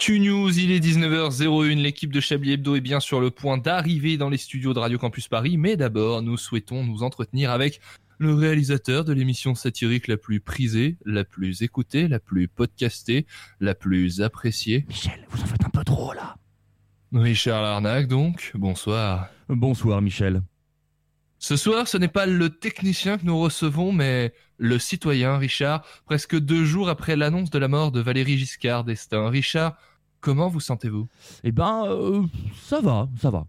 Actu 0.00 0.18
News, 0.18 0.58
il 0.58 0.70
est 0.70 0.80
19h01, 0.80 1.74
l'équipe 1.74 2.10
de 2.10 2.20
Chablis 2.20 2.52
Hebdo 2.52 2.74
est 2.74 2.80
bien 2.80 3.00
sur 3.00 3.20
le 3.20 3.30
point 3.30 3.58
d'arriver 3.58 4.16
dans 4.16 4.30
les 4.30 4.38
studios 4.38 4.72
de 4.72 4.78
Radio 4.78 4.96
Campus 4.96 5.28
Paris, 5.28 5.58
mais 5.58 5.76
d'abord 5.76 6.22
nous 6.22 6.38
souhaitons 6.38 6.82
nous 6.82 7.02
entretenir 7.02 7.50
avec 7.50 7.82
le 8.16 8.32
réalisateur 8.32 9.04
de 9.04 9.12
l'émission 9.12 9.54
satirique 9.54 10.08
la 10.08 10.16
plus 10.16 10.40
prisée, 10.40 10.96
la 11.04 11.24
plus 11.24 11.60
écoutée, 11.60 12.08
la 12.08 12.18
plus 12.18 12.48
podcastée, 12.48 13.26
la 13.60 13.74
plus 13.74 14.22
appréciée. 14.22 14.86
Michel, 14.88 15.22
vous 15.28 15.42
en 15.42 15.44
faites 15.44 15.66
un 15.66 15.68
peu 15.68 15.84
trop 15.84 16.14
là. 16.14 16.36
Richard 17.12 17.60
Larnac 17.60 18.08
donc, 18.08 18.52
bonsoir. 18.54 19.28
Bonsoir 19.50 20.00
Michel. 20.00 20.40
Ce 21.42 21.56
soir, 21.56 21.88
ce 21.88 21.98
n'est 21.98 22.08
pas 22.08 22.24
le 22.24 22.48
technicien 22.48 23.16
que 23.18 23.24
nous 23.24 23.38
recevons, 23.38 23.92
mais 23.92 24.32
le 24.58 24.78
citoyen 24.78 25.38
Richard, 25.38 25.84
presque 26.04 26.38
deux 26.38 26.66
jours 26.66 26.90
après 26.90 27.16
l'annonce 27.16 27.48
de 27.48 27.58
la 27.58 27.66
mort 27.66 27.92
de 27.92 28.00
Valérie 28.00 28.36
Giscard 28.36 28.84
d'Estaing. 28.84 29.30
Richard, 29.30 29.76
comment 30.20 30.48
vous 30.48 30.60
sentez-vous? 30.60 31.08
Eh 31.44 31.52
ben, 31.52 31.84
euh, 31.86 32.22
ça 32.62 32.80
va, 32.80 33.08
ça 33.20 33.30
va. 33.30 33.46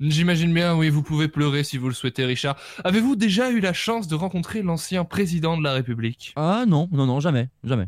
J'imagine 0.00 0.54
bien, 0.54 0.74
oui, 0.76 0.88
vous 0.88 1.02
pouvez 1.02 1.28
pleurer 1.28 1.62
si 1.62 1.76
vous 1.76 1.88
le 1.88 1.94
souhaitez, 1.94 2.24
Richard. 2.24 2.56
Avez-vous 2.84 3.16
déjà 3.16 3.50
eu 3.50 3.60
la 3.60 3.74
chance 3.74 4.08
de 4.08 4.14
rencontrer 4.14 4.62
l'ancien 4.62 5.04
président 5.04 5.58
de 5.58 5.62
la 5.62 5.74
République? 5.74 6.32
Ah 6.36 6.64
non, 6.66 6.88
non, 6.90 7.04
non, 7.04 7.20
jamais, 7.20 7.50
jamais. 7.64 7.86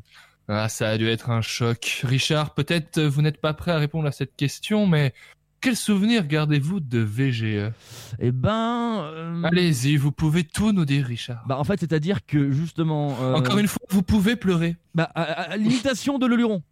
Ah, 0.48 0.68
ça 0.68 0.90
a 0.90 0.98
dû 0.98 1.08
être 1.08 1.30
un 1.30 1.40
choc. 1.40 2.02
Richard, 2.04 2.52
peut-être 2.52 3.00
vous 3.00 3.22
n'êtes 3.22 3.40
pas 3.40 3.54
prêt 3.54 3.70
à 3.72 3.78
répondre 3.78 4.06
à 4.06 4.12
cette 4.12 4.36
question, 4.36 4.86
mais 4.86 5.14
quel 5.62 5.74
souvenir 5.76 6.26
gardez-vous 6.26 6.80
de 6.80 6.98
VGE 6.98 7.70
Eh 8.18 8.32
ben... 8.32 9.04
euh, 9.04 9.42
Allez-y, 9.44 9.96
vous 9.96 10.12
pouvez 10.12 10.44
tout 10.44 10.72
nous 10.72 10.84
dire, 10.84 11.06
Richard. 11.06 11.42
Bah 11.46 11.56
en 11.58 11.64
fait, 11.64 11.80
c'est-à-dire 11.80 12.26
que 12.26 12.50
justement... 12.50 13.16
euh, 13.22 13.34
Encore 13.34 13.56
une 13.56 13.68
fois, 13.68 13.80
vous 13.88 14.02
pouvez 14.02 14.36
pleurer. 14.36 14.76
Bah, 14.94 15.10
à, 15.14 15.22
à- 15.22 15.42
à 15.52 15.56
l'imitation 15.56 16.18
de 16.18 16.26
Leluron. 16.26 16.62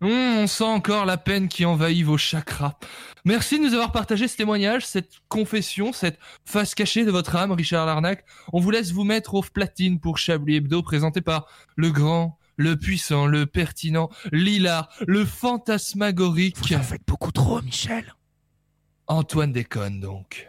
On 0.00 0.46
sent 0.46 0.64
encore 0.64 1.06
la 1.06 1.16
peine 1.16 1.48
qui 1.48 1.64
envahit 1.64 2.04
vos 2.04 2.18
chakras. 2.18 2.74
Merci 3.24 3.58
de 3.58 3.64
nous 3.64 3.74
avoir 3.74 3.92
partagé 3.92 4.28
ce 4.28 4.36
témoignage, 4.36 4.86
cette 4.86 5.12
confession, 5.28 5.92
cette 5.92 6.18
face 6.44 6.74
cachée 6.74 7.04
de 7.04 7.10
votre 7.10 7.36
âme, 7.36 7.52
Richard 7.52 7.86
Larnac. 7.86 8.24
On 8.52 8.60
vous 8.60 8.70
laisse 8.70 8.92
vous 8.92 9.04
mettre 9.04 9.34
au 9.34 9.42
platine 9.42 10.00
pour 10.00 10.18
Chablis 10.18 10.56
Hebdo, 10.56 10.82
présenté 10.82 11.20
par 11.20 11.46
le 11.76 11.90
grand, 11.90 12.38
le 12.56 12.76
puissant, 12.76 13.26
le 13.26 13.46
pertinent, 13.46 14.10
l'hilar, 14.30 14.88
le 15.06 15.24
fantasmagorique, 15.24 16.58
Vous 16.58 16.74
en 16.74 16.82
faites 16.82 17.06
beaucoup 17.06 17.32
trop, 17.32 17.62
Michel. 17.62 18.14
Antoine 19.06 19.52
Déconne 19.52 20.00
donc. 20.00 20.48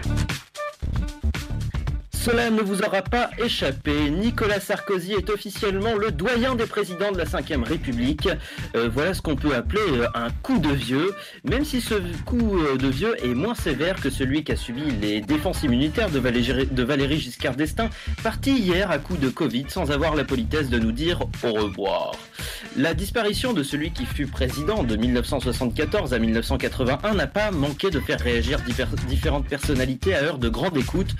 Cela 2.21 2.51
ne 2.51 2.61
vous 2.61 2.83
aura 2.83 3.01
pas 3.01 3.31
échappé. 3.43 4.11
Nicolas 4.11 4.59
Sarkozy 4.59 5.13
est 5.13 5.31
officiellement 5.31 5.95
le 5.95 6.11
doyen 6.11 6.53
des 6.53 6.67
présidents 6.67 7.11
de 7.11 7.17
la 7.17 7.23
Ve 7.23 7.63
République. 7.63 8.29
Euh, 8.75 8.89
voilà 8.93 9.15
ce 9.15 9.23
qu'on 9.23 9.35
peut 9.35 9.55
appeler 9.55 9.81
euh, 9.89 10.05
un 10.13 10.29
coup 10.43 10.59
de 10.59 10.69
vieux, 10.69 11.15
même 11.43 11.65
si 11.65 11.81
ce 11.81 11.95
coup 12.25 12.59
euh, 12.59 12.77
de 12.77 12.87
vieux 12.89 13.15
est 13.25 13.33
moins 13.33 13.55
sévère 13.55 13.95
que 13.99 14.11
celui 14.11 14.43
qu'a 14.43 14.55
subi 14.55 14.83
les 15.01 15.21
défenses 15.21 15.63
immunitaires 15.63 16.11
de 16.11 16.19
Valérie, 16.19 17.19
Giscard 17.19 17.55
d'Estaing, 17.55 17.89
parti 18.21 18.51
hier 18.51 18.91
à 18.91 18.99
coup 18.99 19.17
de 19.17 19.29
Covid 19.29 19.65
sans 19.69 19.89
avoir 19.89 20.15
la 20.15 20.23
politesse 20.23 20.69
de 20.69 20.77
nous 20.77 20.91
dire 20.91 21.21
au 21.43 21.53
revoir. 21.53 22.11
La 22.77 22.93
disparition 22.93 23.53
de 23.53 23.63
celui 23.63 23.91
qui 23.91 24.05
fut 24.05 24.27
président 24.27 24.83
de 24.83 24.95
1974 24.95 26.13
à 26.13 26.19
1981 26.19 27.15
n'a 27.15 27.27
pas 27.27 27.49
manqué 27.49 27.89
de 27.89 27.99
faire 27.99 28.19
réagir 28.19 28.59
différentes 29.07 29.47
personnalités 29.47 30.13
à 30.13 30.21
heure 30.21 30.37
de 30.37 30.49
grande 30.49 30.77
écoute. 30.77 31.15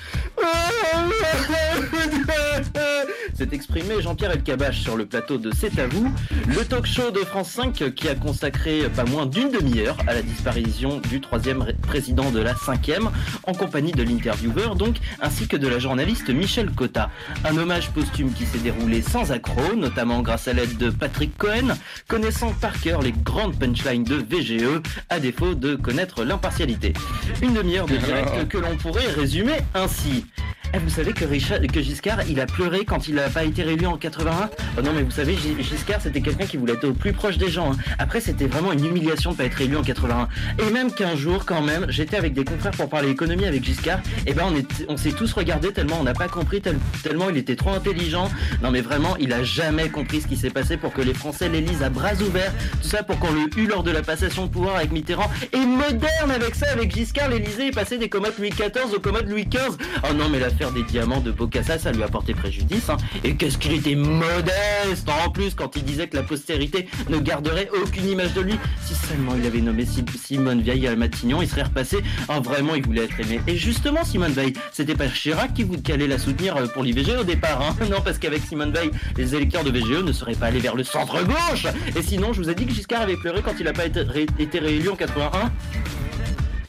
s'est 3.34 3.48
exprimé 3.54 4.02
Jean-Pierre 4.02 4.32
Elkabach 4.32 4.76
sur 4.76 4.96
le 4.98 5.06
plateau 5.06 5.38
de 5.38 5.52
C'est 5.56 5.80
à 5.80 5.88
vous, 5.88 6.12
le 6.48 6.64
talk 6.64 6.86
show 6.86 7.10
de 7.12 7.20
France 7.20 7.50
5 7.52 7.94
qui 7.96 8.08
a 8.08 8.16
consacré 8.16 8.84
pas 8.96 9.04
moins 9.06 9.26
d'une 9.26 9.50
demi-heure 9.50 9.98
à 10.08 10.14
la 10.14 10.22
disparition 10.22 11.00
du 11.10 11.22
troisième 11.22 11.62
ré- 11.62 11.76
président 11.82 12.30
de 12.32 12.40
la 12.40 12.56
cinquième, 12.56 13.10
en 13.48 13.54
compagnie 13.54 13.92
de 13.94 14.04
l'intervieweur 14.04 14.76
donc, 14.76 14.98
ainsi 15.22 15.48
que 15.48 15.58
de 15.58 15.68
la 15.68 15.80
journaliste 15.80 16.30
Michel 16.30 16.72
Cotta. 16.72 17.10
Un 17.46 17.58
hommage 17.58 17.90
posthume 17.90 18.32
qui 18.34 18.46
s'est 18.46 18.60
déroulé 18.60 19.02
sans 19.02 19.32
accroc, 19.32 19.76
notamment 19.76 20.22
grâce 20.22 20.48
à 20.48 20.54
l'aide 20.54 20.78
de 20.78 20.90
Patrick 20.90 21.36
Cohen, 21.38 21.76
connaissant 22.08 22.52
par 22.54 22.80
cœur 22.80 23.02
les 23.02 23.14
grandes 23.14 23.58
punchlines 23.58 24.04
de 24.04 24.16
VGE, 24.16 24.82
à 25.10 25.20
défaut 25.20 25.56
de 25.56 25.76
connaître 25.76 26.24
l'impartialité. 26.24 26.94
Une 27.42 27.54
demi-heure 27.54 27.88
de 27.88 27.98
direct 27.98 28.48
que 28.50 28.58
l'on 28.60 28.76
pourrait 28.78 29.08
résumer 29.08 29.58
ainsi. 29.74 30.26
Eh, 30.74 30.78
vous 30.78 30.90
savez 30.90 31.12
que, 31.12 31.26
Richard, 31.26 31.60
que 31.62 31.82
Giscard, 31.82 32.20
il 32.30 32.40
a 32.40 32.46
pleuré 32.46 32.86
quand 32.86 33.08
il 33.10 33.16
n'a 33.16 33.30
pas 33.30 33.44
été 33.44 33.62
réélu 33.62 33.86
en 33.88 33.98
81 33.98 34.50
Oh 34.78 34.82
non, 34.82 34.92
mais 34.96 35.02
vous 35.04 35.12
savez, 35.12 35.36
Gi- 35.36 35.62
Giscard, 35.62 36.00
c'était 36.02 36.22
quelqu'un 36.22 36.46
qui 36.46 36.56
voulait 36.56 36.74
être 36.74 36.88
au 36.88 36.94
plus 36.94 37.12
proche 37.12 37.38
des 37.38 37.50
gens. 37.50 37.74
hein. 37.74 37.78
Après, 38.00 38.22
c'était 38.22 38.48
vraiment 38.48 38.72
une 38.72 38.86
humiliation 38.86 39.32
de 39.34 39.36
pas 39.38 39.44
être 39.44 39.60
élu 39.60 39.76
en 39.76 39.82
81. 39.84 40.30
Et 40.66 40.72
même 40.72 40.94
qu'un 40.94 41.18
jour, 41.18 41.44
quand 41.46 41.62
même, 41.62 41.88
j'étais 41.90 42.16
avec 42.16 42.34
des 42.34 42.46
confrères 42.46 42.72
pour 42.72 42.88
parler 42.88 43.10
économie 43.10 43.46
avec 43.46 43.66
Giscard, 43.66 44.00
et 44.26 44.34
ben 44.34 44.46
on, 44.50 44.56
est- 44.56 44.86
on 44.88 44.96
s'est 44.96 45.12
tous 45.12 45.34
regardés 45.34 45.74
tellement 45.74 45.98
on 46.00 46.04
n'a 46.04 46.14
pas 46.14 46.30
compris, 46.30 46.62
tel- 46.62 46.80
tellement 47.04 47.30
il 47.30 47.36
était 47.38 47.58
trop 47.58 47.72
intelligent. 47.72 48.30
Non, 48.64 48.72
mais 48.72 48.80
vraiment, 48.82 49.18
il 49.18 49.34
a 49.34 49.44
jamais 49.44 49.90
compris 49.90 50.22
ce 50.22 50.28
qui 50.28 50.38
s'est 50.38 50.52
passé 50.52 50.78
pour 50.78 50.94
que 50.94 51.02
les 51.02 51.14
Français 51.14 51.50
l'élisent 51.50 51.84
à 51.84 51.90
bras 51.90 52.14
ouverts. 52.22 52.54
Tout 52.82 52.88
ça 52.88 53.04
pour 53.04 53.20
qu'on 53.20 53.32
le 53.34 53.50
eut 53.58 53.68
lors 53.68 53.84
de 53.84 53.92
la 53.92 54.04
passation 54.04 54.46
de 54.46 54.52
pouvoir 54.52 54.78
avec 54.78 54.92
Mitterrand. 54.94 55.30
Et 55.52 55.58
moderne 55.66 56.32
avec 56.34 56.56
ça, 56.56 56.68
avec 56.72 56.96
Giscard, 56.96 57.28
l'Elysée 57.30 57.68
est 57.68 57.72
passé 57.76 57.98
des 57.98 58.08
commodes 58.08 58.34
Louis 58.40 58.52
XIV 58.52 58.94
aux 58.96 59.00
commodes 59.02 59.28
Louis 59.28 59.46
XV. 59.46 59.76
Oh 60.10 60.14
non, 60.14 60.30
mais 60.30 60.40
des 60.70 60.84
diamants 60.84 61.22
de 61.22 61.32
Bocassa, 61.32 61.80
ça 61.80 61.92
lui 61.92 62.04
a 62.04 62.08
porté 62.08 62.36
préjudice. 62.36 62.90
hein. 62.90 62.98
Et 63.24 63.36
qu'est-ce 63.36 63.58
qu'il 63.58 63.74
était 63.74 63.96
modeste 63.96 65.10
en 65.26 65.32
plus 65.32 65.56
quand 65.56 65.76
il 65.76 65.84
disait 65.84 66.08
que 66.08 66.16
la 66.16 66.22
postérité 66.24 66.88
ne 67.10 67.18
garderait 67.18 67.70
aucune 67.82 68.08
image 68.08 68.34
de 68.34 68.42
lui. 68.42 68.54
Si 68.86 68.94
seulement 68.94 69.34
il 69.36 69.46
avait 69.48 69.62
nommé 69.62 69.86
Sim- 69.86 70.06
Simone 70.24 70.62
Veil 70.62 70.86
à 70.88 70.96
Matignon, 70.96 71.42
il 71.42 71.48
serait 71.50 71.64
repassé. 71.64 72.04
Ah, 72.30 72.40
vraiment, 72.40 72.76
il 72.76 72.86
voulait 72.86 73.06
être 73.06 73.20
aimé. 73.20 73.42
Et 73.48 73.56
justement, 73.56 74.04
Simone 74.04 74.34
Veil, 74.34 74.54
c'était 74.72 74.94
pas 74.96 75.08
Chirac 75.08 75.54
qui, 75.56 75.64
vous, 75.64 75.78
allait 75.92 76.08
la 76.08 76.20
soutenir 76.20 76.58
euh, 76.58 76.68
pour 76.68 76.84
l'IVG 76.84 77.16
au 77.18 77.24
départ. 77.24 77.62
Hein 77.62 77.76
non, 77.90 78.02
parce 78.04 78.20
qu'avec 78.20 78.44
Simone 78.44 78.72
Veil, 78.72 78.92
les 79.18 79.34
électeurs 79.34 79.64
de 79.64 79.72
VGE 79.72 80.04
ne 80.04 80.12
seraient 80.12 80.36
pas 80.36 80.48
allés 80.48 80.60
vers 80.60 80.76
le 80.76 80.84
centre-gauche. 80.84 81.66
Et 81.96 82.02
sinon, 82.04 82.34
je 82.34 82.42
vous 82.42 82.50
ai 82.50 82.56
dit 82.56 82.66
que 82.66 82.74
Giscard 82.74 83.02
avait 83.02 83.16
pleuré 83.18 83.42
quand 83.42 83.54
il 83.58 83.64
n'a 83.66 83.74
pas 83.74 83.86
été, 83.86 84.02
ré- 84.02 84.28
été 84.38 84.60
réélu 84.60 84.90
en 84.90 84.96
81. 84.96 85.52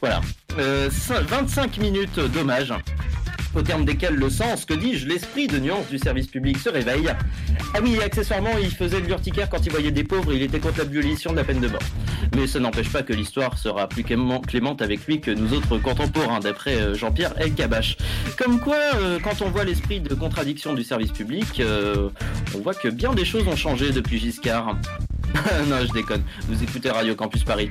Voilà. 0.01 0.21
Euh, 0.59 0.89
cin- 0.89 1.21
25 1.23 1.77
minutes 1.79 2.19
d'hommage 2.19 2.73
au 3.55 3.61
terme 3.61 3.85
desquels 3.85 4.15
le 4.15 4.29
sens, 4.29 4.65
que 4.65 4.73
dis-je, 4.73 5.07
l'esprit 5.07 5.47
de 5.47 5.59
nuance 5.59 5.87
du 5.89 5.97
service 5.97 6.27
public 6.27 6.57
se 6.57 6.69
réveille. 6.69 7.09
Ah 7.73 7.79
oui, 7.81 7.99
accessoirement, 8.03 8.57
il 8.61 8.71
faisait 8.71 8.99
le 8.99 9.07
l'urticaire 9.07 9.49
quand 9.49 9.65
il 9.65 9.71
voyait 9.71 9.91
des 9.91 10.03
pauvres, 10.03 10.33
il 10.33 10.41
était 10.41 10.59
contre 10.59 10.79
l'abolition 10.79 11.31
de 11.31 11.37
la 11.37 11.43
peine 11.43 11.59
de 11.59 11.67
mort. 11.67 11.81
Mais 12.35 12.47
ça 12.47 12.59
n'empêche 12.59 12.89
pas 12.89 13.03
que 13.03 13.13
l'histoire 13.13 13.57
sera 13.57 13.87
plus 13.87 14.03
clément- 14.03 14.41
clémente 14.41 14.81
avec 14.81 15.05
lui 15.05 15.21
que 15.21 15.31
nous 15.31 15.53
autres 15.53 15.77
contemporains, 15.77 16.39
d'après 16.39 16.75
euh, 16.75 16.95
Jean-Pierre 16.95 17.33
Elkabach. 17.39 17.97
Comme 18.37 18.59
quoi, 18.59 18.77
euh, 18.95 19.19
quand 19.23 19.41
on 19.41 19.49
voit 19.49 19.63
l'esprit 19.65 19.99
de 19.99 20.13
contradiction 20.15 20.73
du 20.73 20.83
service 20.83 21.11
public, 21.11 21.59
euh, 21.59 22.09
on 22.55 22.59
voit 22.59 22.73
que 22.73 22.87
bien 22.87 23.13
des 23.13 23.25
choses 23.25 23.47
ont 23.47 23.55
changé 23.55 23.91
depuis 23.91 24.19
Giscard. 24.19 24.77
non, 25.67 25.77
je 25.85 25.93
déconne. 25.93 26.23
Vous 26.47 26.61
écoutez 26.63 26.89
Radio 26.89 27.15
Campus 27.15 27.43
Paris. 27.43 27.69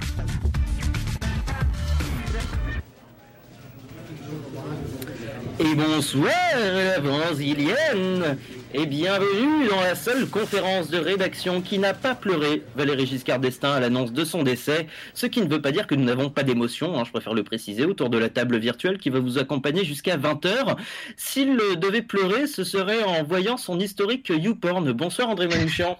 Et 5.60 5.74
bonsoir 5.74 6.32
la 6.54 7.00
Brésilienne 7.00 8.38
et 8.74 8.86
bienvenue 8.86 9.68
dans 9.68 9.80
la 9.80 9.94
seule 9.94 10.26
conférence 10.28 10.88
de 10.88 10.98
rédaction 10.98 11.60
qui 11.60 11.78
n'a 11.78 11.94
pas 11.94 12.14
pleuré 12.14 12.62
Valérie 12.74 13.06
Giscard 13.06 13.38
d'Estaing 13.38 13.72
à 13.72 13.80
l'annonce 13.80 14.12
de 14.12 14.24
son 14.24 14.42
décès, 14.42 14.86
ce 15.14 15.26
qui 15.26 15.40
ne 15.42 15.48
veut 15.48 15.60
pas 15.60 15.72
dire 15.72 15.86
que 15.86 15.94
nous 15.94 16.04
n'avons 16.04 16.30
pas 16.30 16.42
d'émotion, 16.42 16.98
hein, 16.98 17.04
je 17.04 17.10
préfère 17.10 17.34
le 17.34 17.44
préciser, 17.44 17.84
autour 17.84 18.10
de 18.10 18.18
la 18.18 18.28
table 18.28 18.58
virtuelle 18.58 18.98
qui 18.98 19.10
va 19.10 19.20
vous 19.20 19.38
accompagner 19.38 19.84
jusqu'à 19.84 20.16
20h. 20.16 20.76
S'il 21.16 21.56
devait 21.78 22.02
pleurer, 22.02 22.46
ce 22.46 22.64
serait 22.64 23.02
en 23.02 23.22
voyant 23.22 23.56
son 23.56 23.78
historique 23.78 24.30
YouPorn. 24.30 24.92
Bonsoir 24.92 25.28
André 25.28 25.48
Manouchian. 25.48 25.98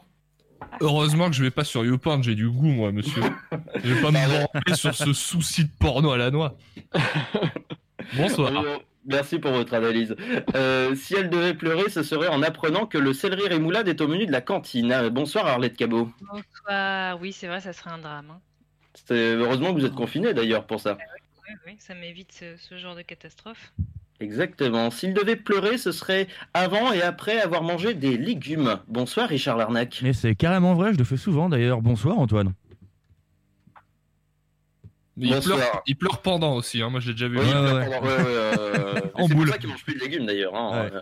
Heureusement 0.80 1.28
que 1.28 1.36
je 1.36 1.42
vais 1.42 1.50
pas 1.50 1.64
sur 1.64 1.84
YouPorn, 1.84 2.22
j'ai 2.22 2.34
du 2.34 2.48
goût, 2.48 2.66
moi, 2.66 2.92
monsieur. 2.92 3.22
Je 3.84 3.92
vais 3.92 4.00
pas 4.00 4.10
me 4.10 4.26
branler 4.26 4.74
sur 4.74 4.94
ce 4.94 5.12
souci 5.12 5.64
de 5.64 5.70
porno 5.78 6.10
à 6.10 6.16
la 6.16 6.30
noix. 6.30 6.56
Bonsoir. 8.14 8.52
Merci 9.06 9.38
pour 9.38 9.50
votre 9.52 9.74
analyse. 9.74 10.14
Euh, 10.54 10.94
si 10.94 11.14
elle 11.14 11.28
devait 11.28 11.54
pleurer, 11.54 11.90
ce 11.90 12.02
serait 12.02 12.28
en 12.28 12.42
apprenant 12.42 12.86
que 12.86 12.98
le 12.98 13.12
céleri 13.12 13.48
rémoulade 13.48 13.88
est 13.88 14.00
au 14.00 14.06
menu 14.08 14.26
de 14.26 14.32
la 14.32 14.40
cantine. 14.40 15.08
Bonsoir 15.10 15.46
Arlette 15.46 15.76
Cabot. 15.76 16.08
Bonsoir. 16.20 17.20
Oui, 17.20 17.32
c'est 17.32 17.48
vrai, 17.48 17.60
ça 17.60 17.72
serait 17.72 17.90
un 17.90 17.98
drame. 17.98 18.26
hein. 18.30 18.40
C'est- 18.94 19.34
Heureusement 19.34 19.74
que 19.74 19.80
vous 19.80 19.86
êtes 19.86 19.94
confiné 19.94 20.32
d'ailleurs 20.34 20.66
pour 20.66 20.78
ça. 20.80 20.96
Oui, 20.98 21.04
Oui, 21.48 21.54
oui, 21.66 21.76
ça 21.80 21.94
m'évite 21.94 22.32
ce, 22.32 22.56
ce 22.56 22.76
genre 22.78 22.94
de 22.94 23.02
catastrophe. 23.02 23.72
Exactement. 24.20 24.90
S'il 24.92 25.12
devait 25.14 25.34
pleurer, 25.34 25.78
ce 25.78 25.90
serait 25.90 26.28
avant 26.54 26.92
et 26.92 27.02
après 27.02 27.40
avoir 27.40 27.62
mangé 27.64 27.94
des 27.94 28.16
légumes. 28.16 28.78
Bonsoir 28.86 29.28
Richard 29.28 29.56
Larnac. 29.56 29.98
Mais 30.04 30.12
c'est 30.12 30.36
carrément 30.36 30.74
vrai, 30.74 30.92
je 30.92 30.98
le 30.98 31.04
fais 31.04 31.16
souvent 31.16 31.48
d'ailleurs. 31.48 31.82
Bonsoir 31.82 32.18
Antoine. 32.20 32.52
Il 35.18 35.30
Bonsoir. 35.30 35.58
pleure, 35.58 35.82
il 35.86 35.96
pleure 35.96 36.22
pendant 36.22 36.54
aussi, 36.54 36.80
hein, 36.80 36.88
moi 36.88 37.00
j'ai 37.00 37.12
déjà 37.12 37.28
vu. 37.28 37.38
Oui, 37.38 37.44
Ouais, 37.44 37.50
il 37.50 37.56
ouais, 37.74 37.86
pleure 37.86 38.00
pendant- 38.00 38.06
ouais, 38.16 38.22
ouais, 38.22 38.24
euh, 38.28 39.00
En 39.14 39.28
c'est 39.28 39.34
pour 39.34 39.46
ça 39.48 39.58
qu'il 39.58 39.68
mange 39.68 39.84
plus 39.84 39.94
de 39.94 40.00
légumes 40.00 40.26
d'ailleurs. 40.26 40.54
hein. 40.54 40.90
Ouais. 40.90 41.00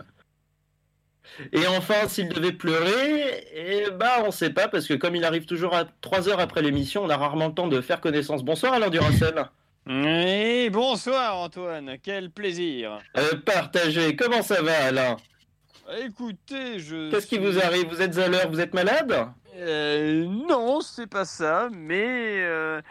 Et 1.53 1.65
enfin, 1.67 2.07
s'il 2.07 2.27
devait 2.29 2.51
pleurer, 2.51 3.47
eh 3.55 3.89
ben, 3.91 4.23
on 4.25 4.31
sait 4.31 4.49
pas 4.49 4.67
parce 4.67 4.85
que 4.85 4.93
comme 4.95 5.15
il 5.15 5.23
arrive 5.23 5.45
toujours 5.45 5.73
à 5.75 5.85
3 6.01 6.27
heures 6.27 6.41
après 6.41 6.61
l'émission, 6.61 7.03
on 7.03 7.09
a 7.09 7.15
rarement 7.15 7.47
le 7.47 7.53
temps 7.53 7.67
de 7.69 7.79
faire 7.79 8.01
connaissance. 8.01 8.43
Bonsoir 8.43 8.73
Alain 8.73 8.89
Duracel. 8.89 9.45
Oui, 9.87 10.69
bonsoir 10.69 11.37
Antoine, 11.37 11.95
quel 12.03 12.29
plaisir. 12.31 12.99
Euh, 13.17 13.37
partagez. 13.45 14.15
Comment 14.15 14.41
ça 14.43 14.61
va 14.61 14.85
Alain? 14.85 15.15
Écoutez, 16.05 16.79
je. 16.79 17.09
Qu'est-ce 17.11 17.27
qui 17.27 17.37
vous 17.39 17.57
arrive? 17.59 17.87
Vous 17.87 18.01
êtes 18.01 18.17
à 18.17 18.27
l'heure 18.27 18.49
Vous 18.49 18.59
êtes 18.59 18.73
malade? 18.73 19.27
Euh, 19.57 20.25
Non, 20.47 20.81
c'est 20.81 21.07
pas 21.07 21.25
ça, 21.25 21.69
mais 21.71 22.05
euh, 22.41 22.81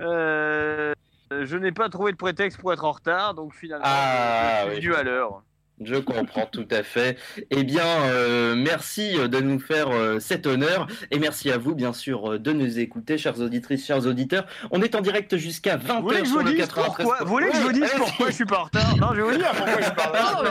euh, 0.00 0.92
je 1.30 1.56
n'ai 1.56 1.72
pas 1.72 1.88
trouvé 1.88 2.12
de 2.12 2.16
prétexte 2.16 2.58
pour 2.60 2.72
être 2.72 2.84
en 2.84 2.92
retard, 2.92 3.34
donc 3.34 3.54
finalement, 3.54 3.84
Ah, 3.86 4.62
je 4.66 4.70
suis 4.70 4.78
oui. 4.78 4.84
venu 4.86 4.94
à 4.94 5.02
l'heure. 5.02 5.42
Je 5.84 5.96
comprends 5.96 6.46
tout 6.46 6.66
à 6.70 6.82
fait. 6.82 7.18
Eh 7.50 7.62
bien, 7.62 7.84
euh, 8.04 8.54
merci 8.56 9.12
de 9.18 9.40
nous 9.40 9.58
faire 9.58 9.90
euh, 9.90 10.18
cet 10.20 10.46
honneur 10.46 10.86
et 11.10 11.18
merci 11.18 11.50
à 11.50 11.58
vous, 11.58 11.74
bien 11.74 11.92
sûr, 11.92 12.32
euh, 12.32 12.38
de 12.38 12.50
nous 12.52 12.78
écouter, 12.78 13.18
chères 13.18 13.38
auditrices, 13.42 13.84
chers 13.84 14.06
auditeurs. 14.06 14.46
On 14.70 14.80
est 14.80 14.94
en 14.94 15.02
direct 15.02 15.36
jusqu'à 15.36 15.76
20h 15.76 15.96
Vous 15.96 16.02
voulez 16.08 16.20
que 16.20 16.24
je 16.24 16.30
sur 16.30 16.38
vous 16.40 16.46
le 16.46 16.50
dise 16.52 16.60
93. 16.60 17.06
pourquoi 17.06 17.24
Vous 17.26 17.30
voulez 17.30 17.50
que 17.50 17.56
je 17.58 17.62
vous 17.62 17.72
dise 17.72 17.90
pourquoi 17.94 18.26
je 18.30 18.34
suis 18.34 18.46
pas 18.46 18.60
en 18.60 18.64
retard? 18.64 18.96
Non, 18.96 19.08
je 19.12 19.20
vais 19.20 19.22
vous 19.32 19.36
dire 19.36 19.50
pourquoi 19.52 19.76
je 19.78 19.84
suis 19.84 19.94
pas 19.94 20.06
en 20.06 20.08
retard. 20.08 20.42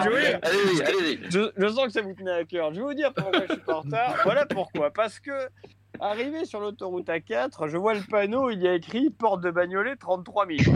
Allez-y, 0.43 0.81
allez-y. 0.83 1.19
Je, 1.31 1.51
je 1.57 1.67
sens 1.69 1.85
que 1.87 1.91
ça 1.93 2.01
vous 2.03 2.13
tenait 2.13 2.31
à 2.31 2.43
cœur. 2.43 2.71
Je 2.71 2.79
vais 2.81 2.85
vous 2.85 2.93
dire 2.93 3.11
pourquoi 3.11 3.41
je 3.49 3.53
suis 3.53 3.61
pas 3.63 3.77
en 3.77 3.81
retard. 3.81 4.15
Voilà 4.25 4.45
pourquoi. 4.45 4.91
Parce 4.91 5.19
que, 5.19 5.31
arrivé 5.99 6.45
sur 6.45 6.59
l'autoroute 6.59 7.07
A4, 7.07 7.67
je 7.67 7.77
vois 7.77 7.93
le 7.93 8.03
panneau, 8.03 8.49
il 8.49 8.61
y 8.61 8.67
a 8.67 8.73
écrit 8.75 9.09
porte 9.09 9.41
de 9.41 9.51
Bagnolet 9.51 9.95
33 9.95 10.45
minutes. 10.45 10.69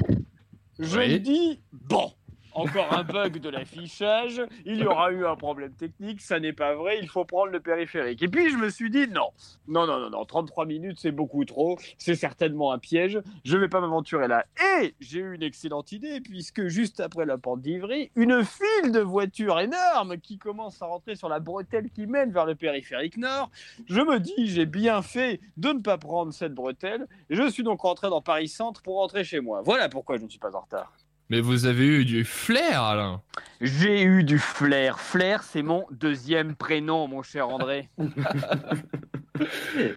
Je 0.79 0.99
Oui. 0.99 1.13
me 1.13 1.19
dis, 1.19 1.63
bon, 1.71 2.11
encore 2.59 2.93
un 2.93 3.03
bug 3.03 3.39
de 3.39 3.49
l'affichage, 3.49 4.41
il 4.65 4.77
y 4.77 4.85
aura 4.85 5.11
eu 5.11 5.25
un 5.25 5.35
problème 5.35 5.73
technique, 5.73 6.21
ça 6.21 6.39
n'est 6.39 6.53
pas 6.53 6.75
vrai, 6.75 6.99
il 7.01 7.07
faut 7.07 7.25
prendre 7.25 7.51
le 7.51 7.59
périphérique. 7.59 8.21
Et 8.21 8.27
puis 8.27 8.49
je 8.49 8.57
me 8.57 8.69
suis 8.69 8.89
dit, 8.89 9.07
non, 9.07 9.29
non, 9.67 9.87
non, 9.87 9.99
non, 9.99 10.09
non, 10.09 10.25
33 10.25 10.65
minutes 10.65 10.97
c'est 10.99 11.11
beaucoup 11.11 11.45
trop, 11.45 11.77
c'est 11.97 12.15
certainement 12.15 12.71
un 12.71 12.79
piège, 12.79 13.19
je 13.45 13.57
vais 13.57 13.69
pas 13.69 13.79
m'aventurer 13.81 14.27
là. 14.27 14.45
Et 14.81 14.95
j'ai 14.99 15.19
eu 15.19 15.35
une 15.35 15.43
excellente 15.43 15.91
idée, 15.91 16.21
puisque 16.21 16.67
juste 16.67 16.99
après 16.99 17.25
la 17.25 17.37
porte 17.37 17.61
d'Ivry, 17.61 18.11
une 18.15 18.43
file 18.43 18.91
de 18.91 18.99
voitures 18.99 19.59
énormes 19.59 20.17
qui 20.17 20.37
commence 20.37 20.81
à 20.81 20.85
rentrer 20.85 21.15
sur 21.15 21.29
la 21.29 21.39
bretelle 21.39 21.89
qui 21.89 22.07
mène 22.07 22.31
vers 22.31 22.45
le 22.45 22.55
périphérique 22.55 23.17
nord. 23.17 23.49
Je 23.87 24.01
me 24.01 24.19
dis, 24.19 24.47
j'ai 24.47 24.65
bien 24.65 25.01
fait 25.01 25.39
de 25.57 25.69
ne 25.69 25.79
pas 25.79 25.97
prendre 25.97 26.33
cette 26.33 26.53
bretelle, 26.53 27.07
et 27.29 27.35
je 27.35 27.49
suis 27.49 27.63
donc 27.63 27.81
rentré 27.81 28.09
dans 28.09 28.21
Paris 28.21 28.47
Centre 28.47 28.81
pour 28.81 28.97
rentrer 28.97 29.23
chez 29.23 29.39
moi. 29.39 29.61
Voilà 29.63 29.89
pourquoi 29.89 30.17
je 30.17 30.23
ne 30.23 30.29
suis 30.29 30.39
pas 30.39 30.55
en 30.55 30.61
retard. 30.61 30.93
Mais 31.29 31.41
vous 31.41 31.65
avez 31.67 31.85
eu 31.85 32.05
du 32.05 32.23
flair, 32.25 32.81
Alain. 32.81 33.21
J'ai 33.61 34.01
eu 34.01 34.23
du 34.23 34.39
flair. 34.39 34.99
Flair, 34.99 35.43
c'est 35.43 35.61
mon 35.61 35.85
deuxième 35.91 36.55
prénom, 36.55 37.07
mon 37.07 37.21
cher 37.21 37.49
André. 37.49 37.89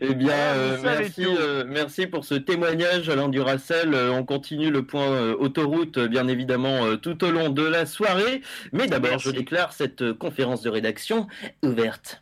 Eh 0.01 0.15
bien, 0.15 0.35
euh, 0.35 0.79
merci, 0.85 1.25
euh, 1.27 1.65
merci 1.67 2.07
pour 2.07 2.25
ce 2.25 2.35
témoignage, 2.35 3.09
Alain 3.09 3.29
Duracel. 3.29 3.93
Euh, 3.93 4.13
on 4.13 4.25
continue 4.25 4.71
le 4.71 4.85
point 4.85 5.11
euh, 5.11 5.35
autoroute, 5.37 5.99
bien 5.99 6.29
évidemment, 6.29 6.85
euh, 6.87 6.97
tout 6.97 7.25
au 7.25 7.31
long 7.33 7.49
de 7.49 7.65
la 7.65 7.85
soirée. 7.85 8.43
Mais 8.73 8.87
d'abord, 8.87 9.19
je 9.19 9.31
déclare 9.31 9.73
cette 9.73 10.03
euh, 10.03 10.15
conférence 10.15 10.63
de 10.63 10.71
rédaction 10.71 11.27
ouverte. 11.65 12.21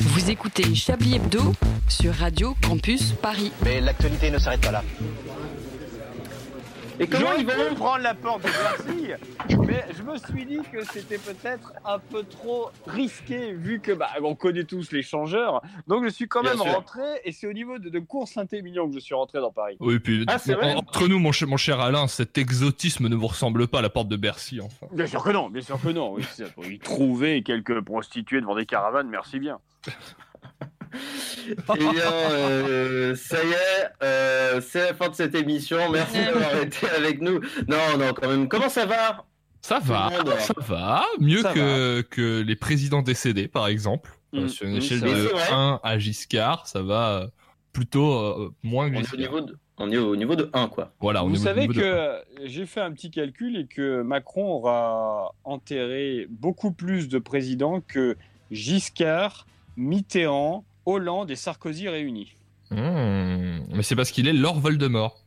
Vous 0.00 0.30
écoutez 0.30 0.74
Chablis 0.74 1.16
Hebdo 1.16 1.52
sur 1.88 2.14
Radio 2.14 2.56
Campus 2.62 3.12
Paris. 3.12 3.52
Mais 3.62 3.82
l'actualité 3.82 4.30
ne 4.30 4.38
s'arrête 4.38 4.62
pas 4.62 4.72
là. 4.72 4.82
Et 7.00 7.06
comment 7.08 7.32
ils 7.34 7.46
vont 7.46 7.74
prendre 7.74 8.02
la 8.02 8.14
porte 8.14 8.42
de 8.42 8.48
Bercy, 8.48 9.12
mais 9.66 9.84
je 9.96 10.02
me 10.02 10.16
suis 10.16 10.46
dit 10.46 10.60
que 10.72 10.84
c'était 10.92 11.18
peut-être 11.18 11.72
un 11.84 11.98
peu 11.98 12.22
trop 12.22 12.70
risqué 12.86 13.52
vu 13.52 13.80
que 13.80 13.92
bah, 13.92 14.10
on 14.22 14.34
connaît 14.34 14.64
tous 14.64 14.92
les 14.92 15.02
changeurs. 15.02 15.60
Donc 15.88 16.04
je 16.04 16.08
suis 16.10 16.28
quand 16.28 16.42
même 16.42 16.60
rentré 16.60 17.02
et 17.24 17.32
c'est 17.32 17.46
au 17.46 17.52
niveau 17.52 17.78
de, 17.78 17.88
de 17.88 17.98
cours 17.98 18.28
Saint-Émilion 18.28 18.88
que 18.88 18.94
je 18.94 19.00
suis 19.00 19.14
rentré 19.14 19.40
dans 19.40 19.50
Paris. 19.50 19.76
Oui, 19.80 19.98
puis 19.98 20.24
Ah, 20.28 20.36
entre 20.76 21.08
nous, 21.08 21.18
mon 21.18 21.32
cher, 21.32 21.48
mon 21.48 21.56
cher 21.56 21.80
Alain, 21.80 22.06
cet 22.06 22.38
exotisme 22.38 23.08
ne 23.08 23.16
vous 23.16 23.26
ressemble 23.26 23.66
pas 23.66 23.80
à 23.80 23.82
la 23.82 23.90
porte 23.90 24.08
de 24.08 24.16
Bercy, 24.16 24.60
enfin. 24.60 24.86
Bien 24.92 25.06
sûr 25.06 25.22
que 25.22 25.30
non, 25.30 25.50
bien 25.50 25.62
sûr 25.62 25.80
que 25.80 25.88
non. 25.88 26.14
Oui, 26.14 26.24
y 26.70 26.78
trouver 26.78 27.42
quelques 27.42 27.80
prostituées 27.80 28.40
devant 28.40 28.54
des 28.54 28.66
caravanes, 28.66 29.08
merci 29.08 29.38
bien. 29.38 29.58
Eh 31.48 31.78
bien, 31.78 32.12
euh, 32.30 33.14
ça 33.16 33.36
y 33.42 33.50
est, 33.50 34.02
euh, 34.02 34.60
c'est 34.60 34.86
la 34.86 34.94
fin 34.94 35.08
de 35.08 35.14
cette 35.14 35.34
émission. 35.34 35.90
Merci 35.90 36.18
d'avoir 36.24 36.56
été 36.62 36.88
avec 36.88 37.20
nous. 37.20 37.40
Non, 37.68 37.98
non, 37.98 38.12
quand 38.14 38.28
même. 38.28 38.48
Comment 38.48 38.68
ça 38.68 38.86
va? 38.86 39.24
Ça 39.60 39.78
va, 39.78 40.10
ça 40.40 40.54
va. 40.58 41.04
Mieux 41.20 41.40
Ça 41.40 41.52
que, 41.52 42.02
que 42.02 42.42
les 42.42 42.56
présidents 42.56 43.02
décédés, 43.02 43.48
par 43.48 43.66
exemple. 43.66 44.10
Euh, 44.34 44.44
Mm, 44.44 44.48
sur 44.48 44.66
une 44.66 44.74
mm, 44.74 44.78
échelle 44.78 45.00
de 45.00 45.06
vrai. 45.08 45.20
C'est 45.22 45.32
vrai. 45.32 45.48
1 45.52 45.80
à 45.82 45.98
Giscard, 45.98 46.66
ça 46.66 46.82
va 46.82 47.10
euh, 47.10 47.26
plutôt 47.72 48.12
euh, 48.12 48.54
moins 48.62 48.90
que 48.90 48.96
on 48.96 48.98
est, 48.98 49.00
au 49.00 49.02
Giscard. 49.02 49.20
niveau 49.20 49.40
de, 49.40 49.58
on 49.78 49.90
est 49.92 49.96
au 49.96 50.16
niveau 50.16 50.36
de 50.36 50.50
1, 50.52 50.68
quoi. 50.68 50.92
Voilà, 51.00 51.24
on 51.24 51.28
Vous 51.28 51.36
est 51.36 51.40
au 51.40 51.42
savez 51.42 51.68
niveau 51.68 51.80
que 51.80 52.22
j'ai 52.44 52.66
fait 52.66 52.80
un 52.80 52.92
petit 52.92 53.10
calcul 53.10 53.56
et 53.56 53.66
que 53.66 54.02
Macron 54.02 54.52
aura 54.52 55.34
enterré 55.44 56.26
beaucoup 56.30 56.72
plus 56.72 57.08
de 57.08 57.18
présidents 57.18 57.80
que 57.80 58.16
Giscard, 58.50 59.46
Mitterrand, 59.76 60.64
Hollande 60.86 61.30
et 61.30 61.36
Sarkozy 61.36 61.88
réunis. 61.88 62.34
Hmm, 62.70 63.60
Mais 63.72 63.82
c'est 63.82 63.96
parce 63.96 64.10
qu'il 64.10 64.26
est 64.28 64.32
Lord 64.32 64.60
Voldemort. 64.60 65.20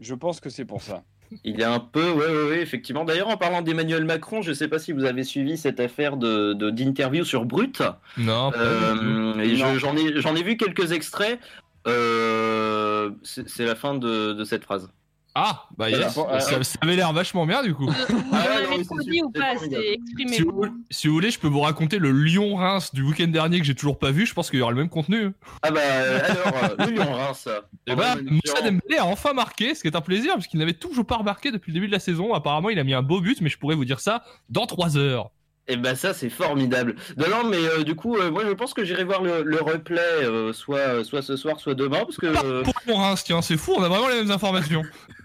Je 0.00 0.14
pense 0.14 0.40
que 0.40 0.50
c'est 0.50 0.64
pour 0.64 0.82
ça. 0.82 1.02
Il 1.42 1.60
est 1.60 1.64
un 1.64 1.80
peu, 1.80 2.10
ouais, 2.12 2.26
ouais, 2.26 2.48
ouais, 2.50 2.60
effectivement. 2.60 3.04
D'ailleurs, 3.04 3.28
en 3.28 3.36
parlant 3.36 3.62
d'Emmanuel 3.62 4.04
Macron, 4.04 4.42
je 4.42 4.50
ne 4.50 4.54
sais 4.54 4.68
pas 4.68 4.78
si 4.78 4.92
vous 4.92 5.04
avez 5.04 5.24
suivi 5.24 5.56
cette 5.56 5.80
affaire 5.80 6.16
de 6.16 6.52
de- 6.52 6.70
d'interview 6.70 7.24
sur 7.24 7.44
Brut. 7.44 7.82
Non. 8.18 8.52
Euh, 8.56 9.34
je- 9.44 9.78
j'en 9.78 9.96
ai, 9.96 10.20
j'en 10.20 10.36
ai 10.36 10.42
vu 10.42 10.56
quelques 10.56 10.92
extraits. 10.92 11.40
Euh, 11.86 13.10
c'est 13.22 13.48
c'est 13.48 13.64
la 13.64 13.74
fin 13.74 13.94
de, 13.94 14.32
de 14.32 14.44
cette 14.44 14.64
phrase. 14.64 14.90
Ah, 15.36 15.66
bah 15.76 15.90
yes, 15.90 16.14
Voilà. 16.14 16.38
ça, 16.38 16.62
ça 16.62 16.78
avait 16.80 16.94
l'air 16.94 17.12
vachement 17.12 17.44
bien 17.44 17.62
du 17.64 17.74
coup. 17.74 17.90
Ah 18.32 18.46
non, 18.70 18.76
ou 19.24 19.30
pas 19.30 19.54
c'est 19.58 19.68
Si 19.68 19.70
vous, 19.70 19.80
exprimez-vous. 19.80 20.84
si 20.90 21.08
vous 21.08 21.14
voulez, 21.14 21.30
je 21.32 21.38
peux 21.40 21.48
vous 21.48 21.60
raconter 21.60 21.98
le 21.98 22.12
Lyon-Reims 22.12 22.94
du 22.94 23.02
week-end 23.02 23.26
dernier 23.26 23.58
que 23.58 23.64
j'ai 23.64 23.74
toujours 23.74 23.98
pas 23.98 24.12
vu. 24.12 24.26
Je 24.26 24.34
pense 24.34 24.48
qu'il 24.50 24.60
y 24.60 24.62
aura 24.62 24.70
le 24.70 24.76
même 24.78 24.88
contenu. 24.88 25.30
Ah 25.62 25.70
bah 25.72 25.80
euh, 25.82 26.20
alors, 26.22 26.70
euh, 26.80 27.04
on 27.08 27.12
rince. 27.14 27.48
Et 27.86 27.94
bah, 27.96 28.14
Moussa 28.24 28.60
Dembélé 28.62 28.98
a 28.98 29.06
enfin 29.06 29.32
marqué, 29.32 29.74
ce 29.74 29.80
qui 29.82 29.88
est 29.88 29.96
un 29.96 30.00
plaisir, 30.00 30.34
parce 30.34 30.46
qu'il 30.46 30.60
n'avait 30.60 30.72
toujours 30.72 31.04
pas 31.06 31.16
remarqué 31.16 31.50
depuis 31.50 31.72
le 31.72 31.74
début 31.74 31.86
de 31.88 31.92
la 31.92 32.00
saison. 32.00 32.32
Apparemment, 32.32 32.70
il 32.70 32.78
a 32.78 32.84
mis 32.84 32.94
un 32.94 33.02
beau 33.02 33.20
but, 33.20 33.40
mais 33.40 33.50
je 33.50 33.58
pourrais 33.58 33.74
vous 33.76 33.84
dire 33.84 33.98
ça 34.00 34.22
dans 34.50 34.66
3 34.66 34.96
heures. 34.96 35.30
Et 35.66 35.76
bah 35.78 35.94
ça 35.94 36.12
c'est 36.12 36.28
formidable. 36.28 36.94
Non 37.16 37.24
non 37.30 37.48
mais 37.48 37.56
euh, 37.56 37.84
du 37.84 37.94
coup 37.94 38.18
euh, 38.18 38.30
moi 38.30 38.42
je 38.46 38.52
pense 38.52 38.74
que 38.74 38.84
j'irai 38.84 39.02
voir 39.02 39.22
le, 39.22 39.42
le 39.42 39.62
replay 39.62 39.98
euh, 40.20 40.52
soit 40.52 41.02
soit 41.04 41.22
ce 41.22 41.36
soir 41.36 41.58
soit 41.58 41.72
demain 41.72 42.00
parce 42.00 42.18
que 42.18 42.26
euh, 42.26 42.62
Pour 42.62 42.74
Lyon-Reims, 42.86 43.24
tiens, 43.24 43.40
c'est 43.40 43.56
fou, 43.56 43.72
on 43.74 43.82
a 43.82 43.88
vraiment 43.88 44.08
les 44.08 44.16
mêmes 44.16 44.30
informations. 44.30 44.82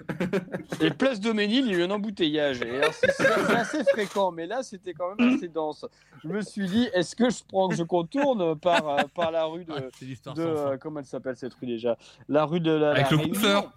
Et 0.82 0.90
place 0.92 1.20
Doménil, 1.20 1.66
il 1.66 1.72
y 1.72 1.76
a 1.76 1.78
eu 1.80 1.84
un 1.84 1.92
embouteillage. 1.92 2.62
Alors, 2.62 2.94
c'est 2.94 3.32
assez 3.52 3.84
fréquent, 3.86 4.32
mais 4.32 4.48
là, 4.48 4.64
c'était 4.64 4.94
quand 4.94 5.16
même 5.16 5.36
assez 5.36 5.48
dense. 5.48 5.86
Je 6.24 6.28
me 6.28 6.42
suis 6.42 6.68
dit, 6.68 6.90
est-ce 6.94 7.16
que 7.16 7.30
je 7.30 7.40
prends, 7.48 7.70
je 7.72 7.84
contourne 7.84 8.58
par, 8.58 8.88
euh, 8.88 9.02
par 9.14 9.32
la 9.32 9.46
rue 9.46 9.66
de, 9.66 9.74
de 9.74 10.42
euh, 10.42 10.78
comment 10.78 11.00
elle 11.00 11.06
s'appelle 11.06 11.36
cette 11.36 11.54
rue 11.54 11.68
déjà? 11.68 11.98
La 12.28 12.46
rue 12.46 12.60
de 12.60 12.72
la. 12.72 12.92
Avec 12.92 13.12
la 13.12 13.18
le 13.18 13.24
Réunion. 13.24 13.70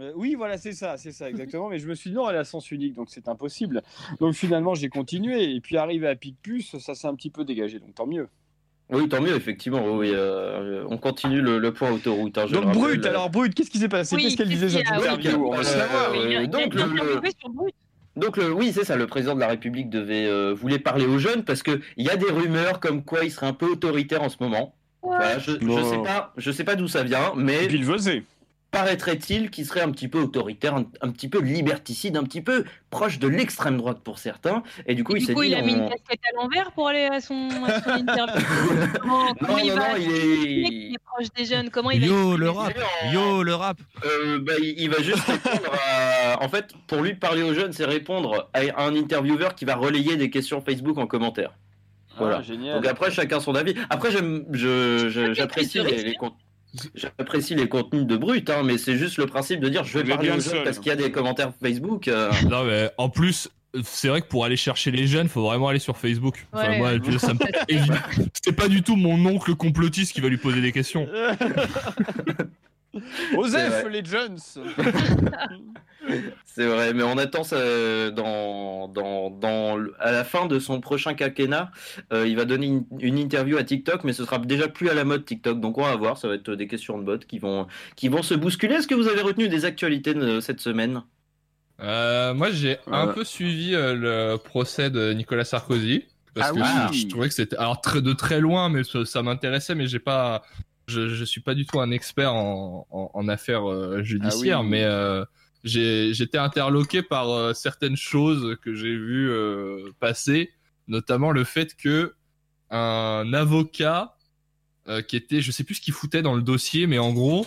Euh, 0.00 0.12
oui, 0.16 0.34
voilà, 0.34 0.58
c'est 0.58 0.72
ça, 0.72 0.96
c'est 0.96 1.12
ça, 1.12 1.30
exactement. 1.30 1.68
Mais 1.68 1.78
je 1.78 1.88
me 1.88 1.94
suis 1.94 2.10
dit, 2.10 2.16
non, 2.16 2.28
elle 2.28 2.36
à 2.36 2.44
sens 2.44 2.70
unique, 2.72 2.94
donc 2.94 3.10
c'est 3.10 3.28
impossible. 3.28 3.82
Donc 4.18 4.34
finalement, 4.34 4.74
j'ai 4.74 4.88
continué. 4.88 5.54
Et 5.54 5.60
puis, 5.60 5.76
arrivé 5.76 6.08
à 6.08 6.16
Picpus, 6.16 6.76
ça 6.78 6.94
s'est 6.94 7.06
un 7.06 7.14
petit 7.14 7.30
peu 7.30 7.44
dégagé, 7.44 7.78
donc 7.78 7.94
tant 7.94 8.06
mieux. 8.06 8.28
Oui 8.90 9.08
tant 9.08 9.20
mieux 9.20 9.34
effectivement 9.34 9.82
oui 9.96 10.10
euh, 10.12 10.84
on 10.88 10.98
continue 10.98 11.40
le, 11.40 11.58
le 11.58 11.72
point 11.72 11.90
autoroute. 11.90 12.36
hein, 12.38 12.44
je 12.48 12.54
Donc, 12.54 12.72
Brut, 12.72 13.04
alors, 13.06 13.30
Brut, 13.30 13.54
qu'est-ce 13.54 13.70
qui 13.70 13.78
s'est 13.78 13.88
passé? 13.88 14.14
Oui, 14.14 14.24
Qu'est-ce 14.24 14.36
qu'elle 14.36 14.48
disait 14.48 14.68
cette 14.68 14.86
a? 14.88 14.96
Interview 14.96 15.46
On 15.48 15.54
Euh, 15.58 15.62
savoir. 15.62 16.12
Euh, 16.14 16.46
donc, 16.46 16.74
le-. 16.74 17.20
Donc 18.16 18.38
oui, 18.54 18.72
c'est 18.72 18.84
ça, 18.84 18.96
le 18.96 19.06
président 19.08 19.34
de 19.34 19.40
la 19.40 19.48
République 19.48 19.90
devait 19.90 20.26
euh, 20.26 20.54
voulait 20.54 20.78
parler 20.78 21.04
aux 21.06 21.18
jeunes 21.18 21.42
parce 21.44 21.62
que 21.64 21.80
il 21.96 22.06
y 22.06 22.10
a 22.10 22.16
des 22.16 22.30
rumeurs 22.30 22.78
comme 22.78 23.02
quoi 23.02 23.24
il 23.24 23.30
serait 23.32 23.46
un 23.46 23.52
peu 23.54 23.66
autoritaire 23.72 24.22
en 24.22 24.28
ce 24.28 24.36
moment. 24.40 24.74
Voilà, 25.02 25.38
je, 25.38 25.50
Non. 25.62 25.84
sais 25.90 26.02
pas, 26.02 26.32
je 26.36 26.50
sais 26.50 26.64
pas 26.64 26.76
d'où 26.76 26.88
ça 26.88 27.02
vient, 27.02 27.32
mais 27.36 27.64
Et 27.64 27.68
puis, 27.68 27.78
il 27.78 27.84
faisait. 27.84 28.22
Paraîtrait-il, 28.74 29.50
qui 29.50 29.64
serait 29.64 29.80
un 29.80 29.90
petit 29.90 30.08
peu 30.08 30.18
autoritaire, 30.20 30.74
un, 30.74 30.84
un 31.00 31.10
petit 31.10 31.28
peu 31.28 31.40
liberticide, 31.40 32.16
un 32.16 32.24
petit 32.24 32.42
peu 32.42 32.64
proche 32.90 33.18
de 33.18 33.28
l'extrême 33.28 33.78
droite 33.78 34.00
pour 34.04 34.18
certains. 34.18 34.62
Et 34.86 34.94
du 34.94 35.04
coup, 35.04 35.14
Et 35.14 35.18
il 35.18 35.20
du 35.20 35.26
s'est 35.26 35.34
coup, 35.34 35.42
dit. 35.42 35.48
il 35.50 35.54
a 35.54 35.62
mis 35.62 35.72
une 35.72 35.88
casquette 35.88 36.20
à 36.30 36.36
l'envers 36.36 36.72
pour 36.72 36.88
aller 36.88 37.06
à 37.06 37.20
son, 37.20 37.48
à 37.66 37.80
son 37.80 37.90
interview. 38.00 38.44
comment, 39.00 39.34
comment 39.40 39.52
Non, 39.54 39.58
il 39.62 39.68
non, 39.70 39.76
va 39.76 39.88
non, 39.90 39.96
il 39.98 40.10
est- 40.10 40.68
qu'il 40.68 40.94
est 40.94 40.98
proche 41.04 41.26
des 41.36 41.44
jeunes? 41.44 41.70
Comment 41.70 41.90
il 41.92 42.00
va 42.00 42.06
Yo 42.06 42.36
le 42.36 42.50
rap, 42.50 42.74
yo 43.12 43.42
le 43.42 43.54
rap. 43.54 43.78
Euh, 44.04 44.38
bah, 44.40 44.52
il 44.60 44.74
il 44.80 44.90
va 44.90 45.00
juste 45.02 45.24
répondre 45.26 45.70
à... 45.88 46.42
En 46.44 46.48
fait, 46.48 46.72
pour 46.88 47.00
lui, 47.02 47.14
parler 47.14 47.42
aux 47.42 47.54
jeunes, 47.54 47.72
c'est 47.72 47.84
répondre 47.86 48.50
à 48.52 48.60
un 48.84 48.94
intervieweur 48.96 49.54
qui 49.54 49.64
va 49.64 49.76
relayer 49.76 50.16
des 50.16 50.28
questions 50.30 50.60
Facebook 50.60 50.98
en 50.98 51.06
commentaire. 51.06 51.52
Voilà. 52.18 52.38
Ah, 52.38 52.42
génial. 52.42 52.76
Donc 52.76 52.86
après, 52.86 53.10
chacun 53.10 53.40
son 53.40 53.54
avis. 53.54 53.74
Après, 53.90 54.10
j'apprécie 54.12 55.80
les, 55.80 56.02
les 56.04 56.14
J'apprécie 56.94 57.54
les 57.54 57.68
contenus 57.68 58.06
de 58.06 58.16
brut, 58.16 58.48
hein, 58.50 58.62
mais 58.64 58.78
c'est 58.78 58.96
juste 58.96 59.18
le 59.18 59.26
principe 59.26 59.60
de 59.60 59.68
dire 59.68 59.84
je 59.84 59.98
vais 59.98 60.04
parler 60.04 60.30
aux 60.30 60.40
jeunes 60.40 60.64
parce 60.64 60.78
qu'il 60.78 60.88
y 60.88 60.92
a 60.92 60.96
des 60.96 61.10
commentaires 61.12 61.52
Facebook. 61.62 62.08
euh, 62.08 62.30
Non, 62.50 62.64
mais 62.64 62.90
en 62.98 63.08
plus, 63.08 63.48
c'est 63.82 64.08
vrai 64.08 64.20
que 64.22 64.26
pour 64.28 64.44
aller 64.44 64.56
chercher 64.56 64.90
les 64.90 65.06
jeunes, 65.06 65.28
faut 65.28 65.42
vraiment 65.42 65.68
aller 65.68 65.78
sur 65.78 65.96
Facebook. 65.96 66.46
Enfin, 66.52 66.70
Ouais. 66.70 66.78
moi, 66.78 66.92
me. 67.34 67.38
C'est 68.44 68.52
pas 68.52 68.68
du 68.68 68.82
tout 68.82 68.96
mon 68.96 69.24
oncle 69.26 69.54
complotiste 69.54 70.12
qui 70.14 70.20
va 70.20 70.28
lui 70.28 70.36
poser 70.36 70.60
des 70.60 70.72
questions. 70.72 71.08
Osef, 73.36 73.86
les 73.90 74.04
Jones 74.04 74.38
C'est 76.44 76.66
vrai, 76.66 76.92
mais 76.92 77.02
on 77.02 77.16
attend 77.16 77.44
ça 77.44 77.56
euh, 77.56 78.10
dans, 78.10 78.88
dans, 78.88 79.30
dans, 79.30 79.78
à 79.98 80.12
la 80.12 80.22
fin 80.22 80.46
de 80.46 80.58
son 80.58 80.80
prochain 80.80 81.14
quinquennat. 81.14 81.70
euh, 82.12 82.26
il 82.28 82.36
va 82.36 82.44
donner 82.44 82.66
une, 82.66 82.84
une 83.00 83.18
interview 83.18 83.56
à 83.56 83.64
TikTok, 83.64 84.04
mais 84.04 84.12
ce 84.12 84.24
sera 84.24 84.38
déjà 84.38 84.68
plus 84.68 84.90
à 84.90 84.94
la 84.94 85.04
mode 85.04 85.24
TikTok. 85.24 85.60
Donc 85.60 85.78
on 85.78 85.82
va 85.82 85.96
voir, 85.96 86.18
ça 86.18 86.28
va 86.28 86.34
être 86.34 86.54
des 86.54 86.66
questions 86.66 86.98
de 86.98 87.04
bot 87.04 87.18
qui 87.18 87.38
vont, 87.38 87.66
qui 87.96 88.08
vont 88.08 88.22
se 88.22 88.34
bousculer. 88.34 88.74
Est-ce 88.74 88.86
que 88.86 88.94
vous 88.94 89.08
avez 89.08 89.22
retenu 89.22 89.48
des 89.48 89.64
actualités 89.64 90.12
de 90.14 90.40
cette 90.40 90.60
semaine? 90.60 91.02
Euh, 91.80 92.34
moi, 92.34 92.50
j'ai 92.50 92.76
un 92.86 93.08
peu 93.08 93.24
suivi 93.24 93.74
euh, 93.74 93.94
le 93.94 94.36
procès 94.36 94.90
de 94.90 95.12
Nicolas 95.12 95.44
Sarkozy. 95.44 96.04
Parce 96.34 96.48
Ah 96.50 96.52
que 96.52 96.58
oui. 96.60 96.66
je, 96.92 96.98
je 97.02 97.06
trouvais 97.08 97.28
que 97.28 97.34
c'était 97.34 97.56
alors 97.56 97.80
très, 97.80 98.02
de 98.02 98.12
très 98.12 98.40
loin, 98.40 98.68
mais 98.68 98.84
ça, 98.84 99.04
ça 99.04 99.22
m'intéressait, 99.22 99.74
mais 99.74 99.86
j'ai 99.86 100.00
pas, 100.00 100.42
je, 100.86 101.08
je 101.08 101.24
suis 101.24 101.40
pas 101.40 101.54
du 101.54 101.66
tout 101.66 101.80
un 101.80 101.90
expert 101.90 102.32
en, 102.34 102.86
en, 102.90 103.10
en 103.14 103.28
affaires 103.28 103.70
euh, 103.70 104.02
judiciaires, 104.02 104.58
Ah 104.58 104.62
oui. 104.62 104.68
mais 104.68 104.84
euh, 104.84 105.24
j'ai 105.64 106.12
j'étais 106.14 106.38
interloqué 106.38 107.02
par 107.02 107.30
euh, 107.30 107.54
certaines 107.54 107.96
choses 107.96 108.56
que 108.62 108.74
j'ai 108.74 108.94
vues 108.96 109.30
euh, 109.30 109.90
passer, 110.00 110.50
notamment 110.88 111.30
le 111.32 111.44
fait 111.44 111.74
que 111.76 112.14
un 112.70 113.32
avocat 113.32 114.16
euh, 114.88 115.00
qui 115.02 115.16
était, 115.16 115.40
je 115.40 115.50
sais 115.50 115.64
plus 115.64 115.76
ce 115.76 115.80
qu'il 115.80 115.94
foutait 115.94 116.22
dans 116.22 116.34
le 116.34 116.42
dossier, 116.42 116.86
mais 116.86 116.98
en 116.98 117.12
gros, 117.12 117.46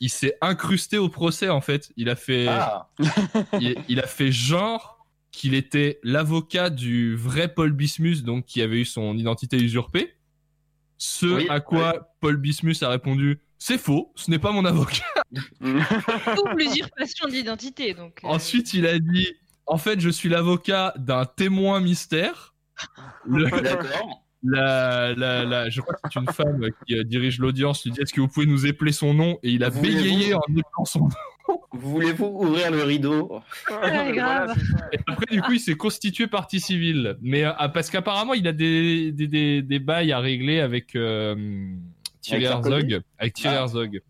il 0.00 0.10
s'est 0.10 0.36
incrusté 0.40 0.98
au 0.98 1.08
procès 1.08 1.48
en 1.48 1.60
fait. 1.60 1.92
Il 1.96 2.08
a 2.10 2.16
fait 2.16 2.48
Ah, 2.48 2.88
il, 3.60 3.76
il 3.88 4.00
a 4.00 4.06
fait 4.06 4.32
genre 4.32 4.98
qu'il 5.30 5.54
était 5.54 5.98
l'avocat 6.02 6.68
du 6.70 7.14
vrai 7.16 7.48
Paul 7.52 7.72
Bismuth, 7.72 8.22
donc 8.22 8.44
qui 8.46 8.60
avait 8.62 8.80
eu 8.80 8.84
son 8.84 9.16
identité 9.16 9.56
usurpée. 9.58 10.14
Ce 11.04 11.26
Oui, 11.26 11.46
à 11.50 11.58
quoi 11.58 12.14
Paul 12.20 12.36
Bismuth 12.36 12.80
a 12.84 12.88
répondu 12.88 13.40
c'est 13.58 13.78
faux, 13.78 14.12
ce 14.16 14.30
n'est 14.30 14.38
pas 14.38 14.50
mon 14.52 14.64
avocat. 14.64 15.02
double 15.60 16.62
usurpation 16.62 17.26
d'identité. 17.28 17.92
Donc, 17.94 18.20
euh, 18.22 18.28
Ensuite, 18.28 18.72
il 18.74 18.86
a 18.86 18.98
dit 19.00 19.26
en 19.66 19.78
fait, 19.78 19.98
je 20.00 20.10
suis 20.10 20.28
l'avocat 20.28 20.94
d'un 20.96 21.24
témoin 21.24 21.80
mystère. 21.80 22.54
Le- 23.24 23.48
d'accord. 23.62 24.24
la, 24.44 25.12
la, 25.14 25.44
la- 25.44 25.70
je 25.70 25.80
crois 25.80 25.94
que 25.94 26.00
c'est 26.12 26.20
une 26.20 26.32
femme 26.32 26.66
qui 26.86 26.96
euh, 26.96 27.02
dirige 27.04 27.38
l'audience, 27.40 27.84
lui 27.84 27.90
dit 27.92 28.00
est-ce 28.00 28.12
que 28.12 28.20
vous 28.20 28.28
pouvez 28.28 28.46
nous 28.46 28.64
épeler 28.66 28.92
son 28.92 29.12
nom? 29.14 29.38
Et 29.42 29.50
il 29.50 29.62
a 29.64 29.70
bégayé 29.70 30.34
en 30.34 30.42
épelant 30.50 30.84
son 30.84 31.00
nom. 31.00 31.08
Voulez-vous 31.72 32.26
ouvrir 32.26 32.70
le 32.70 32.82
rideau? 32.84 33.40
Ouais, 33.70 34.12
grave. 34.12 34.54
Et 34.92 34.98
après, 35.06 35.26
du 35.30 35.42
coup, 35.42 35.52
il 35.52 35.60
s'est 35.60 35.74
constitué 35.74 36.26
partie 36.26 36.60
civile. 36.60 37.16
Mais 37.20 37.44
euh, 37.44 37.52
parce 37.72 37.90
qu'apparemment, 37.90 38.34
il 38.34 38.46
a 38.46 38.52
des, 38.52 39.12
des, 39.12 39.26
des, 39.26 39.62
des 39.62 39.78
bails 39.78 40.12
à 40.12 40.20
régler 40.20 40.60
avec 40.60 40.94
euh, 40.96 41.34
Thierry 42.20 42.44
Herzog. 42.44 43.00
Avec 43.18 43.34
Thierry 43.34 43.56
Ah. 43.56 43.60
Herzog. 43.60 44.00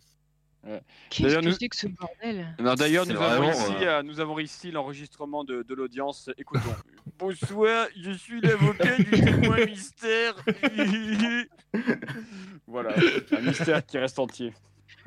Qu'est-ce 1.11 1.23
D'ailleurs, 1.27 1.41
que 1.41 1.47
nous- 1.49 1.55
c'est 1.59 1.69
que 1.69 1.77
ce 1.77 1.87
bordel? 1.89 2.55
Non, 2.61 2.75
D'ailleurs, 2.75 3.05
C'est 3.05 3.15
nous, 3.15 3.21
avons 3.21 3.37
vraiment, 3.43 3.53
ici, 3.53 3.73
euh, 3.81 3.99
euh, 3.99 4.03
nous 4.05 4.21
avons 4.21 4.39
ici 4.39 4.71
l'enregistrement 4.71 5.43
de, 5.43 5.65
de 5.69 5.75
l'audience. 5.75 6.31
Écoutons. 6.39 6.61
Bonsoir, 7.19 7.89
je 8.01 8.13
suis 8.13 8.41
l'avocat 8.41 8.97
du 8.97 9.05
témoin 9.11 9.67
mystère. 9.67 10.37
voilà, 12.67 12.91
un 13.33 13.41
mystère 13.41 13.85
qui 13.85 13.99
reste 13.99 14.21
entier. 14.21 14.53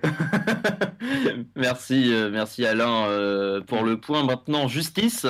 merci, 1.56 2.14
euh, 2.14 2.30
merci 2.30 2.66
Alain 2.66 3.08
euh, 3.08 3.62
pour 3.62 3.84
le 3.84 4.00
point. 4.00 4.24
Maintenant, 4.24 4.68
justice. 4.68 5.26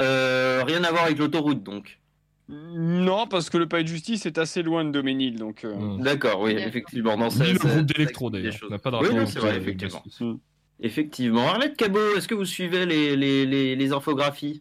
Euh, 0.00 0.62
rien 0.66 0.84
à 0.84 0.90
voir 0.90 1.04
avec 1.04 1.18
l'autoroute, 1.18 1.62
donc. 1.62 1.98
Non, 2.48 3.26
parce 3.26 3.48
que 3.48 3.56
le 3.56 3.66
palais 3.66 3.84
de 3.84 3.88
justice 3.88 4.26
est 4.26 4.36
assez 4.38 4.62
loin 4.62 4.84
de 4.84 4.90
Doménil, 4.90 5.36
donc. 5.38 5.64
euh, 5.64 5.74
Mm. 5.74 6.02
D'accord, 6.02 6.40
oui, 6.42 6.52
effectivement. 6.52 7.16
Non, 7.16 7.30
ça- 7.30 7.44
Ni 7.44 7.52
le 7.52 7.58
groupe 7.58 7.86
d'électro, 7.86 8.28
d'ailleurs. 8.30 8.52
choses. 8.52 8.68
On 8.68 8.72
n'a 8.72 8.78
pas 8.78 8.90
de 8.90 8.96
Oui, 8.96 9.08
c'est 9.26 9.38
vrai, 9.38 9.56
effectivement. 9.56 10.02
le- 10.20 10.36
Effectivement. 10.80 11.48
Arlette 11.48 11.76
Cabot, 11.76 12.16
est-ce 12.16 12.28
que 12.28 12.34
vous 12.34 12.44
suivez 12.44 12.84
les, 12.84 13.16
les, 13.16 13.46
les, 13.46 13.76
les 13.76 13.92
infographies? 13.92 14.60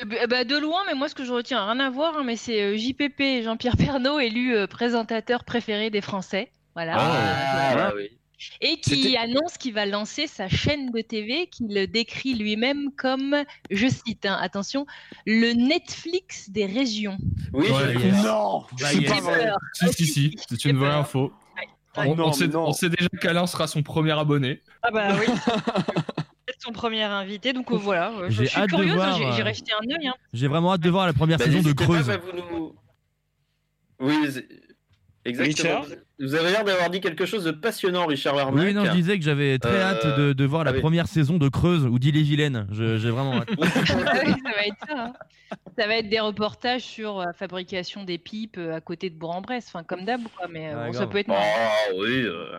Euh, 0.00 0.06
bah, 0.06 0.26
bah, 0.28 0.44
de 0.44 0.56
loin, 0.56 0.80
mais 0.86 0.94
moi 0.94 1.08
ce 1.08 1.14
que 1.14 1.24
je 1.24 1.32
retiens, 1.32 1.64
rien 1.64 1.78
à 1.78 1.90
voir, 1.90 2.16
hein, 2.18 2.22
mais 2.24 2.36
c'est 2.36 2.76
JPP, 2.78 3.42
Jean-Pierre 3.44 3.76
Pernaut, 3.76 4.18
élu 4.18 4.54
présentateur 4.66 5.44
préféré 5.44 5.90
des 5.90 6.00
Français. 6.00 6.50
Voilà. 6.74 6.94
Ah, 6.96 7.68
Voilà. 7.72 7.92
oui. 7.94 8.08
Et 8.60 8.76
qui 8.80 9.16
annonce 9.16 9.56
qu'il 9.58 9.74
va 9.74 9.86
lancer 9.86 10.26
sa 10.26 10.48
chaîne 10.48 10.90
de 10.90 11.00
TV, 11.00 11.46
qu'il 11.48 11.86
décrit 11.90 12.34
lui-même 12.34 12.90
comme, 12.96 13.36
je 13.70 13.86
cite, 13.88 14.26
hein, 14.26 14.38
attention, 14.40 14.86
le 15.26 15.52
Netflix 15.52 16.50
des 16.50 16.66
régions. 16.66 17.18
Oui, 17.52 17.68
Ouais, 17.70 17.94
je- 17.94 17.98
yes. 17.98 18.24
Non 18.24 18.64
Bah, 18.80 18.86
C'est 18.90 19.02
pas 19.04 19.20
vrai. 19.20 19.44
peur. 19.44 19.58
Si, 19.74 19.92
si, 19.92 20.06
si, 20.06 20.36
c'est 20.48 20.64
une 20.66 20.78
vraie 20.78 20.90
info. 20.94 21.32
Ah, 21.94 22.04
On, 22.06 22.14
non, 22.14 22.28
on 22.28 22.32
sait, 22.32 22.54
on 22.56 22.70
déjà 22.72 23.08
qu'Alain 23.20 23.46
sera 23.46 23.66
son 23.66 23.82
premier 23.82 24.12
abonné. 24.18 24.62
Ah 24.82 24.90
bah 24.90 25.08
oui. 25.20 25.26
C'est 26.48 26.60
son 26.60 26.72
premier 26.72 27.02
invité, 27.02 27.52
donc 27.52 27.70
euh, 27.70 27.76
voilà. 27.76 28.10
euh, 28.12 28.30
Je 28.30 28.42
J'ai 28.42 28.46
suis 28.46 28.58
hâte 28.58 28.70
de 28.70 28.76
curieuse, 28.76 28.94
voir, 28.94 29.16
j'ai 29.16 29.24
euh, 29.24 29.44
un 29.78 29.96
œil. 30.00 30.06
hein. 30.08 30.14
J'ai 30.32 30.48
vraiment 30.48 30.72
hâte 30.72 30.80
de 30.80 30.90
voir 30.90 31.06
la 31.06 31.12
première 31.12 31.36
Bah, 31.38 31.44
saison 31.44 31.58
de 31.58 31.62
n'hésitez 31.64 31.84
pas, 31.86 31.92
Creuse. 31.92 32.06
bah, 32.06 32.16
vous 32.16 32.32
nous- 32.56 32.74
Oui, 34.00 34.16
exactement. 35.24 35.80
Richard? 35.82 35.98
Vous 36.20 36.34
avez 36.34 36.50
l'air 36.50 36.64
d'avoir 36.64 36.88
dit 36.90 37.00
quelque 37.00 37.26
chose 37.26 37.44
de 37.44 37.50
passionnant, 37.50 38.06
Richard 38.06 38.34
Larnac. 38.36 38.64
Oui, 38.64 38.74
non, 38.74 38.84
je 38.84 38.90
disais 38.92 39.18
que 39.18 39.24
j'avais 39.24 39.58
très 39.58 39.70
Euh, 39.76 39.82
hâte 39.82 40.18
de, 40.18 40.32
de 40.32 40.44
voir 40.44 40.62
la 40.64 40.70
ah 40.70 40.74
oui. 40.74 40.80
première 40.80 41.06
saison 41.08 41.36
de 41.38 41.48
Creuse 41.48 41.84
ou 41.84 41.98
d'Ille-et-Vilaine. 41.98 42.66
Je- 42.70 42.96
J'ai 42.98 43.10
vraiment 43.10 43.34
hâte. 43.40 43.48
Ah 43.58 44.20
oui, 44.24 44.32
ça 44.44 44.50
va 44.50 44.66
être 44.66 44.86
ça. 44.88 45.04
hein. 45.06 45.12
Ça 45.78 45.86
va 45.86 45.96
être 45.96 46.08
des 46.08 46.20
reportages 46.20 46.82
sur 46.82 47.18
la 47.18 47.32
fabrication 47.32 48.04
des 48.04 48.18
pipes 48.18 48.56
euh, 48.58 48.74
à 48.76 48.80
côté 48.80 49.10
de 49.10 49.16
Bourg-en-Bresse, 49.16 49.66
enfin 49.68 49.82
comme 49.84 50.04
d'hab, 50.04 50.20
quoi. 50.36 50.46
Mais 50.48 50.72
euh, 50.72 50.80
Ouais, 50.80 50.86
bon, 50.88 50.92
ça 50.98 51.06
peut 51.06 51.18
être 51.18 51.30
Ah 51.30 51.32
marrant. 51.32 52.00
oui. 52.00 52.22
euh, 52.24 52.58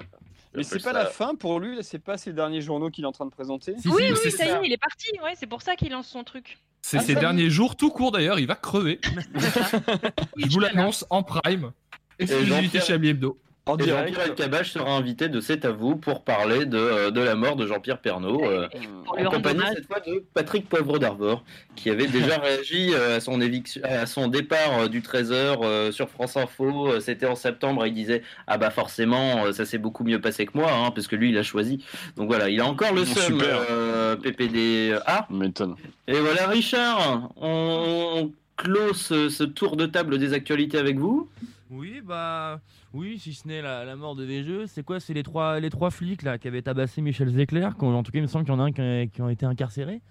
Mais 0.55 0.63
c'est 0.63 0.75
pas 0.83 0.91
ça. 0.91 0.93
la 0.93 1.05
fin 1.05 1.33
pour 1.35 1.59
lui, 1.59 1.77
c'est 1.81 1.97
pas 2.03 2.17
ces 2.17 2.33
derniers 2.33 2.61
journaux 2.61 2.89
qu'il 2.91 3.03
est 3.03 3.07
en 3.07 3.11
train 3.11 3.25
de 3.25 3.31
présenter 3.31 3.73
Si, 3.79 3.87
Oui, 3.87 4.03
oui, 4.11 4.31
ça 4.31 4.45
y 4.45 4.49
est, 4.49 4.59
il 4.65 4.71
est 4.73 4.77
parti. 4.77 5.07
Ouais, 5.23 5.33
c'est 5.35 5.47
pour 5.47 5.61
ça 5.63 5.75
qu'il 5.75 5.91
lance 5.91 6.07
son 6.07 6.23
truc. 6.23 6.59
C'est 6.81 6.97
Ah, 6.97 7.01
ses 7.01 7.15
derniers 7.15 7.49
jours, 7.49 7.75
tout 7.77 7.89
court 7.91 8.11
d'ailleurs, 8.11 8.39
il 8.39 8.45
va 8.45 8.55
crever. 8.55 8.99
Je 10.37 10.49
vous 10.49 10.59
l'annonce 10.59 11.05
en 11.09 11.23
prime. 11.23 11.71
Exclusivité 12.19 12.61
Jean-Pierre- 12.63 12.85
chez 12.85 12.93
Abby 12.93 13.09
Hebdo. 13.09 13.37
En 13.65 13.77
Et 13.77 13.83
direct. 13.83 14.09
Jean-Pierre 14.09 14.27
Elkabbach 14.27 14.65
sera 14.65 14.91
invité 14.91 15.29
de 15.29 15.39
C'est 15.39 15.63
à 15.63 15.71
vous 15.71 15.95
pour 15.95 16.25
parler 16.25 16.65
de, 16.65 16.77
euh, 16.77 17.11
de 17.11 17.21
la 17.21 17.35
mort 17.35 17.55
de 17.55 17.65
Jean-Pierre 17.65 17.99
Pernaut. 17.99 18.43
euh, 18.43 18.67
en 19.07 19.23
compagnie 19.31 19.61
cette 19.73 19.87
fois 19.87 20.01
de 20.05 20.21
Patrick 20.33 20.67
Poivre 20.67 20.99
d'Arvor, 20.99 21.45
qui 21.77 21.89
avait 21.89 22.07
déjà 22.07 22.37
réagi 22.43 22.93
euh, 22.93 23.15
à 23.15 23.19
son 23.21 23.39
éviction, 23.39 23.79
à 23.85 24.05
son 24.05 24.27
départ 24.27 24.89
du 24.89 24.99
13h 24.99 25.93
sur 25.93 26.09
France 26.09 26.35
Info. 26.35 26.99
C'était 26.99 27.25
en 27.25 27.35
septembre. 27.35 27.85
et 27.85 27.87
Il 27.87 27.93
disait 27.93 28.23
ah 28.47 28.57
bah 28.57 28.69
forcément 28.69 29.53
ça 29.53 29.63
s'est 29.63 29.77
beaucoup 29.77 30.03
mieux 30.03 30.19
passé 30.19 30.45
que 30.45 30.57
moi, 30.57 30.69
hein, 30.69 30.91
parce 30.91 31.07
que 31.07 31.15
lui 31.15 31.29
il 31.29 31.37
a 31.37 31.43
choisi. 31.43 31.85
Donc 32.17 32.27
voilà, 32.27 32.49
il 32.49 32.59
a 32.59 32.65
encore 32.65 32.93
le 32.93 33.03
Bon, 33.03 33.15
seum. 33.15 33.41
euh, 33.41 34.17
PPD. 34.17 34.93
M'étonne. 35.29 35.75
et 36.09 36.19
voilà 36.19 36.47
Richard, 36.47 37.29
on, 37.37 37.47
on 38.17 38.31
clôt 38.57 38.93
ce, 38.93 39.29
ce 39.29 39.45
tour 39.45 39.77
de 39.77 39.85
table 39.85 40.17
des 40.17 40.33
actualités 40.33 40.77
avec 40.77 40.97
vous. 40.97 41.29
Oui, 41.69 42.01
bah. 42.05 42.59
Oui, 42.93 43.17
si 43.19 43.33
ce 43.33 43.47
n'est 43.47 43.61
la, 43.61 43.83
la 43.85 43.95
mort 43.95 44.15
de 44.15 44.23
Végeux. 44.23 44.67
C'est 44.67 44.83
quoi 44.83 44.99
C'est 44.99 45.13
les 45.13 45.23
trois, 45.23 45.59
les 45.59 45.69
trois 45.69 45.89
flics 45.91 46.21
là 46.21 46.37
qui 46.37 46.47
avaient 46.47 46.61
tabassé 46.61 47.01
Michel 47.01 47.29
Zecler. 47.29 47.67
En 47.79 48.03
tout 48.03 48.11
cas, 48.11 48.19
il 48.19 48.21
me 48.21 48.27
semble 48.27 48.45
qu'il 48.45 48.53
y 48.53 48.57
en 48.57 48.59
a 48.59 48.63
un 48.65 48.71
qui, 48.71 48.81
a- 48.81 49.07
qui 49.07 49.21
ont 49.21 49.29
été 49.29 49.45
incarcérés. 49.45 50.01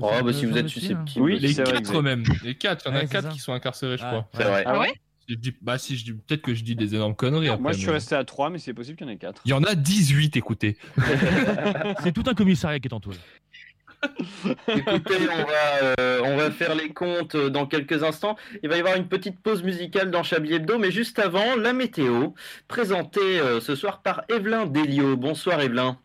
Oh 0.00 0.10
bah 0.22 0.32
si 0.32 0.46
vous 0.46 0.56
êtes 0.56 0.68
susceptible. 0.68 1.24
Oui, 1.24 1.38
Les 1.40 1.52
vrai, 1.52 1.64
quatre 1.64 2.02
même. 2.02 2.22
Les 2.44 2.54
quatre, 2.54 2.84
il 2.86 2.88
y 2.88 2.92
en 2.92 2.96
a 2.96 3.00
Ouais, 3.02 3.08
quatre 3.08 3.30
qui 3.30 3.38
sont 3.40 3.52
incarcérés, 3.52 3.96
je 3.96 4.02
Ouais, 4.04 4.08
crois. 4.08 4.28
C'est 4.34 4.44
vrai. 4.44 4.62
Ah 4.66 4.78
ouais 4.78 4.92
Je 5.28 5.34
dis, 5.34 5.54
bah 5.60 5.76
si, 5.78 5.96
je 5.96 6.04
dis, 6.04 6.12
peut-être 6.12 6.42
que 6.42 6.54
je 6.54 6.62
dis 6.62 6.76
des 6.76 6.94
énormes 6.94 7.16
conneries 7.16 7.48
après. 7.48 7.60
Moi, 7.62 7.72
je 7.72 7.78
suis 7.78 7.86
mais- 7.88 7.94
resté 7.94 8.14
à 8.14 8.24
3, 8.24 8.50
mais 8.50 8.58
c'est 8.58 8.74
possible 8.74 8.96
qu'il 8.96 9.06
y 9.06 9.10
en 9.10 9.12
ait 9.12 9.16
4. 9.16 9.42
Il 9.44 9.50
y 9.50 9.54
en 9.54 9.62
a 9.64 9.74
18, 9.74 10.36
écoutez. 10.36 10.76
C'est 12.02 12.12
tout 12.12 12.22
un 12.26 12.34
commissariat 12.34 12.78
qui 12.78 12.88
est 12.88 12.94
en 12.94 13.00
toile. 13.00 13.16
Écoutez, 14.68 15.28
on 15.30 15.44
va, 15.44 15.94
euh, 16.00 16.22
on 16.24 16.36
va 16.36 16.50
faire 16.50 16.74
les 16.74 16.90
comptes 16.92 17.34
euh, 17.34 17.50
dans 17.50 17.66
quelques 17.66 18.02
instants. 18.02 18.36
Il 18.62 18.68
va 18.68 18.76
y 18.76 18.80
avoir 18.80 18.96
une 18.96 19.08
petite 19.08 19.40
pause 19.40 19.62
musicale 19.62 20.10
dans 20.10 20.22
Chablis 20.22 20.54
Hebdo, 20.54 20.78
mais 20.78 20.90
juste 20.90 21.18
avant, 21.18 21.56
la 21.56 21.72
météo, 21.72 22.30
présentée 22.68 23.40
euh, 23.40 23.60
ce 23.60 23.74
soir 23.74 24.02
par 24.02 24.24
Evelyn 24.28 24.66
Delio. 24.66 25.16
Bonsoir 25.16 25.60
Evelyn. 25.60 25.98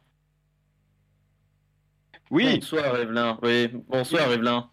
Oui. 2.31 2.55
Bonsoir 2.55 2.97
Evelyn. 2.97 3.37
Oui, 3.43 3.69
bonsoir 3.87 4.31
Evelyn. 4.31 4.67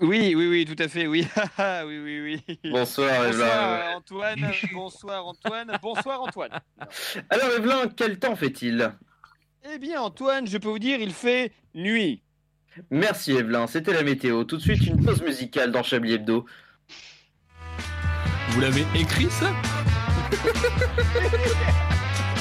Oui, 0.00 0.34
oui, 0.36 0.46
oui, 0.48 0.64
tout 0.64 0.80
à 0.80 0.86
fait, 0.86 1.08
oui. 1.08 1.26
oui, 1.58 1.98
oui, 1.98 2.44
oui. 2.46 2.70
Bonsoir 2.70 3.26
Evelyn. 3.26 3.96
Bonsoir 3.96 3.96
Antoine. 3.96 4.52
Bonsoir 4.72 5.26
Antoine. 5.26 5.78
Bonsoir 5.82 6.22
Antoine. 6.22 6.60
Alors 7.30 7.50
Evelyn, 7.56 7.88
quel 7.96 8.20
temps 8.20 8.36
fait-il? 8.36 8.92
Eh 9.72 9.78
bien 9.78 10.00
Antoine, 10.00 10.46
je 10.46 10.56
peux 10.56 10.68
vous 10.68 10.78
dire, 10.78 11.00
il 11.00 11.12
fait 11.12 11.52
nuit. 11.74 12.22
Merci 12.90 13.32
Evelyn, 13.32 13.66
c'était 13.66 13.92
la 13.92 14.02
météo. 14.02 14.44
Tout 14.44 14.56
de 14.56 14.62
suite 14.62 14.86
une 14.86 15.04
pause 15.04 15.22
musicale 15.22 15.72
dans 15.72 15.82
Chablis 15.82 16.14
Hebdo. 16.14 16.46
Vous 18.50 18.60
l'avez 18.60 18.86
écrit 18.94 19.30
ça? 19.30 19.52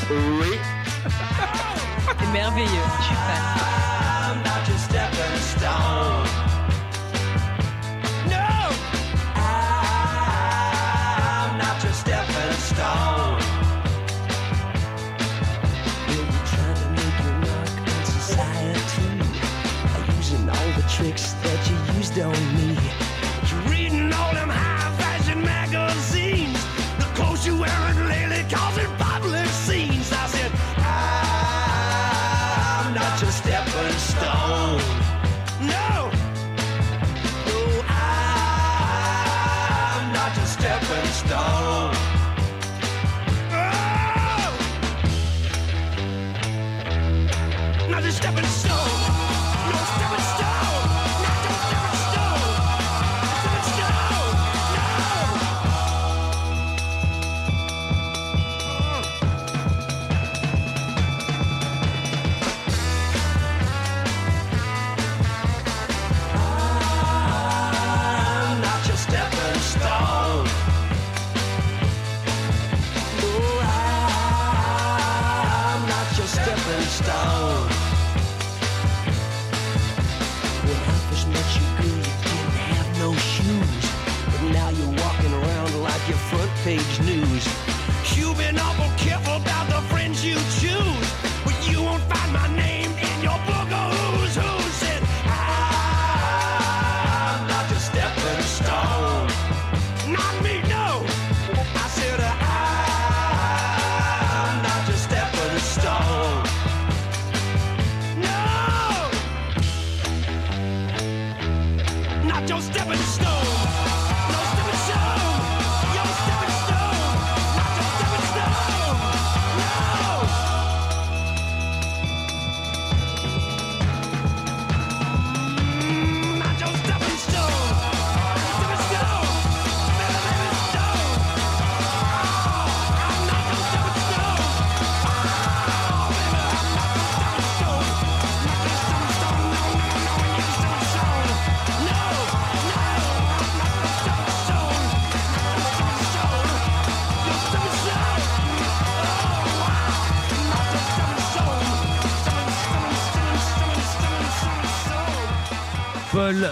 Oui. 0.09 0.57
C'est 2.19 2.31
merveilleux. 2.31 2.67
Je 2.99 3.03
suis 3.03 3.15
fan. 3.15 3.59
Tricks 20.99 21.31
that 21.31 21.69
you 21.69 21.97
used 21.97 22.19
on 22.19 22.33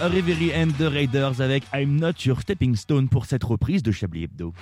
Reverie 0.08 0.52
and 0.54 0.68
the 0.78 0.90
Raiders 0.90 1.40
avec 1.40 1.64
I'm 1.74 1.96
Not 2.00 2.12
Your 2.24 2.40
Stepping 2.40 2.74
Stone 2.76 3.08
pour 3.08 3.26
cette 3.26 3.44
reprise 3.44 3.82
de 3.82 3.92
Chablis 3.92 4.24
Hebdo. 4.24 4.54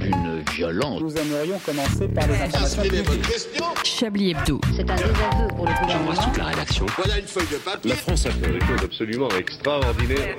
Une 0.00 0.42
violence. 0.54 1.00
Nous 1.00 1.14
aimerions 1.16 1.58
commencer 1.58 2.08
par 2.08 2.26
les 2.26 2.34
informations. 2.34 2.82
Chablis 3.84 4.30
Hebdo. 4.30 4.60
C'est 4.74 4.90
un 4.90 4.96
désaveu 4.96 5.48
pour 5.48 5.66
le 5.66 5.72
gouvernement. 5.82 6.12
toute 6.14 6.38
la 6.38 6.44
rédaction. 6.44 6.86
Voilà 6.96 7.18
une 7.18 7.26
feuille 7.26 7.46
de 7.52 7.56
papier. 7.56 7.90
La 7.90 7.96
France 7.96 8.26
a 8.26 8.30
fait 8.30 8.52
des 8.52 8.60
choses 8.60 8.82
absolument 8.82 9.28
extraordinaires. 9.38 10.36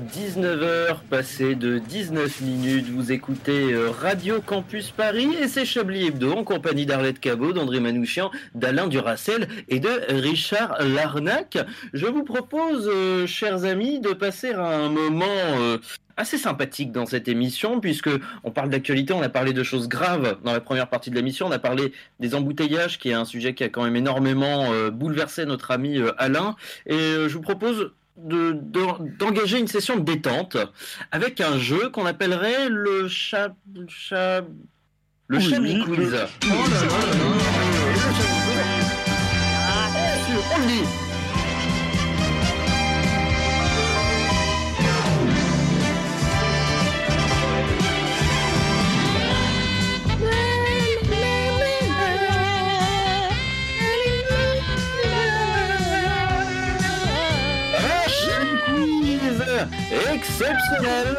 19h 0.00 1.00
passées 1.10 1.54
de 1.54 1.78
19 1.78 2.40
minutes, 2.40 2.88
vous 2.88 3.12
écoutez 3.12 3.72
euh, 3.72 3.90
Radio 3.90 4.40
Campus 4.40 4.90
Paris 4.90 5.36
et 5.40 5.46
c'est 5.46 5.66
Chablis 5.66 6.06
Hebdo 6.06 6.32
en 6.32 6.42
compagnie 6.42 6.86
d'Arlette 6.86 7.20
Cabot, 7.20 7.52
d'André 7.52 7.80
Manouchian, 7.80 8.30
d'Alain 8.54 8.86
Duracel 8.86 9.46
et 9.68 9.78
de 9.78 9.90
Richard 10.08 10.82
Larnac. 10.82 11.58
Je 11.92 12.06
vous 12.06 12.24
propose, 12.24 12.88
euh, 12.92 13.26
chers 13.26 13.64
amis, 13.64 14.00
de 14.00 14.12
passer 14.12 14.54
un 14.54 14.88
moment 14.88 15.26
euh, 15.26 15.78
assez 16.16 16.38
sympathique 16.38 16.92
dans 16.92 17.06
cette 17.06 17.28
émission 17.28 17.78
puisque 17.80 18.10
on 18.42 18.50
parle 18.50 18.70
d'actualité, 18.70 19.12
on 19.12 19.22
a 19.22 19.28
parlé 19.28 19.52
de 19.52 19.62
choses 19.62 19.88
graves 19.88 20.38
dans 20.42 20.52
la 20.52 20.60
première 20.60 20.88
partie 20.88 21.10
de 21.10 21.14
l'émission, 21.14 21.46
on 21.46 21.52
a 21.52 21.58
parlé 21.58 21.92
des 22.20 22.34
embouteillages 22.34 22.98
qui 22.98 23.10
est 23.10 23.14
un 23.14 23.26
sujet 23.26 23.54
qui 23.54 23.64
a 23.64 23.68
quand 23.68 23.84
même 23.84 23.96
énormément 23.96 24.70
bouleversé 24.90 25.44
notre 25.44 25.70
ami 25.70 25.98
Alain. 26.18 26.56
Et 26.86 26.98
je 26.98 27.32
vous 27.34 27.40
propose 27.40 27.92
de- 28.24 28.52
de- 28.52 29.16
d'engager 29.18 29.58
une 29.58 29.68
session 29.68 29.96
de 29.96 30.02
détente 30.02 30.56
avec 31.10 31.40
un 31.40 31.58
jeu 31.58 31.88
qu'on 31.90 32.06
appellerait 32.06 32.68
le 32.68 33.08
chat, 33.08 33.54
chat 33.88 34.42
le 35.28 35.38
Oui, 35.38 35.50
Chablis 35.50 35.74
le- 35.74 35.84
quiz. 35.84 36.14
Oh 36.44 36.46
là 36.48 36.80
là 36.80 36.88
là 36.88 36.90
On 40.52 40.58
le 40.60 40.66
dit. 40.66 41.09
Exceptionnel. 59.92 61.16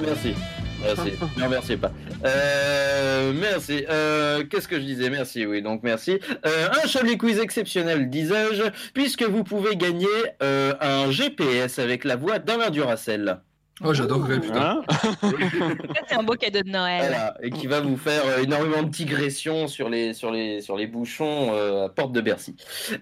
Merci. 0.00 0.34
Merci. 0.82 1.12
Ne 1.36 1.44
remerciez 1.44 1.76
pas. 1.76 1.90
Euh, 2.24 3.32
merci. 3.34 3.84
Euh, 3.90 4.44
Qu'est-ce 4.44 4.68
que 4.68 4.76
je 4.76 4.84
disais? 4.84 5.10
Merci, 5.10 5.44
oui, 5.44 5.60
donc 5.60 5.82
merci. 5.82 6.20
Euh, 6.46 6.68
un 6.82 6.86
Chablis 6.86 7.18
Quiz 7.18 7.38
exceptionnel, 7.38 8.10
disais-je, 8.10 8.62
puisque 8.94 9.24
vous 9.24 9.42
pouvez 9.44 9.76
gagner 9.76 10.06
euh, 10.42 10.74
un 10.80 11.10
GPS 11.10 11.78
avec 11.78 12.04
la 12.04 12.16
voix 12.16 12.38
d'Alain 12.38 12.70
Duracel. 12.70 13.40
Oh, 13.84 13.94
j'adorerais, 13.94 14.40
putain. 14.40 14.82
Ça, 14.90 16.02
c'est 16.08 16.16
un 16.16 16.22
beau 16.24 16.34
cadeau 16.34 16.62
de 16.62 16.68
Noël. 16.68 17.06
Voilà, 17.06 17.34
et 17.42 17.50
qui 17.50 17.68
va 17.68 17.80
vous 17.80 17.96
faire 17.96 18.22
euh, 18.26 18.42
énormément 18.42 18.82
de 18.82 18.88
digressions 18.88 19.68
sur 19.68 19.88
les, 19.88 20.14
sur 20.14 20.32
les, 20.32 20.60
sur 20.60 20.76
les 20.76 20.88
bouchons 20.88 21.50
euh, 21.52 21.86
à 21.86 21.88
Porte 21.88 22.12
de 22.12 22.20
Bercy. 22.20 22.56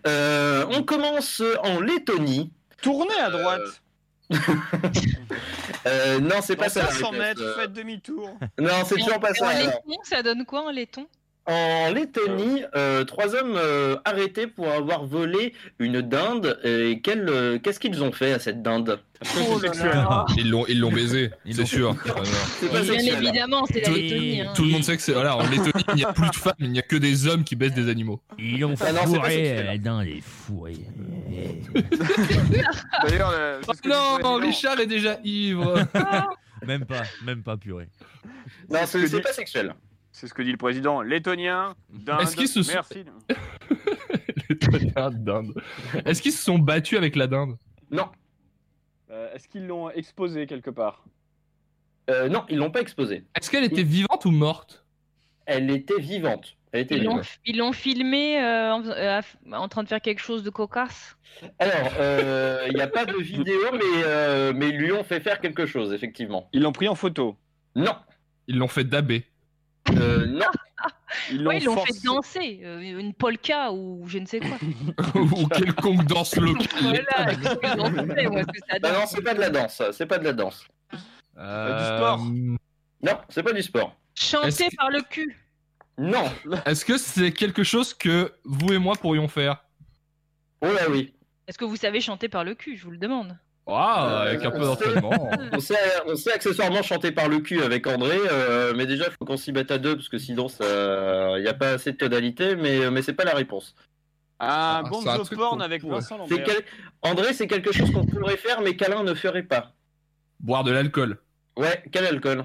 Euh, 0.06 0.66
on 0.70 0.82
commence 0.82 1.42
en 1.62 1.80
Lettonie. 1.80 2.50
Tournez 2.82 3.18
à 3.22 3.30
droite. 3.30 3.82
Euh, 5.86 6.18
non, 6.18 6.36
c'est 6.42 6.56
pas 6.56 6.68
ça. 6.68 6.80
la 6.80 6.86
500 6.88 7.10
réponse, 7.10 7.18
mètres, 7.18 7.42
euh. 7.42 7.60
faites 7.60 7.72
demi-tour. 7.72 8.36
Non, 8.58 8.70
c'est 8.84 8.96
toujours 8.96 9.20
pas 9.20 9.32
ça. 9.34 9.46
en 9.46 9.50
laiton, 9.50 9.98
ça 10.02 10.22
donne 10.22 10.44
quoi 10.44 10.64
en 10.66 10.70
laiton 10.70 11.06
En 11.46 11.92
Lettonie, 11.92 12.64
euh, 12.74 13.04
trois 13.04 13.36
hommes 13.36 13.54
euh, 13.56 13.96
arrêtés 14.04 14.48
pour 14.48 14.68
avoir 14.68 15.06
volé 15.06 15.54
une 15.78 16.00
dinde. 16.00 16.58
Et 16.64 17.00
euh, 17.06 17.58
qu'est-ce 17.60 17.78
qu'ils 17.78 18.02
ont 18.02 18.10
fait 18.10 18.32
à 18.32 18.40
cette 18.40 18.62
dinde? 18.62 18.98
Oh 19.38 19.58
là 19.60 19.72
là. 19.84 20.26
Ils 20.36 20.50
l'ont, 20.50 20.66
ils 20.68 20.78
l'ont 20.78 20.92
baisé, 20.92 21.30
c'est 21.50 21.64
sûr. 21.66 21.96
C'est 22.60 22.70
pas 22.70 22.80
Bien 22.82 22.98
évidemment, 22.98 23.64
c'est 23.66 23.80
la 23.80 23.86
Tout- 23.88 23.94
Lettonie. 23.94 24.40
hein. 24.42 24.52
Tout 24.54 24.62
le 24.64 24.68
monde 24.70 24.82
sait 24.84 24.96
que 24.96 25.02
c'est. 25.02 25.12
Voilà, 25.12 25.36
en 25.36 25.42
Lettonie, 25.48 25.72
il 25.90 25.94
n'y 25.94 26.04
a 26.04 26.12
plus 26.12 26.28
de 26.28 26.36
femmes, 26.36 26.54
il 26.58 26.70
n'y 26.70 26.78
a 26.78 26.82
que 26.82 26.96
des 26.96 27.26
hommes 27.26 27.42
qui 27.44 27.56
baissent 27.56 27.74
des 27.74 27.88
animaux. 27.88 28.20
Ils 28.38 28.60
l'ont 28.60 28.74
Ah 28.80 28.86
fourré, 29.06 29.30
sexuel. 29.30 29.66
la 29.66 29.78
dinde 29.78 30.06
est 30.06 30.20
fourrée. 30.20 30.76
D'ailleurs, 33.08 33.30
euh, 33.34 33.60
c'est 33.64 33.76
ce 33.76 33.82
que 33.82 33.88
dit 33.88 33.94
le 34.18 34.22
Non. 34.22 34.36
Richard 34.36 34.80
est 34.80 34.86
déjà 34.86 35.18
ivre. 35.24 35.74
Même 36.66 36.84
pas, 36.86 37.02
même 37.24 37.42
pas 37.42 37.56
purée. 37.58 37.88
Non, 38.70 38.80
ce 38.86 38.98
c'est 39.06 39.16
dit- 39.16 39.20
pas 39.22 39.32
sexuel. 39.32 39.74
C'est 40.10 40.26
ce 40.26 40.32
que 40.32 40.40
dit 40.42 40.50
le 40.50 40.56
président 40.56 41.02
lettonien. 41.02 41.74
Dinde. 41.92 42.22
Est-ce 42.22 42.34
qu'ils 42.34 42.48
se 42.48 42.62
sont- 42.62 42.72
Merci. 42.72 43.04
Lettonien, 44.48 45.10
dinde. 45.12 45.52
Est-ce 46.06 46.22
qu'ils 46.22 46.32
se 46.32 46.42
sont 46.42 46.58
battus 46.58 46.96
avec 46.96 47.14
la 47.14 47.26
dinde? 47.26 47.56
Non, 47.90 48.06
Euh, 49.10 49.32
Est-ce 49.34 49.48
qu'ils 49.48 49.66
l'ont 49.66 49.90
exposé 49.90 50.46
quelque 50.46 50.70
part? 50.70 51.04
Euh, 52.10 52.28
non, 52.28 52.44
ils 52.48 52.56
l'ont 52.58 52.70
pas 52.70 52.80
exposée. 52.80 53.24
Est-ce 53.38 53.50
qu'elle 53.50 53.64
était 53.64 53.82
vivante 53.82 54.24
ou 54.24 54.30
morte? 54.30 54.84
Elle 55.46 55.70
était 55.70 56.00
vivante. 56.00 56.56
Elle 56.72 56.82
était 56.82 56.96
Ils 56.96 57.04
l'ont, 57.04 57.10
vivante. 57.12 57.38
ils 57.44 57.56
l'ont 57.56 57.72
filmé 57.72 58.38
euh, 58.42 58.72
en, 58.74 58.84
euh, 58.86 59.20
en 59.52 59.68
train 59.68 59.82
de 59.82 59.88
faire 59.88 60.00
quelque 60.00 60.20
chose 60.20 60.42
de 60.42 60.50
cocasse? 60.50 61.16
Alors, 61.58 61.92
euh, 61.98 62.66
il 62.68 62.74
n'y 62.74 62.80
a 62.80 62.86
pas 62.88 63.04
de 63.06 63.16
vidéo, 63.16 63.58
mais, 63.72 64.02
euh, 64.04 64.52
mais 64.54 64.68
ils 64.70 64.76
lui 64.76 64.92
ont 64.92 65.04
fait 65.04 65.20
faire 65.20 65.40
quelque 65.40 65.66
chose, 65.66 65.92
effectivement. 65.92 66.48
Ils 66.52 66.62
l'ont 66.62 66.72
pris 66.72 66.88
en 66.88 66.94
photo? 66.94 67.36
Non, 67.74 67.94
Ils 68.48 68.56
l'ont 68.58 68.68
fait 68.68 68.84
dabber. 68.84 69.24
Euh, 69.92 70.26
non, 70.26 70.46
Ils 71.30 71.42
l'ont 71.42 71.48
Ouais, 71.50 71.58
ils 71.58 71.64
l'ont 71.64 71.74
forcé- 71.76 71.94
fait 72.00 72.04
danser, 72.06 72.60
euh, 72.64 72.80
une 73.00 73.14
polka 73.14 73.72
ou 73.72 74.04
je 74.06 74.18
ne 74.18 74.26
sais 74.26 74.40
quoi. 74.40 74.56
ou 75.14 75.46
quelconque 75.48 76.04
danse 76.04 76.36
locale. 76.36 76.66
voilà, 76.80 77.34
qu'est-ce 77.34 77.54
qu'ils 77.56 77.80
ont 77.80 78.14
fait, 78.14 78.26
moi, 78.28 78.42
parce 78.44 78.58
que 78.58 78.66
ça 78.70 78.78
Bah 78.80 78.92
non, 78.92 79.06
c'est 79.06 79.22
pas 79.22 79.34
de 79.34 79.40
la 79.40 79.50
danse. 79.50 79.82
C'est 79.92 80.06
pas 80.06 80.18
de 80.18 80.24
la 80.24 80.32
danse. 80.32 80.66
Euh, 81.38 81.96
sport. 81.98 82.18
Non, 83.02 83.18
c'est 83.28 83.42
pas 83.42 83.52
du 83.52 83.62
sport. 83.62 83.96
Chanter 84.14 84.68
par 84.76 84.90
le 84.90 85.02
cul. 85.02 85.36
Non. 85.98 86.24
Est-ce 86.66 86.84
que 86.84 86.98
c'est 86.98 87.32
quelque 87.32 87.62
chose 87.62 87.94
que 87.94 88.32
vous 88.44 88.72
et 88.72 88.78
moi 88.78 88.96
pourrions 88.96 89.28
faire? 89.28 89.64
Oh 90.62 90.66
là 90.66 90.88
oui. 90.90 91.12
Est-ce 91.48 91.58
que 91.58 91.64
vous 91.64 91.76
savez 91.76 92.00
chanter 92.00 92.28
par 92.28 92.44
le 92.44 92.54
cul 92.54 92.76
Je 92.76 92.84
vous 92.84 92.90
le 92.90 92.98
demande. 92.98 93.36
Ah, 93.68 94.20
avec 94.28 94.44
un 94.44 94.50
peu 94.52 94.60
d'entraînement. 94.60 95.30
On 95.52 95.58
sait, 95.60 95.74
on 96.06 96.14
sait 96.14 96.32
accessoirement 96.32 96.82
chanter 96.82 97.10
par 97.10 97.28
le 97.28 97.40
cul 97.40 97.62
avec 97.62 97.86
André, 97.86 98.16
euh, 98.30 98.72
mais 98.76 98.86
déjà, 98.86 99.06
il 99.06 99.10
faut 99.18 99.24
qu'on 99.24 99.36
s'y 99.36 99.50
mette 99.52 99.70
à 99.72 99.78
deux, 99.78 99.96
parce 99.96 100.08
que 100.08 100.18
sinon, 100.18 100.46
il 100.60 101.42
n'y 101.42 101.48
a 101.48 101.54
pas 101.54 101.70
assez 101.70 101.90
de 101.92 101.96
tonalité, 101.96 102.54
mais, 102.54 102.90
mais 102.90 103.02
c'est 103.02 103.12
pas 103.14 103.24
la 103.24 103.34
réponse. 103.34 103.74
Un 104.38 104.46
Ah, 104.48 104.82
c'est 104.84 105.08
un 105.08 105.16
bonzo 105.18 105.34
porn 105.36 105.62
avec. 105.62 105.82
Vincent 105.82 106.16
C'est 106.28 106.36
Lambert. 106.38 106.46
quel- 106.46 106.64
André, 107.10 107.32
c'est 107.32 107.46
quelque 107.46 107.72
chose 107.72 107.90
qu'on 107.90 108.04
pourrait 108.06 108.36
faire, 108.36 108.60
mais 108.60 108.76
qu'Alain 108.76 109.02
ne 109.02 109.14
ferait 109.14 109.42
pas. 109.42 109.72
Boire 110.40 110.62
de 110.62 110.70
l'alcool. 110.72 111.18
Ouais, 111.56 111.82
quel 111.90 112.04
alcool? 112.06 112.44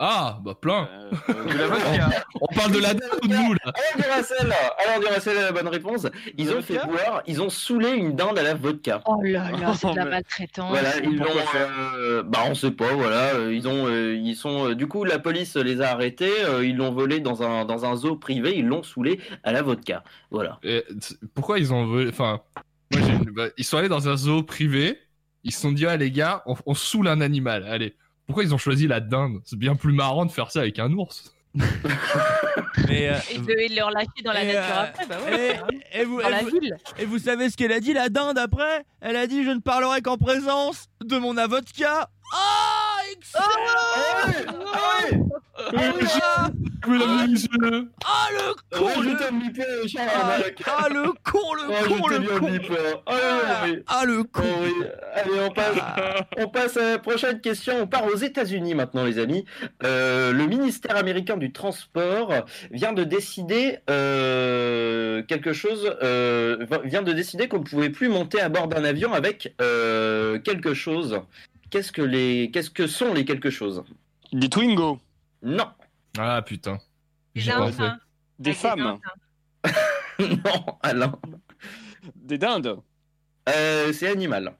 Ah, 0.00 0.40
bah 0.44 0.54
plein. 0.60 0.88
Euh, 0.92 1.10
euh, 1.30 1.44
de 1.52 1.56
la 1.58 1.66
vodka. 1.68 2.10
On 2.40 2.46
parle 2.54 2.72
de 2.72 2.78
la 2.80 2.94
dinde 2.94 3.10
ou 3.22 3.28
de 3.28 3.32
nous 3.34 3.52
là 3.54 3.60
Alain 3.66 4.02
Duracell 4.02 4.52
Alain 4.84 5.00
Duracell 5.00 5.38
a 5.38 5.42
la 5.42 5.52
bonne 5.52 5.68
réponse. 5.68 6.06
Ils 6.36 6.50
ont 6.52 6.60
fait 6.62 6.84
boire, 6.84 7.22
ils 7.28 7.40
ont 7.40 7.48
saoulé 7.48 7.90
une 7.90 8.16
dinde 8.16 8.36
à 8.38 8.42
la 8.42 8.54
vodka. 8.54 9.00
Oh 9.06 9.20
là 9.22 9.50
là, 9.52 9.72
c'est 9.74 9.90
de 9.92 9.96
la 9.96 10.04
maltraitance. 10.04 10.68
Voilà, 10.70 10.96
ils 11.02 11.16
l'ont. 11.16 11.26
Euh, 11.54 12.22
bah, 12.24 12.40
on 12.48 12.54
sait 12.54 12.72
pas. 12.72 12.92
Voilà, 12.92 13.34
euh, 13.36 13.54
ils 13.54 13.68
ont, 13.68 13.86
euh, 13.86 14.14
ils 14.20 14.34
sont. 14.34 14.70
euh, 14.70 14.74
du 14.74 14.88
coup, 14.88 15.04
la 15.04 15.20
police 15.20 15.54
les 15.56 15.80
a 15.80 15.90
arrêtés. 15.92 16.44
euh, 16.44 16.66
ils 16.66 16.76
l'ont 16.76 16.92
volé 16.92 17.20
dans 17.20 17.42
un 17.44 17.64
dans 17.64 17.84
un 17.84 17.94
zoo 17.94 18.16
privé. 18.16 18.58
Ils 18.58 18.66
l'ont 18.66 18.82
saoulé 18.82 19.20
à 19.44 19.52
la 19.52 19.62
vodka. 19.62 20.02
Voilà. 20.32 20.58
Et 20.64 20.82
t- 20.88 21.14
Pourquoi 21.34 21.60
ils 21.60 21.72
ont 21.72 21.86
volé 21.86 22.08
Enfin, 22.08 22.40
moi, 22.92 23.00
j'ai 23.06 23.12
une- 23.14 23.30
bah, 23.30 23.46
ils 23.56 23.64
sont 23.64 23.78
allés 23.78 23.88
dans 23.88 24.08
un 24.08 24.16
zoo 24.16 24.42
privé. 24.42 24.98
Ils 25.44 25.52
se 25.52 25.60
sont 25.60 25.72
dit, 25.72 25.86
ah 25.86 25.96
les 25.96 26.10
gars, 26.10 26.42
on, 26.46 26.56
on 26.66 26.74
saoule 26.74 27.06
un 27.06 27.20
animal. 27.20 27.64
Allez. 27.68 27.94
Pourquoi 28.26 28.44
ils 28.44 28.54
ont 28.54 28.58
choisi 28.58 28.86
la 28.86 29.00
dinde? 29.00 29.40
C'est 29.44 29.58
bien 29.58 29.74
plus 29.76 29.92
marrant 29.92 30.24
de 30.24 30.30
faire 30.32 30.50
ça 30.50 30.60
avec 30.60 30.78
un 30.78 30.90
ours. 30.92 31.34
Mais, 32.88 33.08
euh, 33.08 33.14
Et 33.30 33.38
de, 33.38 33.76
leur 33.76 33.90
lâcher 33.90 34.08
dans 34.24 34.32
la 34.32 34.42
Et, 34.42 34.46
nature 34.54 34.62
euh, 34.76 34.82
après, 34.82 35.06
bah 35.06 35.16
ouais. 35.24 35.60
et, 35.92 36.00
et 36.00 36.04
vous, 36.04 36.20
Dans 36.20 36.28
et 36.28 36.30
la 36.30 36.42
vous- 36.42 36.50
ville. 36.50 36.76
et 36.98 37.04
vous 37.04 37.18
savez 37.18 37.48
ce 37.50 37.56
qu'elle 37.56 37.72
a 37.72 37.80
dit, 37.80 37.92
la 37.92 38.08
dinde, 38.08 38.38
après? 38.38 38.84
Elle 39.00 39.16
a 39.16 39.26
dit 39.26 39.44
Je 39.44 39.50
ne 39.50 39.60
parlerai 39.60 40.02
qu'en 40.02 40.16
présence 40.16 40.86
de 41.04 41.16
mon 41.18 41.36
avocat. 41.36 42.08
Ah 42.32 42.96
Excellent 43.12 43.44
et 44.28 45.13
messieurs, 45.13 45.13
ah, 48.04 48.28
le 48.32 48.54
con 48.70 49.02
le... 49.02 49.16
Charles 49.86 50.10
ah, 50.10 50.38
ah, 50.66 50.88
le 50.88 51.12
con, 51.22 51.54
le 51.54 51.88
con, 51.88 52.08
le 52.08 52.38
con 52.38 52.48
euh. 52.50 52.94
Ah, 53.06 53.64
Ah, 53.86 54.00
ah, 54.00 54.04
le 54.04 54.18
Oh, 54.20 54.24
con 54.32 54.42
oui. 54.62 54.72
Allez, 55.14 55.40
on 55.40 55.50
passe, 55.50 55.76
on 56.38 56.48
passe 56.48 56.76
à 56.76 56.90
la 56.92 56.98
prochaine 56.98 57.40
question. 57.40 57.74
On 57.82 57.86
part 57.86 58.06
aux 58.06 58.16
États-Unis 58.16 58.74
maintenant, 58.74 59.04
les 59.04 59.18
amis. 59.18 59.44
Euh, 59.84 60.32
le 60.32 60.46
ministère 60.46 60.96
américain 60.96 61.36
du 61.36 61.52
transport 61.52 62.32
vient 62.70 62.92
de 62.92 63.04
décider 63.04 63.78
euh, 63.90 65.22
quelque 65.24 65.52
chose. 65.52 65.96
euh, 66.02 66.66
vient 66.84 67.02
de 67.02 67.12
décider 67.12 67.48
qu'on 67.48 67.58
ne 67.60 67.64
pouvait 67.64 67.90
plus 67.90 68.08
monter 68.08 68.40
à 68.40 68.48
bord 68.48 68.68
d'un 68.68 68.84
avion 68.84 69.12
avec 69.12 69.54
euh, 69.60 70.38
quelque 70.40 70.74
chose. 70.74 71.20
Qu'est-ce 71.70 71.92
que 71.92 72.02
les, 72.02 72.50
qu'est-ce 72.52 72.70
que 72.70 72.86
sont 72.86 73.14
les 73.14 73.24
quelque 73.24 73.50
chose? 73.50 73.84
Des 74.32 74.48
Twingo. 74.48 74.98
Non, 75.44 75.68
Ah 76.18 76.42
putain. 76.42 76.78
Hein. 77.36 77.98
Des 78.38 78.50
Avec 78.50 78.56
femmes. 78.56 78.98
non, 80.18 80.78
Alain. 80.82 81.18
Des 82.16 82.38
dindes. 82.38 82.80
Euh, 83.48 83.92
c'est 83.92 84.08
animal. 84.08 84.54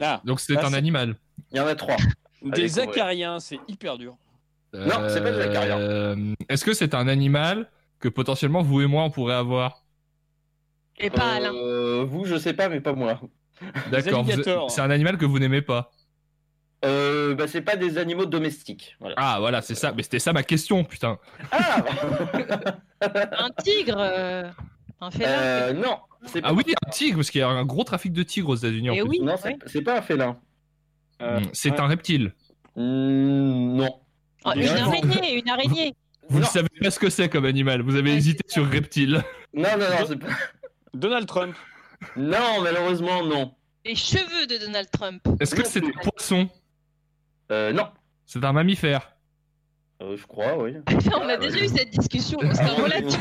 Ah. 0.00 0.20
Donc 0.24 0.40
c'est 0.40 0.54
Bah, 0.54 0.66
un 0.66 0.72
animal. 0.72 1.14
Il 1.52 1.58
y 1.58 1.60
en 1.60 1.66
a 1.66 1.74
trois. 1.74 1.96
Des 2.42 2.78
acariens, 2.78 3.38
c'est 3.38 3.60
hyper 3.68 3.96
dur. 3.98 4.16
Non, 4.72 5.08
c'est 5.08 5.22
pas 5.22 5.30
des 5.32 5.40
acariens. 5.40 5.78
Euh, 5.78 6.34
Est-ce 6.48 6.64
que 6.64 6.72
c'est 6.72 6.94
un 6.94 7.06
animal 7.08 7.70
que 7.98 8.08
potentiellement 8.08 8.62
vous 8.62 8.80
et 8.80 8.86
moi 8.86 9.04
on 9.04 9.10
pourrait 9.10 9.34
avoir? 9.34 9.84
Et 10.98 11.10
pas 11.10 11.34
Alain. 11.34 11.52
Euh, 11.54 12.04
vous, 12.04 12.24
je 12.24 12.36
sais 12.36 12.54
pas, 12.54 12.68
mais 12.68 12.80
pas 12.80 12.92
moi. 12.92 13.20
D'accord. 13.90 14.24
C'est 14.70 14.80
un 14.80 14.90
animal 14.90 15.18
que 15.18 15.26
vous 15.26 15.38
n'aimez 15.38 15.62
pas. 15.62 15.90
Euh, 16.84 17.34
bah, 17.34 17.46
c'est 17.46 17.60
pas 17.60 17.76
des 17.76 17.98
animaux 17.98 18.24
domestiques. 18.26 18.96
Voilà. 19.00 19.14
Ah 19.18 19.36
voilà, 19.40 19.60
c'est 19.62 19.74
ça. 19.74 19.92
Mais 19.94 20.02
c'était 20.02 20.18
ça 20.18 20.32
ma 20.32 20.42
question, 20.42 20.82
putain. 20.84 21.18
Ah, 21.52 21.84
Un 23.00 23.50
tigre. 23.62 23.96
euh, 23.98 24.50
Un 25.00 25.10
félin. 25.10 25.28
euh, 25.28 25.72
non, 25.74 25.98
c'est 26.26 26.40
pas. 26.40 26.48
Ah 26.48 26.52
oui, 26.54 26.62
un 26.86 26.90
tigre, 26.90 27.16
parce 27.16 27.30
qu'il 27.30 27.40
y 27.40 27.44
a 27.44 27.48
un 27.48 27.64
gros 27.64 27.84
trafic 27.84 28.12
de 28.12 28.22
tigres 28.22 28.48
aux 28.50 28.56
États-Unis. 28.56 28.90
en 28.90 28.94
Eh 28.94 29.00
plus. 29.00 29.08
oui. 29.08 29.20
Non, 29.20 29.34
c'est 29.66 29.82
pas 29.82 29.98
un 29.98 30.02
félin. 30.02 30.38
Euh, 31.22 31.40
Mm, 31.40 31.44
C'est 31.52 31.70
ouais. 31.72 31.80
un 31.80 31.86
reptile. 31.86 32.32
Mm, 32.76 33.76
non. 33.76 34.00
Oh, 34.46 34.52
une 34.54 34.66
araignée, 34.68 35.38
une 35.38 35.48
araignée. 35.50 35.94
Vous 36.30 36.38
ne 36.38 36.44
savez 36.44 36.68
pas 36.80 36.90
ce 36.90 36.98
que 36.98 37.10
c'est 37.10 37.28
comme 37.28 37.44
animal. 37.44 37.82
Vous 37.82 37.96
avez 37.96 38.10
Ouais, 38.12 38.16
hésité 38.16 38.42
sur 38.48 38.66
reptile. 38.70 39.22
Non, 39.52 39.68
non, 39.78 39.84
non, 39.98 40.06
c'est 40.06 40.16
pas. 40.18 40.28
Donald 40.94 41.26
Trump. 41.26 41.54
Non, 42.16 42.62
malheureusement, 42.62 43.22
non. 43.24 43.54
Les 43.84 43.94
cheveux 43.94 44.46
de 44.46 44.56
Donald 44.64 44.88
Trump. 44.90 45.20
Est-ce 45.40 45.54
que 45.54 45.66
c'est 45.66 45.80
plus. 45.80 45.92
un 45.94 46.08
poisson 46.10 46.48
Euh, 47.50 47.72
non. 47.72 47.88
C'est 48.26 48.44
un 48.44 48.52
mammifère. 48.52 49.12
Euh, 50.02 50.16
je 50.16 50.26
crois, 50.26 50.56
oui. 50.62 50.76
On 51.14 51.28
a 51.28 51.36
déjà 51.36 51.58
eu 51.62 51.68
cette 51.68 51.90
discussion. 51.90 52.38
C'est 52.52 52.62
un 52.62 52.74
relatif. 52.74 53.20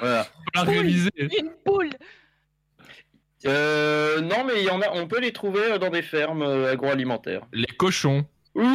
Voilà. 0.00 0.26
On 0.54 0.58
l'a 0.58 0.64
Poule. 0.64 0.74
révisé. 0.76 1.10
Une 1.16 1.50
poule. 1.64 1.90
Euh, 3.46 4.20
non, 4.20 4.44
mais 4.44 4.54
il 4.60 4.64
y 4.64 4.70
en 4.70 4.80
a. 4.82 4.90
On 4.94 5.06
peut 5.06 5.20
les 5.20 5.32
trouver 5.32 5.78
dans 5.78 5.90
des 5.90 6.02
fermes 6.02 6.42
euh, 6.42 6.72
agroalimentaires. 6.72 7.42
Les 7.52 7.66
cochons. 7.66 8.24
Oui. 8.54 8.66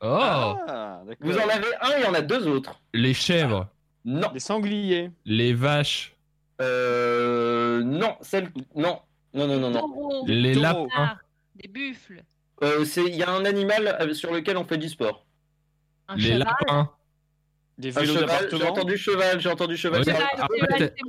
Oh 0.00 0.54
Ah. 0.60 1.02
Vous 1.20 1.36
en 1.36 1.48
avez 1.48 1.66
un, 1.80 1.98
il 1.98 2.04
y 2.04 2.06
en 2.06 2.14
a 2.14 2.20
deux 2.20 2.46
autres. 2.46 2.80
Les 2.92 3.14
chèvres. 3.14 3.68
Non. 4.04 4.30
Des 4.32 4.38
sangliers. 4.40 5.10
Les 5.24 5.52
vaches. 5.54 6.14
Euh, 6.60 7.82
non, 7.82 8.16
celle. 8.20 8.50
Non. 8.76 9.00
Non, 9.34 9.48
non, 9.48 9.58
non, 9.58 9.70
non. 9.70 10.24
Les 10.26 10.54
lapins. 10.54 11.18
Des 11.56 11.68
buffles. 11.68 12.22
Euh, 12.62 12.84
c'est- 12.84 13.04
Il 13.04 13.14
y 13.16 13.22
a 13.22 13.30
un 13.30 13.44
animal 13.44 13.96
euh, 14.00 14.14
sur 14.14 14.32
lequel 14.32 14.56
on 14.56 14.64
fait 14.64 14.78
du 14.78 14.88
sport. 14.88 15.26
Un 16.08 16.16
Les 16.16 16.22
cheval. 16.22 16.38
lapins. 16.38 16.90
Des 17.76 17.90
vélos 17.90 18.14
cheval, 18.20 18.48
j'ai 18.52 18.62
entendu 18.68 18.96
cheval, 18.96 19.40
j'ai 19.40 19.48
entendu 19.48 19.76
cheval. 19.76 20.02
Ouais, 20.06 20.14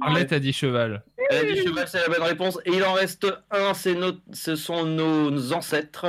Arlette, 0.02 0.34
a 0.34 0.40
dit 0.40 0.52
cheval. 0.52 1.04
Elle 1.30 1.38
a 1.38 1.54
dit 1.54 1.62
cheval, 1.62 1.88
c'est 1.88 2.02
la 2.02 2.08
bonne 2.08 2.24
réponse. 2.28 2.58
Et 2.66 2.72
il 2.72 2.84
en 2.84 2.94
reste 2.94 3.28
un, 3.52 3.74
c'est 3.76 3.94
nos... 3.94 4.14
ce 4.34 4.56
sont 4.56 4.84
nos 4.84 5.54
ancêtres. 5.54 6.08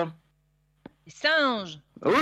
Les 1.04 1.12
singes. 1.12 1.78
Oui, 2.02 2.12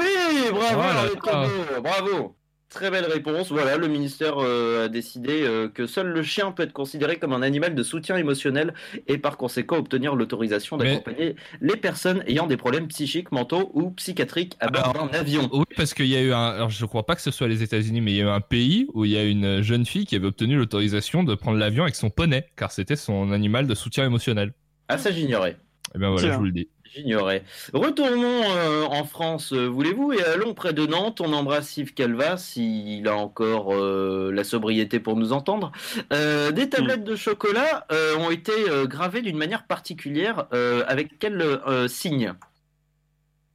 bravo, 0.50 0.66
Oh 0.74 0.78
là 0.78 0.88
Arlette 0.98 1.14
là. 1.14 1.20
Cabot, 1.32 1.82
bravo. 1.82 2.36
Très 2.74 2.90
belle 2.90 3.04
réponse. 3.06 3.52
Voilà, 3.52 3.76
le 3.76 3.86
ministère 3.86 4.34
euh, 4.38 4.86
a 4.86 4.88
décidé 4.88 5.42
euh, 5.44 5.68
que 5.68 5.86
seul 5.86 6.08
le 6.08 6.22
chien 6.24 6.50
peut 6.50 6.64
être 6.64 6.72
considéré 6.72 7.18
comme 7.18 7.32
un 7.32 7.42
animal 7.42 7.74
de 7.76 7.82
soutien 7.84 8.16
émotionnel 8.16 8.74
et 9.06 9.16
par 9.16 9.36
conséquent 9.36 9.76
obtenir 9.76 10.16
l'autorisation 10.16 10.76
Mais- 10.76 10.84
d'accompagner 10.96 11.36
les 11.60 11.76
personnes 11.76 12.24
ayant 12.26 12.48
des 12.48 12.56
problèmes 12.56 12.88
psychiques, 12.88 13.30
mentaux 13.30 13.70
ou 13.74 13.90
psychiatriques 13.92 14.56
à 14.58 14.68
bord 14.68 14.92
d'un 14.92 15.06
avion. 15.18 15.48
Oui, 15.52 15.64
parce 15.76 15.94
qu'il 15.94 16.06
y 16.06 16.16
a 16.16 16.20
eu 16.20 16.32
un. 16.32 16.46
Alors, 16.48 16.70
je 16.70 16.84
crois 16.84 17.06
pas 17.06 17.14
que 17.14 17.22
ce 17.22 17.30
soit 17.30 17.46
les 17.46 17.62
États-Unis, 17.62 18.00
mais 18.00 18.10
il 18.12 18.16
y 18.16 18.20
a 18.20 18.24
eu 18.24 18.28
un 18.28 18.40
pays 18.40 18.88
où 18.92 19.04
il 19.04 19.12
y 19.12 19.16
a 19.16 19.22
une 19.24 19.62
jeune 19.62 19.86
fille 19.86 20.04
qui 20.04 20.16
avait 20.16 20.26
obtenu 20.26 20.56
l'autorisation 20.56 21.22
de 21.22 21.34
prendre 21.36 21.58
l'avion 21.58 21.84
avec 21.84 21.94
son 21.94 22.10
poney, 22.10 22.44
car 22.56 22.72
c'était 22.72 22.96
son 22.96 23.30
animal 23.30 23.68
de 23.68 23.74
soutien 23.76 24.04
émotionnel. 24.04 24.52
Ah, 24.88 24.98
ça 24.98 25.12
j'ignorais. 25.12 25.56
Et 25.94 25.98
bien 25.98 26.08
voilà, 26.10 26.22
Tiens. 26.24 26.32
je 26.32 26.38
vous 26.38 26.44
le 26.46 26.50
dis. 26.52 26.68
J'ignorais. 26.94 27.42
Retournons 27.72 28.42
euh, 28.56 28.84
en 28.84 29.04
France, 29.04 29.52
euh, 29.52 29.66
voulez-vous, 29.66 30.12
et 30.12 30.22
allons 30.24 30.54
près 30.54 30.72
de 30.72 30.86
Nantes. 30.86 31.20
On 31.20 31.32
embrasse 31.32 31.76
Yves 31.76 31.92
Calva, 31.94 32.36
s'il 32.36 33.08
a 33.08 33.16
encore 33.16 33.74
euh, 33.74 34.30
la 34.32 34.44
sobriété 34.44 35.00
pour 35.00 35.16
nous 35.16 35.32
entendre. 35.32 35.72
Euh, 36.12 36.52
des 36.52 36.68
tablettes 36.68 37.02
de 37.04 37.16
chocolat 37.16 37.86
euh, 37.90 38.16
ont 38.18 38.30
été 38.30 38.52
euh, 38.68 38.86
gravées 38.86 39.22
d'une 39.22 39.36
manière 39.36 39.66
particulière. 39.66 40.46
euh, 40.52 40.84
avec 40.86 41.18
quel 41.18 41.42
euh, 41.42 41.88
signe? 41.88 42.32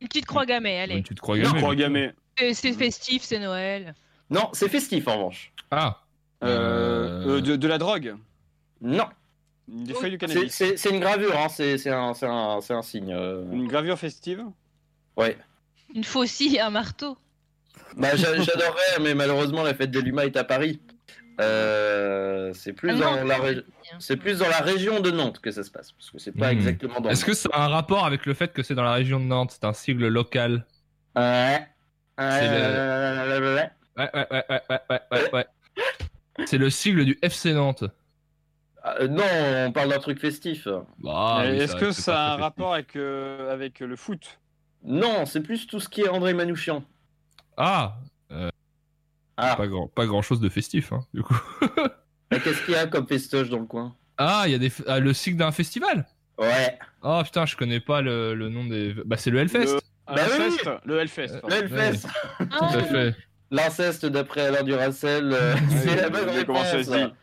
Une 0.02 0.08
petite 0.08 0.26
croix 0.26 0.46
gammée, 0.46 0.80
allez. 0.80 1.02
Tu 1.04 1.16
te 1.16 1.22
crois 1.22 1.38
Je 1.38 1.44
gamin, 1.44 1.58
crois 1.58 1.72
mais- 1.72 1.76
gammé. 1.78 2.12
Euh, 2.42 2.52
C'est 2.54 2.74
festif, 2.74 3.24
c'est 3.24 3.40
Noël. 3.40 3.94
Non, 4.30 4.50
c'est 4.54 4.70
festif 4.70 5.08
en 5.08 5.16
revanche. 5.18 5.52
Ah. 5.72 6.02
Euh, 6.44 7.38
euh, 7.38 7.42
de, 7.42 7.56
de 7.56 7.68
la 7.68 7.78
drogue? 7.78 8.16
Non, 8.82 9.06
Des 9.72 9.94
feuilles 9.94 10.18
de 10.18 10.26
c'est- 10.28 10.34
cannabis. 10.34 10.54
c'est 10.54 10.78
c'est 10.78 10.90
une 10.90 11.00
gravure, 11.00 11.38
hein, 11.38 11.48
c'est 11.50 11.90
un, 11.90 12.82
signe. 12.82 13.14
euh. 13.14 13.44
Une 13.52 13.68
gravure 13.68 13.98
festive. 14.00 14.44
Ouais. 15.16 15.38
Une 15.94 16.04
faucille, 16.04 16.60
un 16.60 16.70
marteau. 16.72 17.18
Bah, 17.98 18.16
j'a- 18.16 18.36
j'adorerais, 18.42 19.00
mais 19.02 19.14
malheureusement 19.16 19.64
la 19.64 19.74
fête 19.74 19.92
des 19.92 20.02
Luma 20.02 20.26
est 20.26 20.38
à 20.38 20.44
Paris. 20.44 20.80
Euh, 21.42 22.52
c'est 22.54 22.74
plus 22.74 22.90
Ah 22.92 22.96
dans 22.96 23.24
la 23.24 23.38
c'est 24.00 24.18
plus 24.18 24.40
dans 24.40 24.50
la 24.50 24.60
région 24.60 25.00
de 25.00 25.10
Nantes 25.10 25.40
que 25.40 25.52
ça 25.52 25.64
se 25.64 25.72
passe, 25.72 25.92
parce 25.94 26.12
que 26.12 26.20
c'est 26.20 26.32
pas 26.34 26.48
Hmm. 26.50 26.58
exactement 26.58 27.00
dans. 27.00 27.10
Est-ce 27.10 27.24
que 27.26 27.34
ça 27.34 27.50
a 27.54 27.64
un 27.66 27.68
rapport 27.70 28.06
avec 28.06 28.26
le 28.26 28.34
fait 28.34 28.52
que 28.54 28.62
c'est 28.62 28.76
dans 28.76 28.84
la 28.84 28.94
région 28.94 29.20
de 29.20 29.26
Nantes? 29.26 29.52
C'est 29.52 29.64
un 29.66 29.74
sigle 29.74 30.08
local. 30.08 30.66
Ouais. 31.16 31.66
C'est 32.18 32.26
Euh, 32.26 33.40
Ouais, 33.98 34.10
ouais, 34.14 34.28
ouais, 34.32 34.44
ouais, 34.50 34.62
ouais, 34.70 34.80
ouais, 34.90 35.00
ouais, 35.12 35.32
ouais. 35.34 35.46
C'est 36.46 36.58
le 36.58 36.70
sigle 36.70 37.06
du 37.06 37.18
FC 37.22 37.54
Nantes. 37.54 37.84
Euh, 38.86 39.08
non, 39.08 39.24
on 39.68 39.72
parle 39.72 39.90
d'un 39.90 40.00
truc 40.00 40.20
festif. 40.20 40.68
Bah, 41.00 41.44
Est-ce 41.46 41.76
que 41.76 41.92
c'est 41.92 42.02
ça 42.04 42.26
a 42.26 42.34
un 42.34 42.38
rapport 42.38 42.74
avec, 42.74 42.96
euh, 42.96 43.52
avec 43.54 43.80
le 43.80 43.96
foot? 43.96 44.40
Non, 44.84 45.26
c'est 45.26 45.42
plus 45.42 45.68
tout 45.68 45.80
ce 45.80 45.90
qui 45.90 46.02
est 46.02 46.10
André 46.10 46.34
Manouchian. 46.34 46.84
Ah, 47.58 47.96
Ah, 49.38 49.56
pas 49.56 49.68
grand, 49.68 49.88
pas 49.88 50.06
grand 50.06 50.22
chose 50.22 50.40
de 50.42 50.50
festif, 50.50 50.92
hein, 50.92 51.02
du 51.14 51.24
coup. 51.24 51.38
qu'est-ce 52.30 52.62
qu'il 52.66 52.74
y 52.74 52.78
a 52.78 52.88
comme 52.88 53.08
festoche 53.08 53.50
dans 53.50 53.60
le 53.60 53.66
coin? 53.66 53.96
Ah, 54.18 54.44
il 54.48 54.52
y 54.52 54.56
a 54.56 54.58
des, 54.58 54.70
f- 54.70 54.84
ah, 54.88 55.00
le 55.00 55.14
sigle 55.14 55.38
d'un 55.38 55.52
festival? 55.52 56.06
Ouais. 56.38 56.78
Oh 57.04 57.22
putain, 57.24 57.46
je 57.46 57.56
connais 57.56 57.80
pas 57.80 58.02
le, 58.02 58.34
le 58.36 58.50
nom 58.50 58.66
des. 58.66 58.94
Bah, 59.06 59.16
c'est 59.18 59.30
le 59.30 59.40
Hellfest. 59.40 59.76
Le 59.76 59.80
Bah 60.16 60.22
oui. 60.28 60.44
Hellfest 60.44 60.82
Le 60.86 61.00
Hellfest. 61.00 61.36
Euh. 61.38 62.46
Tout 62.46 62.48
Ah, 62.60 62.78
à 62.78 62.84
fait. 62.84 63.16
L'inceste 63.52 64.06
d'après 64.06 64.42
Alain 64.48 64.64
Duracel. 64.64 65.32
euh, 65.34 65.56
c'est 65.70 65.96
la 65.96 66.10
bonne 66.10 66.26
mais 66.36 66.46
comment 66.46 66.64
ça 66.64 66.78
réponse. 66.78 66.86
se 66.88 67.06
dit 67.08 67.14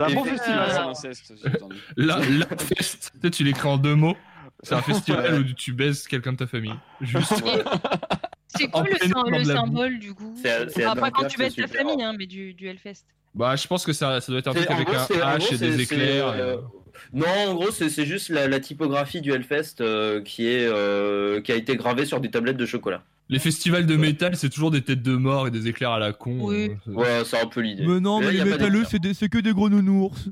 un 0.00 0.10
bon 0.14 0.24
festival, 0.24 0.68
Euh, 0.68 0.72
ça, 0.72 0.86
l'inceste. 0.86 1.32
j'ai 1.42 1.48
entendu. 1.56 1.76
La, 1.96 2.18
la 2.18 2.46
fest. 2.56 3.12
Tu 3.14 3.20
sais, 3.22 3.30
tu 3.30 3.44
l'écris 3.44 3.68
en 3.68 3.76
deux 3.78 3.94
mots. 3.94 4.16
C'est 4.62 4.74
un 4.74 4.82
festival 4.82 5.40
où 5.40 5.44
tu 5.54 5.72
baises 5.72 6.06
quelqu'un 6.06 6.32
de 6.32 6.38
ta 6.38 6.46
famille. 6.46 6.74
Juste. 7.00 7.32
C'est 8.48 8.66
En 8.66 8.70
quoi 8.70 8.82
le, 8.82 8.96
plein 8.96 9.06
sym- 9.06 9.12
dans 9.14 9.22
le 9.24 9.42
de 9.42 9.48
la 9.48 9.54
symbole 9.54 9.98
du 10.00 10.12
coup 10.12 10.34
C'est- 10.42 10.68
c'est 10.70 10.84
à 10.84 10.94
Pas 10.94 11.10
quand 11.10 11.22
Dunkerque, 11.22 11.30
tu 11.32 11.38
baises 11.38 11.54
c'est 11.54 11.62
ta 11.62 11.68
super. 11.68 11.86
famille, 11.86 12.02
hein, 12.04 12.14
mais 12.18 12.26
du, 12.26 12.52
du 12.52 12.66
Hellfest. 12.68 13.04
Bah, 13.34 13.54
je 13.56 13.66
pense 13.68 13.86
que 13.86 13.92
ça, 13.92 14.20
ça 14.20 14.32
doit 14.32 14.40
être 14.40 14.48
un 14.48 14.52
C'est- 14.52 14.58
truc 14.58 14.70
en 14.70 14.74
avec 14.74 14.88
gros, 14.88 14.96
un 14.96 15.04
c'est- 15.06 15.22
en 15.22 15.26
H 15.28 15.38
gros, 15.38 15.46
et 15.54 15.58
des 15.58 15.72
c'est- 15.76 15.82
éclairs. 15.82 16.32
c'est, 16.34 16.40
euh, 16.40 16.56
Non, 17.12 17.26
en 17.48 17.54
gros, 17.54 17.70
c'est 17.70 17.88
c'est 17.88 18.04
juste 18.04 18.28
la, 18.28 18.48
la 18.48 18.58
typographie 18.60 19.20
du 19.20 19.32
Hellfest 19.32 19.76
euh, 19.80 20.20
qui, 20.22 20.46
est, 20.48 20.66
euh, 20.66 21.40
qui 21.40 21.52
a 21.52 21.54
été 21.54 21.76
gravée 21.76 22.04
sur 22.04 22.20
des 22.20 22.30
tablettes 22.30 22.56
de 22.58 22.66
chocolat. 22.66 23.04
Les 23.30 23.38
festivals 23.38 23.86
de 23.86 23.96
métal, 23.96 24.36
c'est 24.36 24.50
toujours 24.50 24.70
des 24.70 24.82
têtes 24.82 25.02
de 25.02 25.14
mort 25.16 25.46
et 25.46 25.50
des 25.50 25.68
éclairs 25.68 25.92
à 25.92 25.98
la 25.98 26.12
con. 26.12 26.36
Oui. 26.40 26.72
euh, 26.88 26.92
Ouais, 26.92 27.22
c'est 27.24 27.40
un 27.40 27.46
peu 27.46 27.60
l'idée. 27.60 27.86
Mais 27.86 28.00
non, 28.00 28.20
là, 28.20 28.30
mais 28.32 28.40
a 28.40 28.44
les 28.44 28.50
métalleux, 28.50 28.70
d'éclair. 28.70 28.88
c'est 28.90 28.98
des- 28.98 29.14
c'est 29.14 29.28
que 29.28 29.38
des 29.38 29.52
gros 29.52 29.68
nounours. 29.70 30.28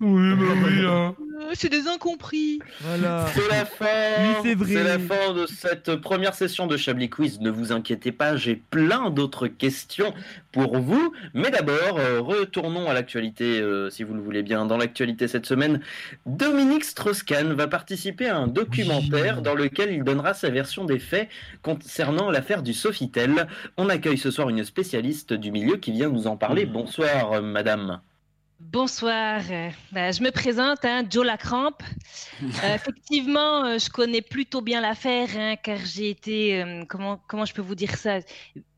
Oui, 0.00 0.34
bah 0.36 0.44
oui, 0.64 0.86
hein. 0.86 1.16
Euh, 1.40 1.52
C'est 1.54 1.68
des 1.68 1.88
incompris. 1.88 2.60
Voilà. 2.80 3.26
C'est 3.34 3.48
la 3.48 3.64
fin. 3.64 3.86
Oui, 4.20 4.34
c'est 4.44 4.54
vrai. 4.54 4.84
la 4.84 4.98
fin 4.98 5.32
de 5.32 5.46
cette 5.46 5.96
première 5.96 6.34
session 6.34 6.66
de 6.66 6.76
Chablis 6.76 7.10
Quiz. 7.10 7.40
Ne 7.40 7.50
vous 7.50 7.72
inquiétez 7.72 8.12
pas, 8.12 8.36
j'ai 8.36 8.54
plein 8.56 9.10
d'autres 9.10 9.48
questions 9.48 10.14
pour 10.52 10.78
vous. 10.78 11.12
Mais 11.34 11.50
d'abord, 11.50 11.98
euh, 11.98 12.20
retournons 12.20 12.88
à 12.88 12.94
l'actualité, 12.94 13.60
euh, 13.60 13.90
si 13.90 14.04
vous 14.04 14.14
le 14.14 14.20
voulez 14.20 14.42
bien. 14.42 14.66
Dans 14.66 14.76
l'actualité 14.76 15.26
cette 15.26 15.46
semaine, 15.46 15.80
Dominique 16.26 16.84
Strauss-Kahn 16.84 17.52
va 17.54 17.66
participer 17.66 18.28
à 18.28 18.36
un 18.36 18.46
documentaire 18.46 19.42
dans 19.42 19.54
lequel 19.54 19.92
il 19.92 20.04
donnera 20.04 20.34
sa 20.34 20.50
version 20.50 20.84
des 20.84 20.98
faits 20.98 21.28
concernant 21.62 22.30
l'affaire 22.30 22.62
du 22.62 22.72
Sofitel. 22.72 23.48
On 23.76 23.88
accueille 23.88 24.18
ce 24.18 24.30
soir 24.30 24.48
une 24.48 24.64
spécialiste 24.64 25.32
du 25.32 25.50
milieu 25.50 25.76
qui 25.76 25.90
vient 25.92 26.08
nous 26.08 26.26
en 26.28 26.36
parler. 26.36 26.66
Bonsoir, 26.66 27.32
euh, 27.32 27.40
madame. 27.42 28.00
Bonsoir, 28.60 29.40
euh, 29.50 29.70
ben, 29.92 30.12
je 30.12 30.20
me 30.22 30.30
présente, 30.30 30.84
hein, 30.84 31.04
Joe 31.08 31.24
Lacrampe. 31.24 31.82
Euh, 32.64 32.74
effectivement, 32.76 33.64
euh, 33.64 33.78
je 33.78 33.90
connais 33.90 34.22
plutôt 34.22 34.60
bien 34.60 34.80
l'affaire, 34.80 35.28
hein, 35.36 35.56
car 35.60 35.78
j'ai 35.84 36.10
été, 36.10 36.62
euh, 36.62 36.84
comment, 36.88 37.20
comment 37.26 37.44
je 37.44 37.52
peux 37.52 37.62
vous 37.62 37.74
dire 37.74 37.96
ça, 37.96 38.18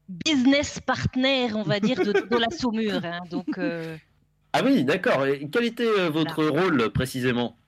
business 0.08 0.80
partner, 0.80 1.52
on 1.54 1.62
va 1.62 1.78
dire, 1.78 1.98
de, 1.98 2.12
de 2.12 2.36
la 2.38 2.48
Saumure. 2.50 3.04
hein. 3.04 3.20
donc, 3.30 3.58
Ah 4.54 4.62
oui, 4.64 4.84
d'accord. 4.84 5.26
Et 5.26 5.46
quel 5.50 5.64
était 5.64 6.08
votre 6.08 6.42
rôle 6.46 6.90
précisément? 6.90 7.58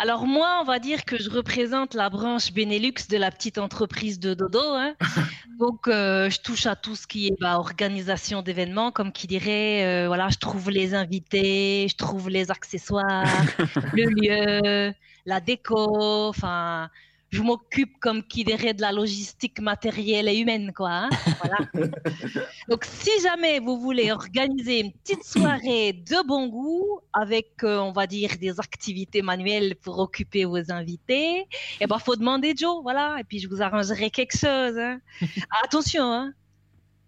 Alors 0.00 0.26
moi, 0.26 0.58
on 0.62 0.64
va 0.64 0.78
dire 0.78 1.04
que 1.04 1.18
je 1.18 1.28
représente 1.28 1.92
la 1.92 2.08
branche 2.08 2.54
Benelux 2.54 2.94
de 3.10 3.18
la 3.18 3.30
petite 3.30 3.58
entreprise 3.58 4.18
de 4.18 4.32
Dodo. 4.32 4.58
hein. 4.58 4.94
Donc, 5.58 5.88
euh, 5.88 6.30
je 6.30 6.40
touche 6.40 6.64
à 6.64 6.74
tout 6.74 6.96
ce 6.96 7.06
qui 7.06 7.26
est 7.26 7.36
bah, 7.38 7.58
organisation 7.58 8.40
d'événements, 8.40 8.92
comme 8.92 9.12
qui 9.12 9.26
dirait, 9.26 9.84
euh, 9.84 10.06
voilà, 10.06 10.30
je 10.30 10.38
trouve 10.38 10.70
les 10.70 10.94
invités, 10.94 11.86
je 11.86 11.96
trouve 11.96 12.30
les 12.30 12.50
accessoires, 12.50 13.26
le 13.92 14.04
lieu, 14.06 14.94
la 15.26 15.40
déco, 15.40 16.28
enfin, 16.28 16.88
je 17.30 17.42
m'occupe 17.42 17.98
comme 18.00 18.22
qui 18.24 18.44
dirait 18.44 18.74
de 18.74 18.80
la 18.80 18.92
logistique 18.92 19.60
matérielle 19.60 20.28
et 20.28 20.36
humaine, 20.38 20.72
quoi. 20.74 20.90
hein. 20.90 21.10
Voilà. 21.40 21.58
Donc, 22.68 22.84
si 22.84 23.10
jamais 23.22 23.60
vous 23.60 23.78
voulez 23.80 24.10
organiser 24.12 24.80
une 24.80 24.92
petite 24.92 25.24
soirée 25.24 25.92
de 25.92 26.26
bon 26.26 26.48
goût 26.48 27.00
avec, 27.12 27.52
euh, 27.62 27.78
on 27.78 27.92
va 27.92 28.06
dire, 28.06 28.30
des 28.40 28.58
activités 28.60 29.22
manuelles 29.22 29.76
pour 29.76 29.98
occuper 30.00 30.44
vos 30.44 30.70
invités, 30.72 31.46
eh 31.80 31.86
ben, 31.86 31.98
faut 31.98 32.16
demander 32.16 32.54
Joe, 32.56 32.82
voilà. 32.82 33.16
Et 33.20 33.24
puis, 33.24 33.38
je 33.38 33.48
vous 33.48 33.62
arrangerai 33.62 34.10
quelque 34.10 34.36
chose. 34.36 34.76
hein. 34.78 35.00
Attention, 35.64 36.04
hein. 36.04 36.32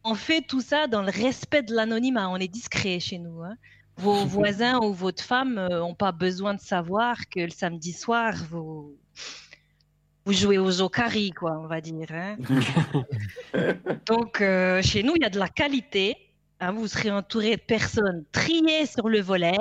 On 0.04 0.14
fait 0.14 0.42
tout 0.42 0.60
ça 0.60 0.86
dans 0.88 1.02
le 1.02 1.10
respect 1.10 1.62
de 1.62 1.74
l'anonymat. 1.74 2.28
On 2.30 2.36
est 2.36 2.48
discret 2.48 3.00
chez 3.00 3.18
nous. 3.18 3.42
hein. 3.42 3.56
Vos 3.96 4.24
voisins 4.26 4.78
ou 4.80 4.92
votre 4.92 5.22
femme 5.22 5.54
n'ont 5.68 5.94
pas 5.94 6.12
besoin 6.12 6.54
de 6.54 6.60
savoir 6.60 7.16
que 7.30 7.40
le 7.40 7.50
samedi 7.50 7.92
soir, 7.92 8.34
vous, 8.50 8.98
vous 10.24 10.32
jouez 10.32 10.58
aux 10.58 10.80
Okari, 10.82 11.30
quoi, 11.30 11.58
on 11.62 11.66
va 11.66 11.80
dire. 11.80 12.08
hein. 12.10 12.36
Donc, 14.06 14.40
euh, 14.40 14.82
chez 14.82 15.02
nous, 15.02 15.12
il 15.16 15.22
y 15.22 15.26
a 15.26 15.30
de 15.30 15.38
la 15.38 15.48
qualité. 15.48 16.16
hein, 16.60 16.72
vous 16.72 16.86
serez 16.88 17.10
entouré 17.10 17.56
de 17.56 17.60
personnes 17.62 18.24
triées 18.32 18.86
sur 18.86 19.08
le 19.08 19.20
volet. 19.20 19.58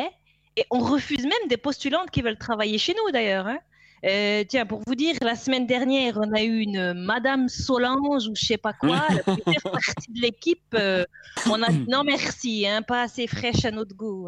Et 0.58 0.66
on 0.70 0.80
refuse 0.80 1.24
même 1.24 1.48
des 1.50 1.58
postulantes 1.58 2.12
qui 2.12 2.22
veulent 2.22 2.38
travailler 2.38 2.78
chez 2.78 2.94
nous, 2.94 3.12
d'ailleurs. 3.12 3.48
hein. 3.48 3.60
Euh, 4.04 4.44
tiens, 4.48 4.66
pour 4.66 4.82
vous 4.88 4.96
dire, 4.96 5.14
la 5.22 5.36
semaine 5.36 5.68
dernière, 5.68 6.18
on 6.18 6.34
a 6.34 6.42
eu 6.42 6.60
une 6.60 6.94
Madame 6.94 7.48
Solange 7.48 8.28
ou 8.28 8.36
je 8.36 8.46
sais 8.46 8.58
pas 8.58 8.74
quoi, 8.74 9.08
la 9.14 9.22
première 9.24 9.62
partie 9.72 10.12
de 10.12 10.20
l'équipe. 10.22 10.60
euh, 10.74 11.04
on 11.48 11.62
a 11.62 11.70
dit 11.72 11.86
non 11.88 12.04
merci, 12.04 12.66
hein, 12.68 12.82
pas 12.82 13.04
assez 13.04 13.28
fraîche 13.28 13.64
à 13.64 13.70
notre 13.70 13.96
goût. 13.96 14.28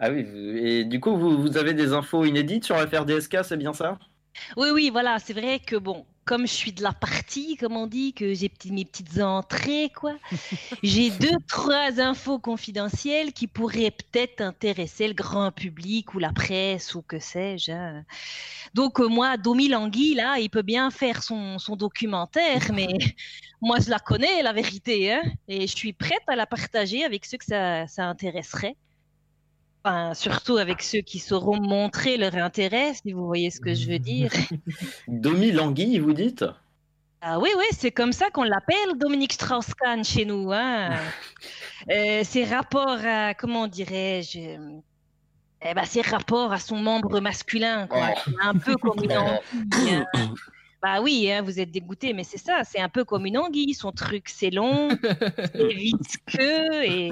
Ah 0.00 0.10
oui, 0.10 0.26
et 0.58 0.84
du 0.84 0.98
coup, 0.98 1.16
vous, 1.16 1.40
vous 1.40 1.56
avez 1.56 1.74
des 1.74 1.92
infos 1.92 2.24
inédites 2.24 2.64
sur 2.64 2.76
l'affaire 2.76 3.04
DSK, 3.06 3.44
c'est 3.44 3.56
bien 3.56 3.72
ça? 3.72 3.98
Oui, 4.56 4.68
oui, 4.72 4.90
voilà, 4.90 5.18
c'est 5.18 5.32
vrai 5.32 5.58
que 5.60 5.76
bon, 5.76 6.06
comme 6.24 6.46
je 6.46 6.52
suis 6.52 6.72
de 6.72 6.82
la 6.82 6.92
partie, 6.92 7.56
comme 7.56 7.76
on 7.76 7.86
dit, 7.86 8.14
que 8.14 8.34
j'ai 8.34 8.50
mes 8.70 8.84
petites 8.84 9.20
entrées, 9.20 9.90
quoi, 9.94 10.16
j'ai 10.82 11.10
deux, 11.10 11.36
trois 11.48 12.00
infos 12.00 12.38
confidentielles 12.38 13.32
qui 13.32 13.46
pourraient 13.46 13.90
peut-être 13.90 14.40
intéresser 14.40 15.06
le 15.08 15.14
grand 15.14 15.52
public 15.52 16.14
ou 16.14 16.18
la 16.18 16.32
presse 16.32 16.94
ou 16.94 17.02
que 17.02 17.18
sais-je. 17.18 17.72
hein. 17.72 18.04
Donc, 18.74 19.00
euh, 19.00 19.08
moi, 19.08 19.36
Domi 19.36 19.68
Langui, 19.68 20.14
là, 20.14 20.38
il 20.38 20.50
peut 20.50 20.62
bien 20.62 20.90
faire 20.90 21.22
son, 21.22 21.58
son 21.58 21.76
documentaire, 21.76 22.72
mais 22.72 22.88
moi, 23.60 23.78
je 23.80 23.90
la 23.90 23.98
connais, 24.00 24.42
la 24.42 24.52
vérité, 24.52 25.12
hein, 25.12 25.22
et 25.48 25.66
je 25.66 25.76
suis 25.76 25.92
prête 25.92 26.22
à 26.28 26.36
la 26.36 26.46
partager 26.46 27.04
avec 27.04 27.24
ceux 27.26 27.38
que 27.38 27.44
ça, 27.44 27.86
ça 27.86 28.06
intéresserait. 28.06 28.76
Enfin, 29.84 30.14
surtout 30.14 30.56
avec 30.56 30.82
ceux 30.82 31.00
qui 31.02 31.18
sauront 31.18 31.60
montrer 31.60 32.16
leur 32.16 32.34
intérêt, 32.36 32.94
si 32.94 33.12
vous 33.12 33.26
voyez 33.26 33.50
ce 33.50 33.60
que 33.60 33.74
je 33.74 33.86
veux 33.90 33.98
dire. 33.98 34.30
Domi 35.08 35.52
Languille, 35.52 35.98
vous 35.98 36.14
dites? 36.14 36.44
Ah 37.20 37.38
oui, 37.38 37.50
oui, 37.58 37.64
c'est 37.72 37.90
comme 37.90 38.12
ça 38.12 38.30
qu'on 38.30 38.44
l'appelle, 38.44 38.96
Dominique 38.96 39.34
Strauss-Kahn 39.34 40.02
chez 40.04 40.24
nous. 40.24 40.50
Hein. 40.52 40.90
Euh, 41.90 42.24
ses 42.24 42.44
rapports 42.46 42.96
à, 43.04 43.34
comment 43.34 43.66
dirais-je, 43.66 44.38
euh, 44.38 44.80
eh 45.60 45.74
ben, 45.74 45.84
ses 45.84 46.00
rapports 46.00 46.50
à 46.50 46.58
son 46.58 46.76
membre 46.76 47.20
masculin, 47.20 47.86
quoi. 47.86 48.08
Oh. 48.26 48.30
Un 48.40 48.54
peu 48.54 48.74
comme 48.76 49.04
une 49.04 49.12
anguille. 49.18 50.06
hein. 50.14 50.34
Bah 50.82 51.02
oui, 51.02 51.30
hein, 51.30 51.42
vous 51.42 51.60
êtes 51.60 51.70
dégoûté, 51.70 52.14
mais 52.14 52.24
c'est 52.24 52.38
ça, 52.38 52.62
c'est 52.64 52.80
un 52.80 52.88
peu 52.88 53.04
comme 53.04 53.26
une 53.26 53.36
anguille. 53.36 53.74
Son 53.74 53.92
truc, 53.92 54.30
c'est 54.30 54.48
long, 54.48 54.88
c'est 55.02 55.74
visqueux 55.74 56.84
et, 56.84 57.10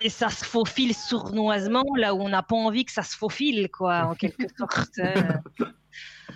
et 0.00 0.08
ça 0.10 0.28
se 0.28 0.44
faufile 0.44 0.94
sournoisement 0.94 1.84
là 1.96 2.14
où 2.14 2.20
on 2.20 2.28
n'a 2.28 2.42
pas 2.42 2.56
envie 2.56 2.84
que 2.84 2.92
ça 2.92 3.02
se 3.02 3.16
faufile, 3.16 3.68
quoi, 3.70 4.06
en 4.06 4.14
quelque 4.14 4.46
sorte. 4.56 5.00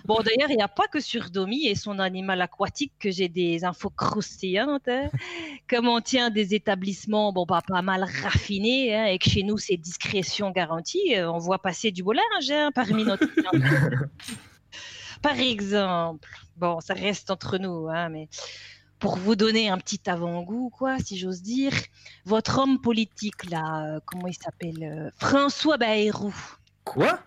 Bon, 0.05 0.19
d'ailleurs, 0.23 0.49
il 0.49 0.55
n'y 0.55 0.63
a 0.63 0.67
pas 0.67 0.87
que 0.87 0.99
sur 0.99 1.29
Domi 1.29 1.67
et 1.67 1.75
son 1.75 1.99
animal 1.99 2.41
aquatique 2.41 2.93
que 2.99 3.11
j'ai 3.11 3.29
des 3.29 3.63
infos 3.63 3.91
croustillantes. 3.91 4.87
hein. 4.87 5.09
Comme 5.69 5.87
on 5.87 6.01
tient 6.01 6.29
des 6.29 6.55
établissements 6.55 7.31
bon, 7.31 7.45
bah, 7.45 7.61
pas 7.67 7.81
mal 7.81 8.03
raffinés 8.23 8.95
hein, 8.95 9.05
et 9.05 9.19
que 9.19 9.29
chez 9.29 9.43
nous, 9.43 9.57
c'est 9.57 9.77
discrétion 9.77 10.51
garantie, 10.51 11.15
euh, 11.15 11.31
on 11.31 11.37
voit 11.37 11.61
passer 11.61 11.91
du 11.91 12.03
beau 12.03 12.13
linge 12.13 12.51
hein, 12.51 12.71
parmi 12.73 13.03
notre. 13.03 13.25
Par 15.21 15.39
exemple, 15.39 16.27
bon, 16.57 16.79
ça 16.79 16.95
reste 16.95 17.29
entre 17.29 17.59
nous, 17.59 17.87
hein, 17.89 18.09
mais 18.09 18.27
pour 19.01 19.17
vous 19.17 19.35
donner 19.35 19.67
un 19.67 19.79
petit 19.79 19.99
avant-goût, 20.05 20.69
quoi, 20.69 20.99
si 20.99 21.17
j'ose 21.17 21.41
dire, 21.41 21.73
votre 22.23 22.59
homme 22.59 22.79
politique, 22.79 23.49
là, 23.49 23.83
euh, 23.83 23.99
comment 24.05 24.27
il 24.27 24.35
s'appelle 24.35 24.83
euh, 24.83 25.09
François 25.17 25.77
Bayrou. 25.77 26.33
Quoi? 26.85 27.19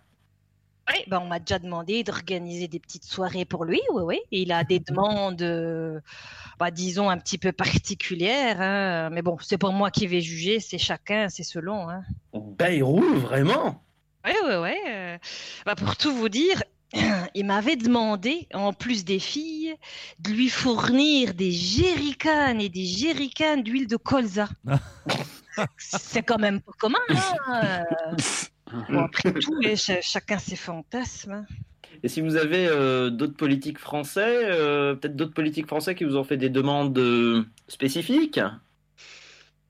Oui, 0.89 1.03
ben 1.09 1.19
on 1.19 1.27
m'a 1.27 1.41
déjà 1.41 1.59
demandé 1.59 2.05
d'organiser 2.05 2.69
des 2.69 2.79
petites 2.79 3.05
soirées 3.05 3.45
pour 3.45 3.65
lui, 3.65 3.81
oui, 3.93 4.03
oui. 4.05 4.21
Il 4.31 4.53
a 4.53 4.63
des 4.63 4.79
demandes, 4.79 5.43
euh, 5.43 5.99
bah, 6.61 6.71
disons, 6.71 7.11
un 7.11 7.19
petit 7.19 7.39
peu 7.39 7.51
particulières, 7.53 8.61
hein, 8.61 9.11
mais 9.11 9.23
bon, 9.23 9.37
c'est 9.41 9.59
pas 9.59 9.71
moi 9.71 9.91
qui 9.91 10.07
vais 10.07 10.21
juger, 10.21 10.61
c'est 10.61 10.79
chacun, 10.79 11.29
c'est 11.29 11.43
selon. 11.43 11.89
Hein. 11.91 12.05
Bayrou, 12.33 13.03
vraiment? 13.03 13.83
Oui, 14.25 14.33
oui, 14.47 14.55
oui. 14.63 15.19
bah, 15.67 15.75
pour 15.75 15.97
tout 15.97 16.15
vous 16.15 16.29
dire, 16.29 16.63
il 17.35 17.45
m'avait 17.47 17.77
demandé, 17.77 18.47
en 18.55 18.73
plus 18.73 19.05
des 19.05 19.19
filles, 19.19 19.75
de 20.21 20.31
lui 20.31 20.49
fournir 20.49 21.35
des 21.35 21.51
jerrycans 21.51 22.59
et 22.59 22.69
des 22.69 22.85
jerrycans 22.85 23.63
d'huile 23.63 23.87
de 23.87 23.97
colza. 23.97 24.49
c'est 25.79 26.23
quand 26.23 26.39
même 26.39 26.61
pas 26.61 26.73
commun. 26.79 26.99
Hein. 27.47 27.85
Bon, 28.91 29.01
après 29.05 29.33
tout, 29.35 29.61
ch- 29.63 30.01
chacun 30.03 30.39
ses 30.39 30.57
fantasmes. 30.57 31.33
hein. 31.33 31.47
Et 32.03 32.09
si 32.09 32.21
vous 32.21 32.37
avez 32.37 32.67
euh, 32.67 33.09
d'autres 33.09 33.37
politiques 33.37 33.79
français, 33.79 34.41
euh, 34.45 34.95
peut-être 34.95 35.17
d'autres 35.17 35.33
politiques 35.33 35.67
français 35.69 35.95
qui 35.95 36.05
vous 36.05 36.17
ont 36.17 36.25
fait 36.25 36.37
des 36.37 36.51
demandes 36.51 36.99
euh, 36.99 37.45
spécifiques? 37.69 38.41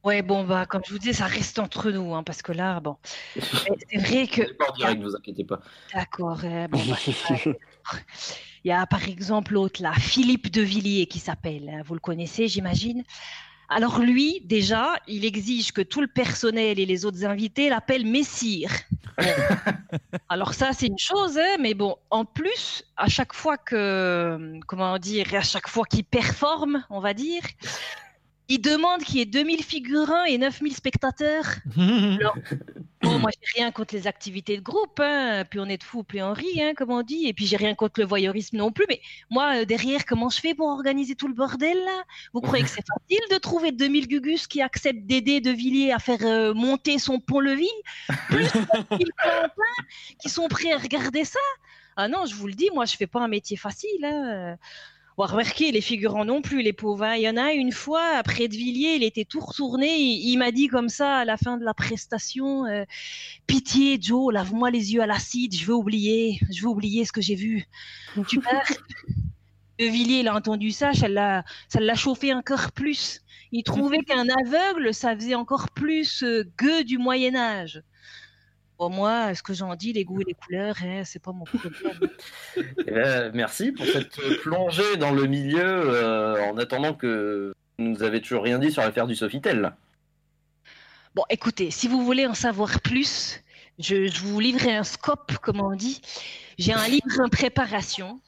Ouais, 0.05 0.21
bon, 0.23 0.45
bah, 0.45 0.67
comme 0.67 0.83
je 0.87 0.93
vous 0.93 0.99
dis, 0.99 1.15
ça 1.15 1.27
reste 1.27 1.59
entre 1.59 1.91
nous, 1.91 2.15
hein, 2.15 2.23
parce 2.23 2.43
que 2.43 2.53
là, 2.53 2.79
bon, 2.81 2.97
eh, 3.37 3.41
c'est 3.91 3.99
vrai 3.99 4.27
que. 4.27 4.53
Pas 4.53 4.67
en 4.71 4.75
direct, 4.77 5.03
vous 5.03 5.17
inquiétez 5.17 5.45
pas. 5.45 5.61
D'accord. 5.95 6.41
euh, 6.45 6.69
bon, 6.69 6.81
bah. 6.87 6.97
Il 8.65 8.69
y 8.69 8.73
a 8.73 8.87
par 8.87 9.07
exemple 9.07 9.53
l'autre 9.53 9.83
là, 9.83 9.93
Philippe 9.93 10.51
de 10.51 10.63
Villiers 10.63 11.05
qui 11.07 11.19
s'appelle. 11.19 11.69
hein, 11.69 11.83
Vous 11.85 11.93
le 11.93 12.01
connaissez, 12.01 12.49
j'imagine. 12.49 13.03
Alors 13.69 13.99
lui, 13.99 14.41
déjà, 14.45 14.95
il 15.07 15.25
exige 15.27 15.73
que 15.73 15.83
tout 15.83 16.01
le 16.01 16.07
personnel 16.07 16.79
et 16.79 16.87
les 16.87 17.05
autres 17.05 17.25
invités 17.27 17.69
l'appellent 17.69 18.07
Messire. 18.07 18.71
Alors 20.29 20.55
ça, 20.55 20.73
c'est 20.73 20.87
une 20.87 20.99
chose, 20.99 21.39
hein, 21.39 21.57
mais 21.61 21.75
bon, 21.75 21.97
en 22.11 22.25
plus, 22.25 22.85
à 22.97 23.09
chaque 23.09 23.35
fois 23.35 23.57
que, 23.59 24.59
comment 24.67 24.99
dire, 24.99 25.35
à 25.35 25.43
chaque 25.43 25.69
fois 25.69 25.85
qu'il 25.85 26.05
performe, 26.05 26.85
on 26.89 27.01
va 27.01 27.13
dire, 27.15 27.43
il 28.49 28.61
demande 28.61 29.03
qu'il 29.03 29.17
y 29.17 29.21
ait 29.21 29.27
2000 29.27 29.63
figurants 29.63 30.25
et 30.25 30.37
9000 30.37 30.75
spectateurs. 30.75 31.47
Alors, 31.77 32.37
bon, 33.03 33.19
moi, 33.19 33.31
j'ai 33.33 33.61
rien 33.61 33.71
contre 33.71 33.95
les 33.95 34.07
activités 34.07 34.57
de 34.57 34.63
groupe, 34.63 35.01
hein. 35.01 35.45
plus 35.51 35.61
on 35.61 35.67
est 35.67 35.79
de 35.79 35.83
fous, 35.83 36.03
plus 36.03 36.23
on 36.23 36.33
rit, 36.33 36.63
hein, 36.63 36.73
comme 36.77 36.91
on 36.91 37.03
dit, 37.03 37.27
et 37.27 37.33
puis 37.33 37.47
j'ai 37.47 37.57
rien 37.57 37.75
contre 37.75 38.01
le 38.01 38.07
voyeurisme 38.07 38.59
non 38.59 38.71
plus, 38.71 38.85
mais 38.89 39.01
moi, 39.31 39.61
euh, 39.61 39.65
derrière, 39.65 40.05
comment 40.05 40.29
je 40.29 40.41
fais 40.41 40.55
pour 40.55 40.69
organiser 40.69 41.15
tout 41.15 41.29
le 41.29 41.35
bordel, 41.35 41.77
là? 41.77 42.03
Vous 42.35 42.41
croyez 42.43 42.65
que 42.65 42.71
c'est 42.71 42.85
facile 42.87 43.25
de 43.31 43.39
trouver 43.39 43.73
2000 43.73 44.09
gugus 44.09 44.47
qui 44.47 44.61
acceptent 44.61 45.07
d'aider 45.07 45.41
De 45.41 45.51
Villiers 45.51 45.93
à 45.93 45.99
faire 45.99 46.23
euh, 46.23 46.53
monter 46.53 46.99
son 46.99 47.21
pont-levis? 47.21 47.69
Plus 48.29 48.49
2000 48.91 49.09
clampins 49.17 49.85
qui 50.21 50.29
sont 50.29 50.49
prêts 50.49 50.73
à 50.73 50.79
regarder 50.79 51.25
ça? 51.25 51.41
Ah 51.97 52.09
non, 52.09 52.27
je 52.27 52.35
vous 52.35 52.49
le 52.49 52.55
dis, 52.55 52.69
moi, 52.75 52.85
je 52.85 52.97
fais 52.97 53.07
pas 53.07 53.21
un 53.21 53.29
métier 53.29 53.57
facile, 53.57 54.05
hein. 54.05 54.57
Remarquez, 55.17 55.71
les 55.73 55.81
figurants 55.81 56.25
non 56.25 56.43
plus, 56.43 56.63
les 56.63 56.73
pauvres. 56.73 57.05
hein. 57.05 57.15
Il 57.17 57.23
y 57.23 57.29
en 57.29 57.37
a 57.37 57.53
une 57.53 57.71
fois, 57.73 58.17
après 58.17 58.49
de 58.49 58.55
Villiers, 58.55 58.97
il 58.97 59.05
était 59.05 59.25
tout 59.25 59.41
retourné. 59.41 59.97
Il, 59.97 60.29
il 60.31 60.37
m'a 60.39 60.51
dit 60.53 60.67
comme 60.69 60.89
ça 60.89 61.19
à 61.19 61.25
la 61.25 61.37
fin 61.37 61.57
de 61.57 61.65
la 61.65 61.75
prestation 61.75 62.67
euh, 62.67 62.85
Pitié, 63.47 63.99
Joe, 64.01 64.33
lave-moi 64.35 64.71
les 64.71 64.93
yeux 64.95 65.03
à 65.03 65.07
l'acide, 65.07 65.55
je 65.57 65.67
veux 65.67 65.75
oublier, 65.75 66.41
je 66.51 66.63
veux 66.63 66.69
oublier 66.69 67.05
ce 67.05 67.13
que 67.13 67.21
j'ai 67.23 67.37
vu. 67.37 67.65
Tu 68.27 68.41
pars 68.41 68.63
De 69.79 69.87
Villiers, 69.87 70.21
il 70.21 70.29
a 70.29 70.35
entendu 70.37 70.71
ça, 70.71 70.93
ça 70.95 71.09
l'a 71.09 71.45
ça 71.69 71.81
l'a 71.81 71.95
chauffé 71.97 72.33
encore 72.35 72.73
plus. 72.73 73.21
Il 73.53 73.63
trouvait 73.65 74.03
qu'un 74.05 74.27
aveugle, 74.29 74.95
ça 74.95 75.15
faisait 75.17 75.35
encore 75.35 75.71
plus 75.71 76.23
euh, 76.23 76.45
gueux 76.59 76.85
du 76.85 76.99
Moyen-Âge. 76.99 77.83
Bon, 78.79 78.91
moi, 78.91 79.35
ce 79.35 79.43
que 79.43 79.55
j'en 79.55 79.75
dis, 79.77 79.93
les 79.93 80.05
goûts 80.05 80.21
et 80.21 80.25
les 80.25 80.35
couleurs, 80.35 80.77
hein, 80.83 81.03
c'est 81.05 81.23
pas 81.23 81.33
mon 81.33 81.45
problème. 81.45 81.73
Eh 82.57 82.91
ben, 82.91 83.31
merci 83.33 83.73
pour 83.73 83.87
cette 83.87 84.17
plongée 84.43 84.97
dans 84.97 85.13
le 85.13 85.27
milieu 85.27 85.63
euh, 85.63 86.51
en 86.51 86.59
attendant 86.59 86.93
que 86.93 87.53
vous 87.79 87.85
nous 87.85 88.03
avez 88.03 88.21
toujours 88.21 88.43
rien 88.43 88.59
dit 88.59 88.73
sur 88.73 88.83
l'affaire 88.83 89.07
du 89.07 89.15
Sofitel. 89.15 89.75
Bon, 91.15 91.23
écoutez, 91.31 91.71
si 91.71 91.87
vous 91.87 92.05
voulez 92.05 92.27
en 92.27 92.35
savoir 92.35 92.81
plus, 92.81 93.41
je, 93.79 94.09
je 94.09 94.21
vous 94.21 94.41
livrerai 94.41 94.75
un 94.75 94.85
scope, 94.85 95.39
comme 95.39 95.61
on 95.61 95.75
dit. 95.77 96.01
J'ai 96.59 96.73
un 96.73 96.89
livre 96.89 97.21
en 97.21 97.29
préparation. 97.29 98.21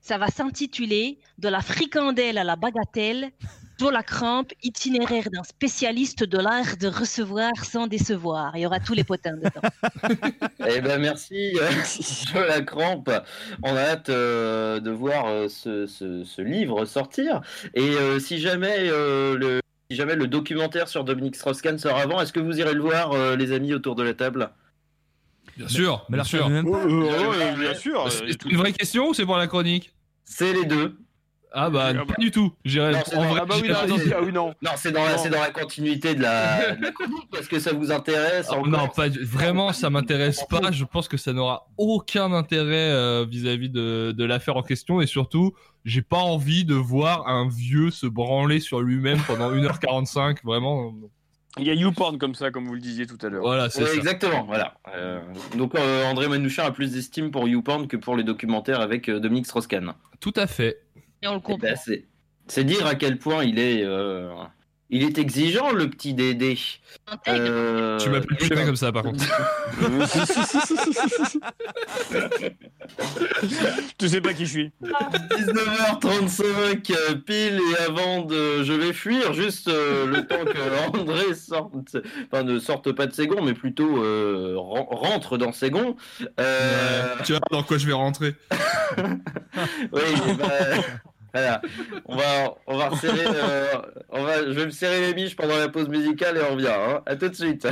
Ça 0.00 0.18
va 0.18 0.28
s'intituler 0.28 1.18
De 1.38 1.48
la 1.48 1.60
fricandelle 1.60 2.38
à 2.38 2.44
la 2.44 2.56
bagatelle, 2.56 3.30
Joe 3.78 3.92
la 3.92 4.02
crampe, 4.02 4.52
itinéraire 4.62 5.24
d'un 5.32 5.42
spécialiste 5.42 6.24
de 6.24 6.38
l'art 6.38 6.76
de 6.78 6.86
recevoir 6.88 7.50
sans 7.64 7.86
décevoir. 7.86 8.56
Il 8.56 8.60
y 8.62 8.66
aura 8.66 8.78
tous 8.80 8.94
les 8.94 9.04
potins 9.04 9.34
dedans. 9.36 9.68
Eh 10.68 10.80
ben 10.80 11.00
merci, 11.00 11.52
euh, 11.60 11.68
je 12.30 12.38
la 12.46 12.60
crampe. 12.60 13.10
On 13.62 13.74
a 13.76 13.80
hâte 13.80 14.08
euh, 14.10 14.78
de 14.80 14.90
voir 14.90 15.26
euh, 15.26 15.48
ce, 15.48 15.86
ce- 15.86 16.22
ce 16.24 16.42
livre 16.42 16.84
sortir. 16.84 17.40
Et 17.74 17.80
euh, 17.96 18.20
si 18.20 18.38
jamais 18.38 18.76
euh, 18.78 19.36
le 19.36 19.60
si 19.90 19.96
jamais 19.96 20.14
le 20.16 20.26
documentaire 20.28 20.88
sur 20.88 21.04
Dominique 21.04 21.36
Strauss-Kahn 21.36 21.78
sort 21.78 21.98
avant, 21.98 22.20
est-ce 22.20 22.32
que 22.32 22.40
vous 22.40 22.58
irez 22.58 22.72
le 22.74 22.80
voir, 22.80 23.12
euh, 23.12 23.36
les 23.36 23.52
amis 23.52 23.74
autour 23.74 23.94
de 23.94 24.02
la 24.02 24.14
table? 24.14 24.50
Bien 25.56 25.68
sûr, 25.68 26.06
mais 26.08 26.16
bien 26.16 26.22
alors, 26.22 26.26
ça 26.26 26.38
sûr. 26.38 26.48
même 26.48 26.70
pas. 26.70 27.56
bien 27.58 27.74
sûr. 27.74 28.10
C'est 28.10 28.44
une 28.46 28.56
vraie 28.56 28.72
question 28.72 29.08
ou 29.08 29.14
c'est 29.14 29.26
pour 29.26 29.36
la 29.36 29.46
chronique? 29.48 29.92
C'est 30.24 30.52
les 30.54 30.64
deux. 30.64 30.96
Ah 31.54 31.70
bah, 31.70 31.88
Ah 31.90 31.92
bah. 31.92 32.04
pas 32.08 32.14
du 32.20 32.30
tout. 32.30 32.52
J'irai 32.64 32.92
Non, 32.92 32.98
c'est 33.06 33.16
en 33.16 33.22
vrai. 33.28 33.40
Ah 33.42 33.44
bah 33.46 33.54
oui, 33.62 33.68
non, 33.68 33.74
ah 33.78 34.20
oui, 34.22 34.32
non. 34.32 34.54
Non, 34.62 34.70
c'est 34.76 34.92
dans, 34.92 35.04
la- 35.04 35.16
dans 35.28 35.52
continuité 35.52 36.14
de 36.14 36.22
la, 36.22 36.74
de 36.74 36.82
la 36.82 36.90
chronique 36.92 37.28
parce 37.30 37.46
que 37.48 37.58
ça 37.58 37.72
vous 37.72 37.92
intéresse. 37.92 38.48
Encore. 38.50 38.66
non, 38.68 38.88
pas 38.88 39.08
du- 39.08 39.22
vraiment, 39.24 39.72
ça 39.72 39.90
m'intéresse 39.90 40.44
pas. 40.48 40.70
Je 40.72 40.84
pense 40.84 41.08
que 41.08 41.16
ça 41.16 41.32
n'aura 41.32 41.66
aucun 41.78 42.32
intérêt 42.32 42.90
euh, 42.90 43.26
vis-à-vis 43.28 43.68
de, 43.70 44.12
de 44.16 44.24
l'affaire 44.24 44.56
en 44.56 44.62
question 44.62 45.00
et 45.00 45.06
surtout, 45.06 45.52
j'ai 45.84 46.02
pas 46.02 46.18
envie 46.18 46.64
de 46.64 46.74
voir 46.74 47.28
un 47.28 47.48
vieux 47.48 47.90
se 47.90 48.06
branler 48.06 48.60
sur 48.60 48.80
lui-même 48.80 49.18
pendant 49.26 49.50
1h45. 49.52 50.38
Vraiment, 50.44 50.92
non. 50.92 51.10
Il 51.58 51.66
y 51.66 51.70
a 51.70 51.74
YouPorn 51.74 52.16
comme 52.16 52.34
ça, 52.34 52.50
comme 52.50 52.64
vous 52.66 52.72
le 52.72 52.80
disiez 52.80 53.06
tout 53.06 53.18
à 53.20 53.28
l'heure. 53.28 53.42
voilà, 53.42 53.68
c'est 53.68 53.82
Ouais, 53.82 53.88
ça. 53.90 53.94
exactement, 53.96 54.44
voilà. 54.44 54.72
Euh, 54.96 55.20
donc 55.58 55.74
euh, 55.74 56.06
André 56.06 56.26
Manouchian 56.26 56.64
a 56.64 56.70
plus 56.70 56.92
d'estime 56.92 57.30
pour 57.30 57.46
YouPorn 57.46 57.88
que 57.88 57.98
pour 57.98 58.16
les 58.16 58.24
documentaires 58.24 58.80
avec 58.80 59.10
euh, 59.10 59.20
Dominique 59.20 59.44
Strauss-Kahn. 59.44 59.92
Tout 60.18 60.32
à 60.36 60.46
fait. 60.46 60.78
Et 61.22 61.28
on 61.28 61.34
le 61.34 61.38
Eh 61.38 61.42
comprend. 61.42 61.58
ben, 61.68 61.76
c'est 61.76 62.04
c'est 62.48 62.64
dire 62.64 62.86
à 62.86 62.94
quel 62.96 63.18
point 63.18 63.44
il 63.44 63.58
est, 63.58 63.82
euh, 63.84 64.28
il 64.90 65.04
est 65.04 65.16
exigeant 65.18 65.70
le 65.72 65.88
petit 65.88 66.12
Dédé. 66.12 66.58
Euh, 67.28 67.98
Tu 67.98 68.10
m'appelles 68.10 68.36
plus 68.36 68.46
jamais 68.48 68.66
comme 68.66 68.76
ça, 68.76 68.90
par 68.92 69.04
contre. 69.04 69.24
tu 73.98 74.08
sais 74.08 74.20
pas 74.20 74.32
qui 74.34 74.46
je 74.46 74.50
suis. 74.50 74.72
19h35 74.82 76.92
euh, 76.92 77.14
pile 77.16 77.60
et 77.60 77.76
avant 77.88 78.22
de 78.22 78.62
je 78.64 78.72
vais 78.72 78.92
fuir 78.92 79.32
juste 79.34 79.68
euh, 79.68 80.06
le 80.06 80.26
temps 80.26 80.44
que 80.44 80.96
André 80.98 81.34
sorte 81.34 81.72
enfin 82.30 82.42
ne 82.42 82.58
sorte 82.58 82.92
pas 82.92 83.06
de 83.06 83.12
ses 83.14 83.26
gonds 83.26 83.42
mais 83.42 83.54
plutôt 83.54 84.02
euh, 84.02 84.54
ren- 84.56 84.86
rentre 84.90 85.38
dans 85.38 85.52
ses 85.52 85.70
gonds 85.70 85.96
euh, 86.40 87.14
Tu 87.24 87.32
vois 87.32 87.40
dans 87.50 87.62
quoi 87.62 87.78
je 87.78 87.86
vais 87.86 87.92
rentrer. 87.92 88.34
oui 89.92 90.00
bah, 90.38 90.48
voilà 91.32 91.62
on 92.06 92.16
va 92.16 92.54
on 92.66 92.76
va 92.76 92.88
resserrer 92.88 93.26
euh, 93.26 93.66
on 94.10 94.22
va 94.22 94.44
je 94.44 94.50
vais 94.50 94.66
me 94.66 94.70
serrer 94.70 95.00
les 95.00 95.14
biches 95.14 95.36
pendant 95.36 95.56
la 95.56 95.68
pause 95.68 95.88
musicale 95.88 96.36
et 96.36 96.42
on 96.42 96.54
revient 96.54 96.68
hein. 96.68 97.02
à 97.06 97.16
tout 97.16 97.28
de 97.28 97.34
suite 97.34 97.66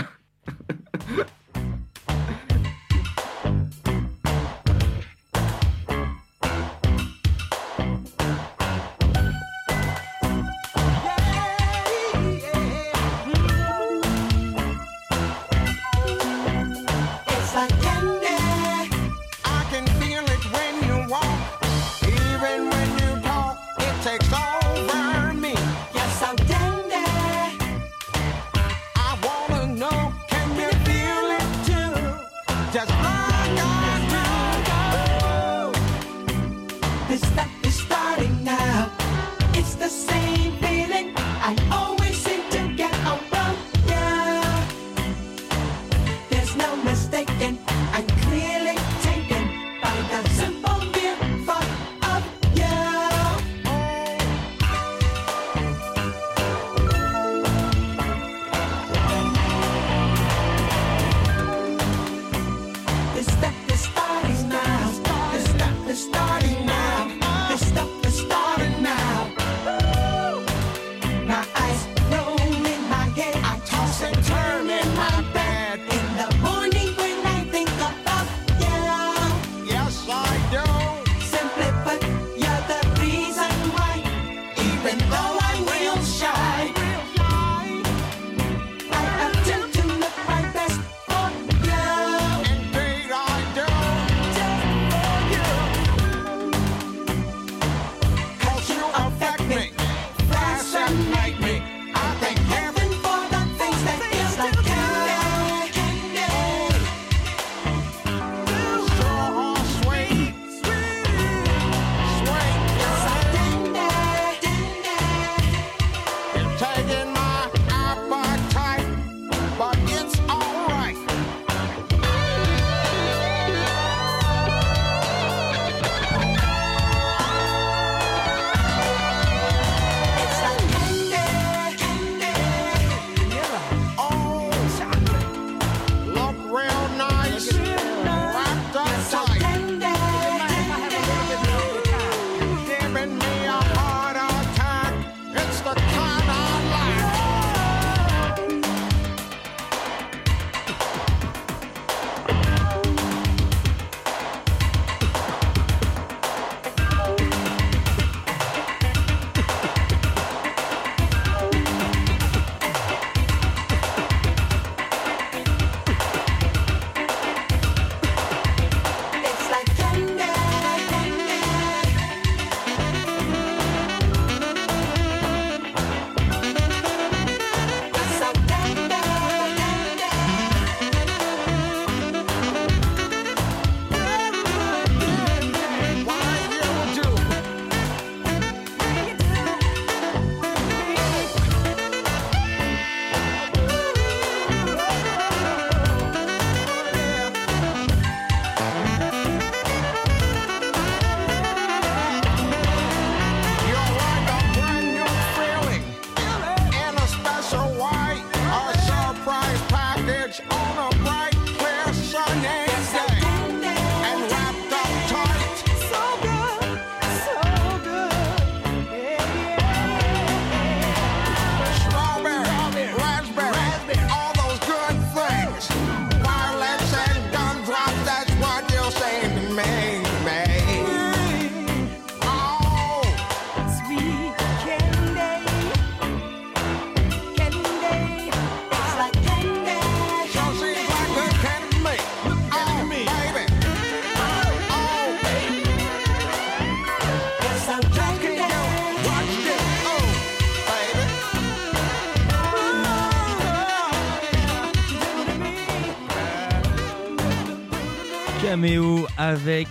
caméo 258.51 259.07
avec 259.17 259.69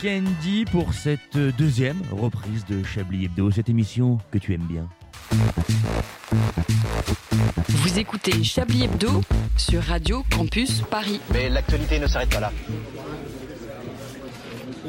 Candy 0.00 0.64
pour 0.64 0.94
cette 0.94 1.36
deuxième 1.36 2.00
reprise 2.12 2.64
de 2.64 2.82
Chablis 2.82 3.26
Hebdo, 3.26 3.50
cette 3.50 3.68
émission 3.68 4.16
que 4.30 4.38
tu 4.38 4.54
aimes 4.54 4.66
bien. 4.66 4.88
Vous 7.68 7.98
écoutez 7.98 8.42
Chablis 8.42 8.84
Hebdo 8.84 9.20
sur 9.58 9.82
Radio 9.82 10.24
Campus 10.34 10.80
Paris. 10.90 11.20
Mais 11.30 11.50
l'actualité 11.50 11.98
ne 11.98 12.06
s'arrête 12.06 12.30
pas 12.30 12.40
là. 12.40 12.52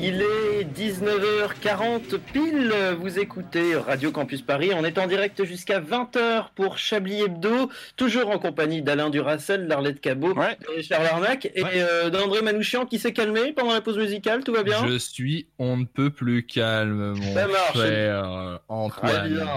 Il 0.06 0.22
est 0.22 0.66
19h40 0.78 2.18
pile, 2.34 2.74
vous 3.00 3.20
écoutez 3.20 3.74
Radio 3.78 4.12
Campus 4.12 4.42
Paris, 4.42 4.72
on 4.76 4.84
est 4.84 4.98
en 4.98 5.08
direct 5.08 5.46
jusqu'à 5.46 5.80
20h 5.80 6.48
pour 6.56 6.78
Chablis 6.78 7.22
Hebdo, 7.22 7.70
toujours 7.96 8.30
en 8.30 8.38
compagnie 8.38 8.82
d'Alain 8.82 9.10
Duracel, 9.10 9.66
d'Arlette 9.70 10.02
Cabot, 10.02 10.34
de 10.34 10.76
Richard 10.76 11.04
Larnac 11.04 11.46
et 11.46 11.64
euh, 11.76 12.10
d'André 12.10 12.42
Manouchian 12.42 12.86
qui 12.86 13.00
s'est 13.00 13.14
calmé 13.14 13.54
pendant 13.54 13.72
la 13.74 13.80
pause 13.80 13.98
musicale, 13.98 14.44
tout 14.44 14.52
va 14.54 14.64
bien? 14.64 14.86
Je 14.86 14.98
suis 14.98 15.48
on 15.58 15.78
ne 15.78 15.86
peut 15.86 16.10
plus 16.10 16.46
calme, 16.46 17.14
mon 17.18 17.34
Ça 17.34 17.48
marche. 17.48 17.74
cher 17.78 18.30
euh, 18.30 18.56
Très 18.58 18.64
Antoine. 18.76 19.30
bien. 19.34 19.48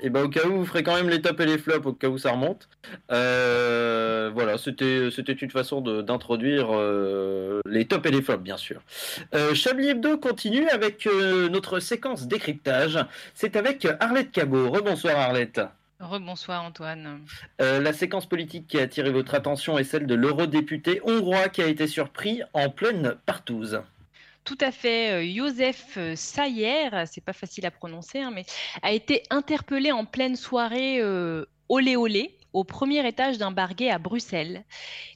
Et 0.00 0.10
ben 0.10 0.24
au 0.24 0.28
cas 0.28 0.46
où, 0.46 0.58
vous 0.58 0.66
ferez 0.66 0.82
quand 0.82 0.94
même 0.94 1.08
les 1.08 1.22
tops 1.22 1.40
et 1.40 1.46
les 1.46 1.58
flops, 1.58 1.86
au 1.86 1.92
cas 1.92 2.08
où 2.08 2.18
ça 2.18 2.32
remonte. 2.32 2.68
Euh, 3.10 4.30
voilà, 4.34 4.58
c'était 4.58 5.08
une 5.08 5.50
façon 5.50 5.80
d'introduire 5.80 6.68
euh, 6.70 7.60
les 7.66 7.86
tops 7.86 8.06
et 8.06 8.10
les 8.10 8.22
flops, 8.22 8.42
bien 8.42 8.56
sûr. 8.56 8.80
Euh, 9.34 9.54
Chablis 9.54 9.88
Hebdo 9.88 10.18
continue 10.18 10.68
avec 10.68 11.08
notre 11.50 11.80
séquence 11.80 12.26
décryptage. 12.26 12.98
C'est 13.34 13.56
avec 13.56 13.86
Arlette 14.00 14.32
Cabot. 14.32 14.70
Rebonsoir 14.70 15.18
Arlette. 15.18 15.60
Rebonsoir 16.00 16.62
Antoine. 16.62 17.20
Euh, 17.60 17.80
la 17.80 17.92
séquence 17.92 18.26
politique 18.26 18.66
qui 18.66 18.78
a 18.78 18.82
attiré 18.82 19.10
votre 19.10 19.34
attention 19.34 19.78
est 19.78 19.84
celle 19.84 20.06
de 20.06 20.14
l'eurodéputé 20.14 21.00
hongrois 21.04 21.48
qui 21.48 21.62
a 21.62 21.66
été 21.66 21.86
surpris 21.86 22.42
en 22.52 22.68
pleine 22.68 23.14
partouze. 23.24 23.80
Tout 24.46 24.58
à 24.60 24.70
fait, 24.70 25.10
euh, 25.10 25.34
Joseph 25.34 25.94
euh, 25.96 26.14
Sayer, 26.14 26.88
c'est 27.06 27.20
pas 27.22 27.32
facile 27.32 27.66
à 27.66 27.72
prononcer, 27.72 28.20
hein, 28.20 28.30
mais 28.32 28.46
a 28.80 28.92
été 28.92 29.24
interpellé 29.28 29.90
en 29.90 30.04
pleine 30.04 30.36
soirée 30.36 31.00
euh, 31.00 31.44
olé 31.68 31.96
olé 31.96 32.38
au 32.52 32.62
premier 32.62 33.06
étage 33.06 33.38
d'un 33.38 33.50
barguet 33.50 33.90
à 33.90 33.98
Bruxelles. 33.98 34.64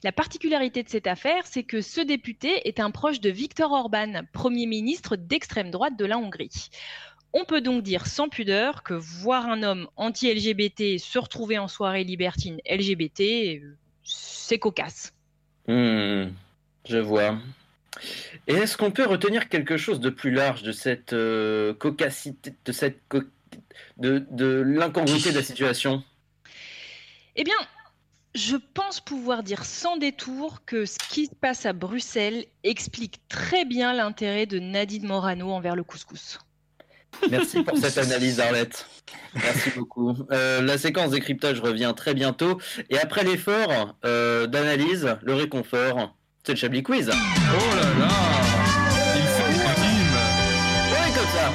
La 0.03 0.11
particularité 0.11 0.83
de 0.83 0.89
cette 0.89 1.07
affaire, 1.07 1.47
c'est 1.47 1.63
que 1.63 1.79
ce 1.79 2.01
député 2.01 2.67
est 2.67 2.81
un 2.81 2.91
proche 2.91 3.21
de 3.21 3.29
Viktor 3.29 3.71
Orban, 3.71 4.21
Premier 4.33 4.65
ministre 4.65 5.15
d'extrême 5.15 5.71
droite 5.71 5.97
de 5.97 6.05
la 6.05 6.17
Hongrie. 6.17 6.69
On 7.31 7.45
peut 7.45 7.61
donc 7.61 7.83
dire 7.83 8.07
sans 8.07 8.27
pudeur 8.27 8.83
que 8.83 8.93
voir 8.93 9.47
un 9.47 9.63
homme 9.63 9.87
anti-LGBT 9.95 10.99
se 10.99 11.17
retrouver 11.17 11.57
en 11.57 11.69
soirée 11.69 12.03
libertine 12.03 12.59
LGBT, 12.69 13.21
euh, 13.21 13.77
c'est 14.03 14.59
cocasse. 14.59 15.13
Hmm, 15.69 16.31
je 16.85 16.97
vois. 16.97 17.37
Et 18.47 18.53
est-ce 18.53 18.77
qu'on 18.77 18.91
peut 18.91 19.05
retenir 19.05 19.49
quelque 19.49 19.77
chose 19.77 19.99
de 19.99 20.09
plus 20.09 20.31
large 20.31 20.63
de 20.63 20.71
cette 20.71 21.13
euh, 21.13 21.73
cocacité, 21.73 22.53
de 22.65 22.71
cette 22.71 22.99
co- 23.09 23.23
de, 23.97 24.25
de 24.31 24.63
l'incongruité 24.65 25.31
de 25.31 25.37
la 25.37 25.43
situation? 25.43 26.03
Eh 27.35 27.43
bien, 27.43 27.55
je 28.33 28.55
pense 28.73 29.01
pouvoir 29.01 29.43
dire 29.43 29.65
sans 29.65 29.97
détour 29.97 30.63
que 30.65 30.85
ce 30.85 30.97
qui 31.09 31.25
se 31.25 31.35
passe 31.35 31.65
à 31.65 31.73
Bruxelles 31.73 32.45
explique 32.63 33.19
très 33.27 33.65
bien 33.65 33.93
l'intérêt 33.93 34.45
de 34.45 34.59
Nadine 34.59 35.05
Morano 35.05 35.51
envers 35.51 35.75
le 35.75 35.83
couscous. 35.83 36.39
Merci 37.29 37.61
pour 37.63 37.77
cette 37.77 37.97
analyse, 37.97 38.39
Arlette. 38.39 38.87
Merci 39.35 39.69
beaucoup. 39.71 40.15
Euh, 40.31 40.61
la 40.61 40.77
séquence 40.77 41.11
décryptage 41.11 41.59
revient 41.59 41.93
très 41.95 42.13
bientôt. 42.13 42.57
Et 42.89 42.97
après 42.97 43.25
l'effort 43.25 43.97
euh, 44.05 44.47
d'analyse, 44.47 45.17
le 45.21 45.33
réconfort, 45.33 46.15
c'est 46.43 46.53
le 46.53 46.57
Chablis 46.57 46.83
Quiz. 46.83 47.09
Oh 47.09 47.75
là 47.75 48.05
là 48.05 48.13
Il 49.15 49.21
fait 49.21 49.51
une 49.51 49.83
rime 49.83 50.15
Ouais, 50.91 51.11
comme 51.15 51.29
ça. 51.35 51.51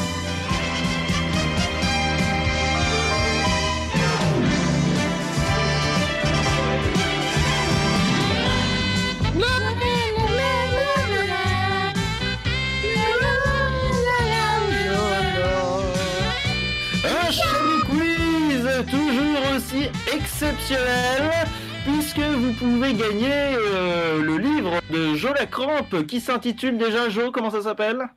Un 17.05 17.30
Chablis 17.30 17.82
Quiz 17.89 18.68
toujours 18.91 19.57
aussi 19.57 19.89
exceptionnel 20.12 21.47
puisque 21.87 22.18
vous 22.18 22.53
pouvez 22.55 22.95
gagner 22.95 23.30
euh, 23.30 24.20
le 24.20 24.39
livre 24.39 24.80
de 24.91 25.14
Jo 25.14 25.32
Lacrampe 25.32 26.05
qui 26.07 26.20
s'intitule 26.20 26.78
déjà 26.78 27.09
Jo, 27.09 27.30
comment 27.30 27.51
ça 27.51 27.62
s'appelle? 27.62 28.09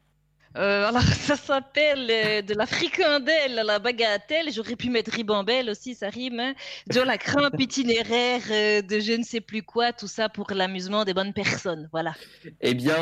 Euh, 0.58 0.88
alors, 0.88 1.02
ça 1.04 1.36
s'appelle 1.36 2.08
euh, 2.10 2.41
de 2.41 2.54
la 2.54 2.66
fricandelle 2.66 3.60
à 3.60 3.64
la 3.64 3.80
bagatelle. 3.80 4.52
J'aurais 4.52 4.76
pu 4.76 4.89
mettre 4.89 5.12
ribambelle 5.12 5.70
aussi, 5.70 5.95
ça 5.95 6.10
rime. 6.10 6.39
Hein. 6.39 6.54
De 6.88 7.02
la 7.02 7.18
crampe 7.18 7.54
itinéraire 7.60 8.41
euh, 8.50 8.82
de 8.82 9.00
je 9.00 9.14
ne 9.14 9.24
sais 9.24 9.41
plus 9.41 9.62
quoi, 9.62 9.93
tout 9.93 10.08
ça 10.08 10.30
pour 10.30 10.52
l'amusement 10.52 11.06
des 11.06 11.14
bonnes 11.14 11.34
personnes. 11.34 11.88
Voilà. 11.91 12.14
Eh 12.62 12.74
bien, 12.74 12.95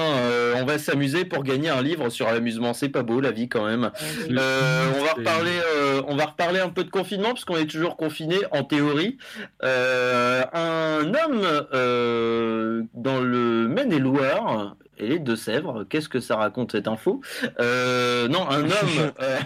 on 0.55 0.65
va 0.65 0.77
s'amuser 0.77 1.25
pour 1.25 1.43
gagner 1.43 1.69
un 1.69 1.81
livre 1.81 2.09
sur 2.09 2.29
l'amusement. 2.31 2.73
C'est 2.73 2.89
pas 2.89 3.03
beau 3.03 3.21
la 3.21 3.31
vie 3.31 3.47
quand 3.47 3.65
même. 3.65 3.91
On 4.29 4.33
va 4.33 5.13
reparler, 5.13 5.59
on 6.07 6.15
va 6.15 6.25
reparler 6.25 6.59
un 6.59 6.69
peu 6.69 6.83
de 6.83 6.89
confinement 6.89 7.33
puisqu'on 7.33 7.57
est 7.57 7.69
toujours 7.69 7.97
confiné 7.97 8.37
en 8.51 8.63
théorie. 8.63 9.17
Un 9.61 11.13
homme 11.13 11.41
dans 12.93 13.21
le 13.21 13.67
Maine-et-Loire 13.67 14.75
et 14.97 15.07
les 15.07 15.19
Deux-Sèvres. 15.19 15.85
Qu'est-ce 15.89 16.09
que 16.09 16.19
ça 16.19 16.35
raconte 16.35 16.71
cette 16.73 16.87
info? 16.87 17.21
Euh, 17.59 18.27
Non, 18.27 18.49
un 18.49 18.63
homme. 18.63 18.71
euh, 19.21 19.37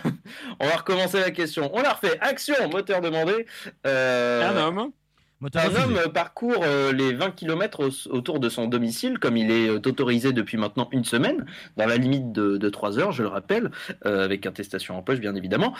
on 0.60 0.68
va 0.68 0.78
recommencer 0.78 1.20
la 1.20 1.32
question. 1.32 1.70
On 1.74 1.82
la 1.82 1.94
refait. 1.94 2.18
Action, 2.22 2.56
moteur 2.70 3.02
demandé. 3.02 3.46
Euh, 3.88 4.50
Un 4.50 4.58
homme 4.58 4.92
Moteur 5.40 5.64
un 5.64 5.70
refusé. 5.70 5.84
homme 6.04 6.14
parcourt 6.14 6.62
euh, 6.64 6.92
les 6.92 7.14
20 7.14 7.32
km 7.32 7.90
autour 8.12 8.40
de 8.40 8.48
son 8.48 8.68
domicile, 8.68 9.18
comme 9.18 9.38
il 9.38 9.50
est 9.50 9.70
euh, 9.70 9.82
autorisé 9.84 10.34
depuis 10.34 10.56
maintenant 10.56 10.88
une 10.92 11.04
semaine, 11.04 11.48
dans 11.78 11.88
la 11.88 11.98
limite 11.98 12.32
de, 12.32 12.58
de 12.58 12.70
3 12.70 13.00
heures, 13.00 13.12
je 13.12 13.24
le 13.24 13.28
rappelle, 13.30 13.72
euh, 14.06 14.24
avec 14.24 14.46
attestation 14.46 14.96
en 14.96 15.02
poche, 15.02 15.20
bien 15.20 15.34
évidemment. 15.34 15.74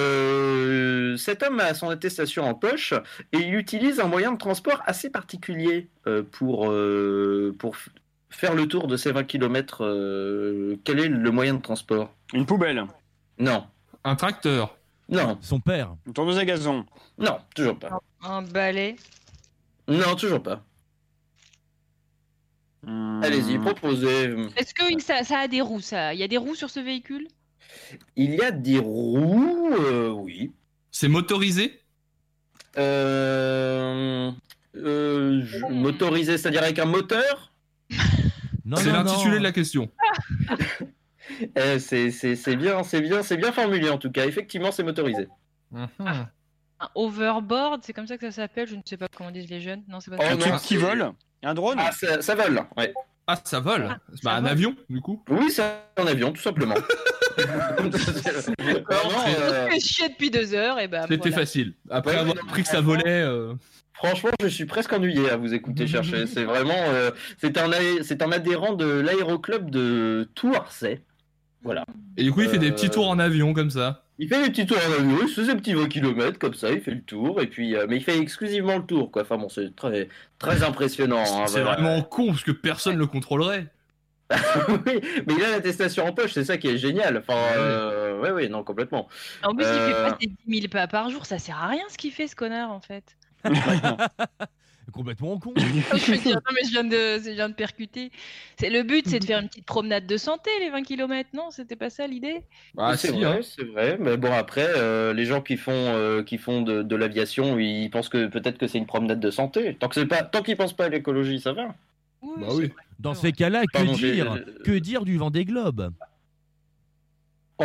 Euh, 0.00 1.16
cet 1.18 1.42
homme 1.42 1.60
a 1.60 1.74
son 1.74 1.90
attestation 1.90 2.44
en 2.48 2.54
poche 2.54 2.94
et 3.32 3.38
il 3.38 3.54
utilise 3.54 4.00
un 4.00 4.06
moyen 4.06 4.32
de 4.32 4.38
transport 4.38 4.80
assez 4.86 5.10
particulier 5.10 5.90
euh, 6.06 6.22
pour, 6.22 6.70
euh, 6.70 7.54
faire 8.30 8.54
le 8.54 8.66
tour 8.66 8.86
de 8.86 8.96
ces 8.96 9.12
20 9.12 9.24
km. 9.24 10.78
quel 10.84 10.98
est 11.00 11.08
le 11.08 11.30
moyen 11.30 11.54
de 11.54 11.60
transport? 11.62 12.14
Une 12.32 12.46
poubelle. 12.46 12.84
Non, 13.38 13.66
Un 14.04 14.16
tracteur. 14.16 14.76
non, 15.08 15.38
Son 15.42 15.60
père. 15.60 15.94
Une 16.06 16.12
tourneuse 16.12 16.38
à 16.38 16.44
gazon. 16.44 16.84
non, 17.18 17.38
toujours 17.54 17.78
pas. 17.78 18.00
Un 18.22 18.42
balai. 18.42 18.96
Non, 19.88 20.14
toujours 20.16 20.42
pas. 20.42 20.62
Hmm. 22.82 23.20
Allez-y, 23.22 23.58
proposez. 23.58 24.34
Est-ce 24.56 24.72
que 24.72 25.00
ça, 25.02 25.22
ça 25.24 25.40
a 25.40 25.48
des 25.48 25.60
roues 25.60 25.80
ça? 25.80 26.14
Il 26.14 26.20
y 26.20 26.22
a 26.22 26.28
des 26.28 26.38
roues 26.38 26.54
sur 26.54 26.70
ce 26.70 26.80
véhicule? 26.80 27.28
Il 28.16 28.34
y 28.34 28.40
a 28.42 28.50
des 28.50 28.78
roues, 28.78 29.74
euh, 29.74 30.08
oui. 30.08 30.52
C'est 30.90 31.08
motorisé? 31.08 31.80
Euh, 32.78 34.30
euh, 34.76 35.42
je- 35.44 35.66
motorisé, 35.66 36.38
c'est-à-dire 36.38 36.62
avec 36.62 36.78
un 36.78 36.84
moteur? 36.86 37.49
C'est 38.76 38.90
l'intitulé 38.92 39.38
de 39.38 39.42
la 39.42 39.52
question. 39.52 39.90
Euh, 41.56 41.78
c'est, 41.78 42.10
c'est- 42.10 42.34
c'est 42.34 42.56
bien, 42.56 42.82
c'est 42.82 43.00
bien, 43.00 43.22
c'est 43.22 43.36
bien 43.36 43.52
formulé 43.52 43.88
en 43.88 43.98
tout 43.98 44.10
cas. 44.10 44.26
Effectivement, 44.26 44.72
c'est 44.72 44.82
motorisé. 44.82 45.28
Mhm. 45.70 45.88
Un 46.80 46.88
overboard, 46.96 47.82
c'est 47.84 47.92
comme 47.92 48.06
ça 48.08 48.18
que 48.18 48.28
ça 48.30 48.42
s'appelle 48.42 48.66
Je 48.66 48.74
ne 48.74 48.80
sais 48.84 48.96
pas 48.96 49.06
comment 49.16 49.30
disent 49.30 49.48
les 49.48 49.60
jeunes. 49.60 49.82
Non, 49.88 50.00
c'est 50.00 50.10
pas 50.10 50.16
Oh 50.18 50.22
ça. 50.24 50.32
Un 50.32 50.36
truc 50.36 50.56
qui 50.62 50.76
vole 50.76 51.12
Un 51.44 51.54
drone 51.54 51.76
Ah, 51.78 51.92
ça, 51.92 52.20
ça 52.20 52.34
vole. 52.34 52.62
Ouais. 52.76 52.92
Ah, 53.28 53.36
ça 53.44 53.60
vole 53.60 53.86
Ah, 53.90 53.98
Bah, 54.08 54.14
ça 54.22 54.32
un 54.32 54.40
vole. 54.40 54.50
avion, 54.50 54.76
du 54.88 55.00
coup. 55.00 55.22
Oui, 55.28 55.50
c'est 55.50 55.62
un 55.96 56.06
avion, 56.06 56.32
tout 56.32 56.42
simplement. 56.42 56.74
Vraiment, 57.36 59.24
euh, 59.28 59.66
Je 59.68 59.72
fais 59.74 59.80
chier 59.80 60.08
depuis 60.08 60.30
deux 60.30 60.52
heures 60.54 60.78
et 60.80 60.88
ben. 60.88 61.02
C'était 61.02 61.16
voilà. 61.16 61.36
facile. 61.36 61.74
Après 61.90 62.12
Ouais, 62.14 62.18
avoir 62.18 62.36
appris 62.44 62.62
que 62.62 62.68
ça 62.68 62.80
volait... 62.80 63.22
euh, 63.22 63.54
franchement, 64.02 64.30
je 64.42 64.48
suis 64.48 64.66
presque 64.66 64.92
ennuyé 64.92 65.30
à 65.30 65.36
vous 65.36 65.52
écouter 65.54 65.86
chercher. 65.94 66.26
C'est 66.26 66.44
vraiment, 66.44 66.74
euh, 66.76 67.10
c'est 67.38 67.56
un, 67.58 67.70
un 67.70 68.32
adhérent 68.32 68.74
de 68.74 68.86
l'aéroclub 68.86 69.70
de 69.70 70.28
Touarset. 70.34 71.02
Voilà. 71.62 71.84
Et 72.16 72.22
du 72.24 72.32
coup, 72.32 72.40
il 72.40 72.48
fait 72.48 72.58
des 72.58 72.70
Euh, 72.70 72.74
petits 72.74 72.88
tours 72.90 73.08
en 73.08 73.18
avion, 73.18 73.52
comme 73.52 73.70
ça. 73.70 74.04
Il 74.18 74.28
fait 74.28 74.42
des 74.42 74.50
petits 74.50 74.66
tours 74.66 74.78
en 74.78 74.92
avion, 75.00 75.18
il 75.22 75.28
se 75.28 75.40
fait 75.42 75.46
ses 75.50 75.56
petits 75.56 75.74
20 75.74 75.88
km 75.88 76.38
comme 76.38 76.54
ça, 76.54 76.70
il 76.72 76.80
fait 76.80 76.90
le 76.90 77.02
tour, 77.02 77.40
et 77.42 77.46
puis, 77.46 77.74
euh, 77.76 77.86
mais 77.88 77.96
il 77.96 78.02
fait 78.02 78.18
exclusivement 78.18 78.76
le 78.78 78.84
tour, 78.84 79.10
quoi. 79.10 79.22
Enfin 79.22 79.36
bon, 79.38 79.48
c'est 79.48 79.74
très, 79.76 80.08
très 80.38 80.62
impressionnant. 80.62 81.22
hein, 81.26 81.46
C'est 81.46 81.60
voilà. 81.62 81.76
vraiment 81.76 82.02
con, 82.02 82.28
parce 82.28 82.42
que 82.44 82.50
personne 82.52 82.96
le 82.96 83.06
contrôlerait. 83.06 83.66
oui, 84.68 85.00
mais 85.26 85.34
il 85.36 85.44
a 85.44 85.50
l'attestation 85.50 86.06
en 86.06 86.12
poche, 86.12 86.32
c'est 86.32 86.44
ça 86.44 86.56
qui 86.56 86.68
est 86.68 86.78
génial. 86.78 87.16
Enfin, 87.18 87.36
euh, 87.58 88.20
ouais, 88.20 88.30
ouais, 88.30 88.48
non, 88.48 88.62
complètement. 88.62 89.08
En 89.42 89.54
plus, 89.54 89.64
il 89.64 89.68
fait 89.68 89.94
Euh, 89.94 90.10
passer 90.10 90.30
10 90.46 90.60
000 90.60 90.68
pas 90.70 90.86
par 90.86 91.10
jour. 91.10 91.26
Ça 91.26 91.38
sert 91.38 91.56
à 91.58 91.66
rien 91.66 91.82
ce 91.90 91.98
qu'il 91.98 92.12
fait, 92.12 92.28
ce 92.28 92.36
connard, 92.36 92.70
en 92.70 92.80
fait. 92.80 93.16
Complètement 94.92 95.38
con. 95.38 95.52
Je 95.56 95.62
veux 96.10 96.18
dire, 96.18 96.34
non, 96.34 96.52
mais 96.52 96.64
je 96.64 96.70
viens 96.72 96.82
de, 96.84 97.22
je 97.22 97.30
viens 97.30 97.48
de 97.48 97.54
percuter. 97.54 98.10
C'est 98.58 98.70
le 98.70 98.82
but, 98.82 99.06
c'est 99.08 99.20
de 99.20 99.24
faire 99.24 99.38
une 99.38 99.48
petite 99.48 99.64
promenade 99.64 100.04
de 100.06 100.16
santé, 100.16 100.50
les 100.58 100.68
20 100.70 100.82
km, 100.82 101.30
non? 101.32 101.50
C'était 101.52 101.76
pas 101.76 101.90
ça 101.90 102.08
l'idée? 102.08 102.42
Ah, 102.76 102.96
c'est 102.96 103.08
si, 103.12 103.20
vrai, 103.20 103.38
hein. 103.38 103.40
c'est 103.42 103.64
vrai. 103.66 103.96
Mais 104.00 104.16
bon, 104.16 104.32
après, 104.32 104.66
euh, 104.66 105.12
les 105.12 105.26
gens 105.26 105.42
qui 105.42 105.56
font, 105.56 105.70
euh, 105.72 106.24
qui 106.24 106.38
font 106.38 106.62
de, 106.62 106.82
de 106.82 106.96
l'aviation, 106.96 107.58
ils 107.60 107.88
pensent 107.88 108.08
que 108.08 108.26
peut-être 108.26 108.58
que 108.58 108.66
c'est 108.66 108.78
une 108.78 108.86
promenade 108.86 109.20
de 109.20 109.30
santé. 109.30 109.76
Tant 109.78 109.88
que 109.88 109.94
c'est 109.94 110.06
pas, 110.06 110.24
tant 110.24 110.42
qu'ils 110.42 110.56
pensent 110.56 110.76
pas 110.76 110.86
à 110.86 110.88
l'écologie, 110.88 111.38
ça 111.40 111.52
va. 111.52 111.74
Bah 112.22 112.48
oui. 112.50 112.72
Dans 112.98 113.14
ces 113.14 113.30
cas-là, 113.32 113.62
que 113.62 113.72
Pardon, 113.72 113.94
j'ai- 113.94 114.12
dire 114.12 114.44
Que 114.64 114.72
dire 114.72 115.04
du 115.04 115.16
vent 115.18 115.30
des 115.30 115.44
globes 115.44 115.92
Oh, 117.58 117.64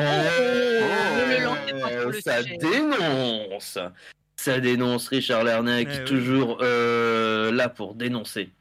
le 2.07 2.21
ça 2.21 2.43
sujet. 2.43 2.57
dénonce. 2.57 3.79
Ça 4.45 4.59
dénonce 4.59 5.07
Richard 5.07 5.43
Lernac, 5.43 5.87
Eh 5.91 6.03
toujours 6.03 6.59
euh, 6.61 7.51
là 7.51 7.67
pour 7.67 7.95
dénoncer. 7.95 8.51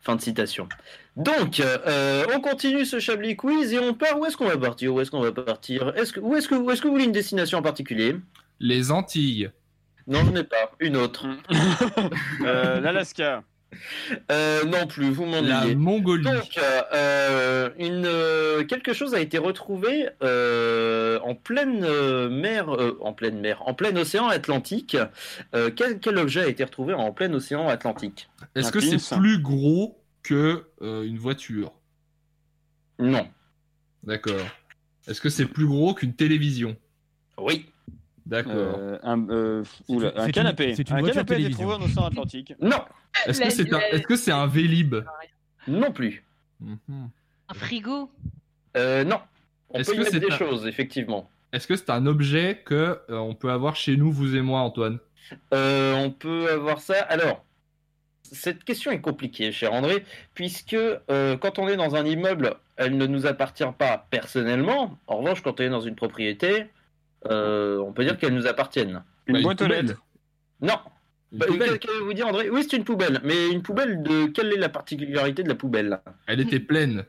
Fin 0.00 0.16
de 0.16 0.22
citation. 0.22 0.66
Donc, 1.14 1.60
euh, 1.60 2.24
on 2.34 2.40
continue 2.40 2.86
ce 2.86 2.98
Chablis 2.98 3.36
Quiz 3.36 3.74
et 3.74 3.78
on 3.78 3.92
part. 3.92 4.18
Où 4.18 4.24
est-ce 4.24 4.38
qu'on 4.38 4.48
va 4.48 4.56
partir? 4.56 4.94
Où 4.94 5.02
est-ce 5.02 5.10
qu'on 5.10 5.20
va 5.20 5.30
partir? 5.30 5.92
Est-ce 5.94 6.14
que, 6.14 6.20
où 6.20 6.34
est-ce 6.36 6.48
que, 6.48 6.54
où 6.54 6.70
est-ce 6.70 6.80
que 6.80 6.86
vous 6.86 6.94
voulez 6.94 7.04
une 7.04 7.12
destination 7.12 7.58
en 7.58 7.62
particulier? 7.62 8.16
Les 8.60 8.92
Antilles. 8.92 9.50
Non, 10.06 10.24
je 10.24 10.30
n'ai 10.30 10.44
pas. 10.44 10.72
Une 10.80 10.96
autre. 10.96 11.26
Euh, 12.46 12.80
L'Alaska. 12.80 13.42
Euh, 14.30 14.64
non 14.64 14.86
plus, 14.86 15.10
vous 15.10 15.24
La 15.24 15.42
m'ennuyez. 15.42 15.74
Mongolie. 15.74 16.24
Donc, 16.24 16.58
euh, 16.58 16.82
euh, 16.94 17.70
une, 17.78 18.66
quelque 18.66 18.92
chose 18.92 19.14
a 19.14 19.20
été 19.20 19.38
retrouvé 19.38 20.08
euh, 20.22 21.18
en 21.20 21.34
pleine 21.34 22.28
mer, 22.28 22.68
en 23.00 23.12
pleine 23.12 23.40
mer, 23.40 23.62
en 23.66 23.74
plein 23.74 23.96
océan 23.96 24.28
Atlantique. 24.28 24.96
Quel, 25.52 26.00
quel 26.00 26.18
objet 26.18 26.42
a 26.42 26.48
été 26.48 26.64
retrouvé 26.64 26.94
en 26.94 27.12
plein 27.12 27.32
océan 27.32 27.68
Atlantique? 27.68 28.28
Est-ce 28.54 28.72
que 28.72 28.80
c'est 28.80 29.16
plus 29.16 29.38
gros 29.38 29.98
que 30.22 30.64
une 30.80 31.18
voiture? 31.18 31.72
Non. 32.98 33.28
D'accord. 34.02 34.46
Est-ce 35.06 35.20
que 35.20 35.28
c'est 35.28 35.46
plus 35.46 35.66
gros 35.66 35.94
qu'une 35.94 36.14
télévision? 36.14 36.76
Oui. 37.38 37.66
D'accord. 38.26 38.52
Euh, 38.56 38.98
un, 39.02 39.28
euh, 39.28 39.64
oula, 39.88 40.12
un 40.16 40.30
canapé. 40.30 40.70
une- 40.70 40.76
c'est 40.76 40.88
une 40.88 40.96
un 40.96 41.00
voiture 41.00 41.24
canapé 41.26 41.50
trouvé 41.50 41.74
en 41.74 41.82
océan 41.82 42.06
Atlantique. 42.06 42.54
Non. 42.60 42.82
Est-ce 43.26 43.40
que 43.42 43.50
c'est 43.50 43.72
un, 43.72 44.00
que 44.00 44.16
c'est 44.16 44.32
un 44.32 44.46
Vélib? 44.46 44.96
Non 45.68 45.92
plus. 45.92 46.24
Mhm. 46.60 46.78
Un 47.48 47.54
frigo? 47.54 48.10
Euh, 48.76 49.04
non. 49.04 49.20
On 49.70 49.78
Est-ce 49.78 49.90
peut 49.90 49.96
y 49.96 49.98
que 49.98 50.02
mettre 50.04 50.12
c'est 50.12 50.20
des 50.20 50.32
un- 50.32 50.36
choses, 50.38 50.66
effectivement. 50.66 51.28
Est-ce 51.52 51.66
que 51.66 51.76
c'est 51.76 51.90
un 51.90 52.06
objet 52.06 52.62
que 52.64 52.74
euh, 53.10 53.16
on 53.16 53.34
peut 53.34 53.50
avoir 53.50 53.76
chez 53.76 53.96
nous, 53.96 54.10
vous 54.10 54.34
et 54.36 54.40
moi, 54.40 54.60
Antoine? 54.60 54.98
Euh, 55.52 55.94
on 55.94 56.10
peut 56.10 56.50
avoir 56.50 56.80
ça. 56.80 56.94
Alors, 57.02 57.44
cette 58.22 58.64
question 58.64 58.90
est 58.90 59.00
compliquée, 59.00 59.52
cher 59.52 59.72
André, 59.72 60.04
puisque 60.34 60.74
euh, 60.74 61.36
quand 61.36 61.58
on 61.58 61.68
est 61.68 61.76
dans 61.76 61.94
un 61.94 62.04
immeuble, 62.06 62.54
elle 62.76 62.96
ne 62.96 63.06
nous 63.06 63.26
appartient 63.26 63.64
pas 63.78 64.06
personnellement. 64.10 64.98
En 65.06 65.18
revanche, 65.18 65.42
quand 65.42 65.60
on 65.60 65.64
est 65.64 65.68
dans 65.68 65.80
une 65.80 65.94
propriété, 65.94 66.66
euh, 67.30 67.78
on 67.78 67.92
peut 67.92 68.04
dire 68.04 68.18
qu'elles 68.18 68.34
nous 68.34 68.46
appartiennent. 68.46 69.02
Une 69.26 69.36
Bah, 69.36 69.42
boîte 69.42 69.62
aux 69.62 69.64
poubelle. 69.64 69.86
lettres. 69.86 70.02
Non. 70.60 70.74
Bah, 71.32 71.46
Qu'allez-vous 71.48 72.12
dire, 72.14 72.28
André? 72.28 72.48
Oui, 72.50 72.64
c'est 72.68 72.76
une 72.76 72.84
poubelle. 72.84 73.20
Mais 73.24 73.48
une 73.50 73.62
poubelle 73.62 74.02
de. 74.02 74.26
Quelle 74.26 74.52
est 74.52 74.58
la 74.58 74.68
particularité 74.68 75.42
de 75.42 75.48
la 75.48 75.54
poubelle? 75.56 76.00
Elle 76.26 76.40
était 76.40 76.60
pleine. 76.60 77.04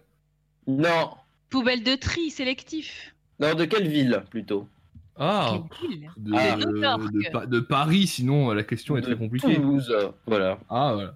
Non. 0.67 1.11
Poubelle 1.49 1.83
de 1.83 1.95
tri 1.95 2.31
sélectif. 2.31 3.13
Non, 3.39 3.53
de 3.53 3.65
quelle 3.65 3.87
ville 3.87 4.23
plutôt? 4.31 4.67
Ah 5.17 5.59
de, 6.17 6.31
Ah. 6.35 7.61
Paris, 7.69 8.07
sinon 8.07 8.51
euh, 8.51 8.53
la 8.55 8.63
question 8.63 8.97
est 8.97 9.01
De 9.01 9.05
très 9.05 9.15
compliquée. 9.15 9.55
Toulouse. 9.55 9.95
Voilà. 10.25 10.57
Ah 10.69 10.93
voilà. 10.95 11.15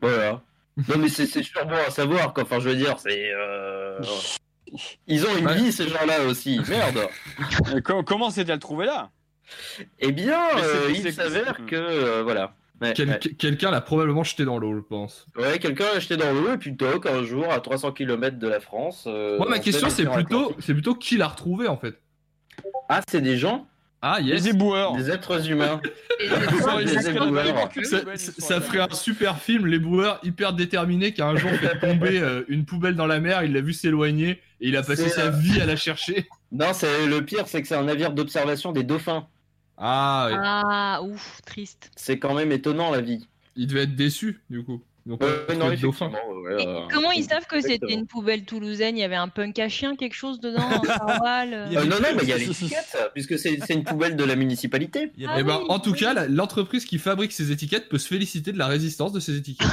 Voilà. 0.00 0.42
Non, 0.88 0.98
mais 0.98 1.08
c'est 1.08 1.26
c'est 1.26 1.42
sûr 1.42 1.64
bon 1.66 1.76
à 1.86 1.90
savoir. 1.90 2.34
quoi. 2.34 2.42
Enfin, 2.42 2.58
je 2.60 2.68
veux 2.68 2.76
dire, 2.76 2.98
c'est. 2.98 3.32
euh, 3.32 4.00
Ils 5.06 5.24
ont 5.26 5.36
une 5.36 5.46
Ouais. 5.46 5.54
vie, 5.56 5.72
ces 5.72 5.88
gens-là 5.88 6.22
aussi. 6.28 6.60
Merde. 6.68 7.08
Euh, 7.74 7.80
co- 7.80 8.02
comment 8.02 8.30
s'est-elle 8.30 8.58
trouvée 8.58 8.86
là? 8.86 9.10
Eh 10.00 10.12
bien, 10.12 10.40
euh, 10.58 10.90
il 10.94 11.12
s'avère 11.12 11.64
que. 11.66 11.76
euh, 11.76 12.22
voilà. 12.22 12.54
Ouais, 12.80 12.92
Quel- 12.94 13.08
ouais. 13.10 13.18
Quelqu'un 13.38 13.70
l'a 13.70 13.80
probablement 13.80 14.24
jeté 14.24 14.44
dans 14.44 14.58
l'eau, 14.58 14.74
je 14.74 14.80
pense. 14.80 15.26
Ouais, 15.36 15.58
quelqu'un 15.58 15.84
l'a 15.84 15.96
acheté 15.98 16.16
dans 16.16 16.32
l'eau 16.32 16.52
et 16.54 16.58
puis 16.58 16.76
toc, 16.76 17.06
un 17.06 17.22
jour, 17.22 17.52
à 17.52 17.60
300 17.60 17.92
km 17.92 18.38
de 18.38 18.48
la 18.48 18.58
France. 18.58 19.04
euh, 19.06 19.38
Moi, 19.38 19.48
ma 19.48 19.56
en 19.58 19.60
question, 19.60 19.88
c'est 19.90 20.06
plutôt, 20.10 20.56
c'est 20.58 20.72
plutôt 20.74 20.94
qui 20.94 21.16
l'a 21.16 21.28
retrouvé 21.28 21.68
en 21.68 21.76
fait? 21.76 22.00
Ah, 22.88 23.00
c'est 23.08 23.20
des 23.20 23.36
gens? 23.36 23.66
Ah 24.02 24.20
yes. 24.20 24.42
Les 24.44 24.50
éboueurs. 24.50 24.92
Des 24.96 25.10
êtres 25.10 25.48
humains. 25.50 25.80
Des 26.84 27.08
éboueurs. 27.08 27.70
Ça, 27.84 27.98
ça- 28.16 28.60
ferait 28.60 28.80
un 28.80 28.90
super 28.94 29.38
film, 29.38 29.66
les 29.66 29.78
boueurs 29.78 30.18
hyper 30.22 30.52
déterminés 30.52 31.14
qui 31.14 31.22
un 31.22 31.36
jour 31.36 31.50
fait 31.52 31.78
tomber 31.78 32.20
euh, 32.20 32.42
une 32.48 32.64
poubelle 32.66 32.96
dans 32.96 33.06
la 33.06 33.20
mer, 33.20 33.42
il 33.44 33.52
l'a 33.54 33.60
vu 33.62 33.72
s'éloigner 33.72 34.40
et 34.64 34.68
il 34.68 34.76
a 34.76 34.82
passé 34.82 35.10
sa 35.10 35.26
euh, 35.26 35.30
vie 35.30 35.60
à 35.60 35.66
la 35.66 35.76
chercher. 35.76 36.26
Non, 36.52 36.72
c'est 36.72 37.06
le 37.08 37.24
pire, 37.24 37.48
c'est 37.48 37.60
que 37.62 37.66
c'est 37.66 37.74
un 37.74 37.82
navire 37.82 38.12
d'observation 38.12 38.70
des 38.70 38.84
dauphins. 38.84 39.26
Ah, 39.76 40.28
ouais. 40.30 40.38
Ah, 40.40 41.00
ouf, 41.02 41.40
triste. 41.44 41.90
C'est 41.96 42.20
quand 42.20 42.32
même 42.32 42.52
étonnant 42.52 42.92
la 42.92 43.00
vie. 43.00 43.26
il 43.56 43.66
devait 43.66 43.82
être 43.82 43.96
déçu 43.96 44.40
du 44.50 44.62
coup. 44.62 44.80
Donc, 45.06 45.22
euh, 45.22 45.54
non, 45.54 45.68
le 45.68 45.76
dauphin. 45.76 46.06
effectivement, 46.06 46.40
ouais, 46.42 46.62
Et 46.62 46.66
euh, 46.66 46.80
comment 46.90 47.12
ils 47.12 47.24
savent 47.24 47.46
que 47.46 47.60
c'était 47.60 47.92
une 47.92 48.06
poubelle 48.06 48.44
toulousaine? 48.44 48.96
Il 48.96 49.00
y 49.00 49.04
avait 49.04 49.14
un 49.16 49.28
punk 49.28 49.58
à 49.58 49.68
chien, 49.68 49.96
quelque 49.96 50.14
chose 50.14 50.40
dedans, 50.40 50.62
un 50.62 50.80
euh, 51.52 51.66
Euh, 51.76 51.84
non, 51.84 51.96
non, 52.00 52.08
mais 52.16 52.22
il 52.22 52.28
y 52.28 52.32
a 52.32 52.38
l'étiquette, 52.38 52.96
puisque 53.12 53.38
c'est 53.38 53.58
c'est 53.66 53.74
une 53.74 53.84
poubelle 53.84 54.16
de 54.16 54.24
la 54.24 54.34
municipalité. 54.34 55.12
Ah 55.26 55.36
Eh 55.38 55.42
ben, 55.42 55.58
oui, 55.60 55.66
en 55.68 55.78
tout 55.78 55.92
oui. 55.92 55.98
cas, 56.00 56.26
l'entreprise 56.26 56.86
qui 56.86 56.98
fabrique 56.98 57.32
ces 57.32 57.52
étiquettes 57.52 57.88
peut 57.90 57.98
se 57.98 58.08
féliciter 58.08 58.52
de 58.52 58.58
la 58.58 58.66
résistance 58.66 59.12
de 59.12 59.20
ces 59.20 59.36
étiquettes. 59.36 59.68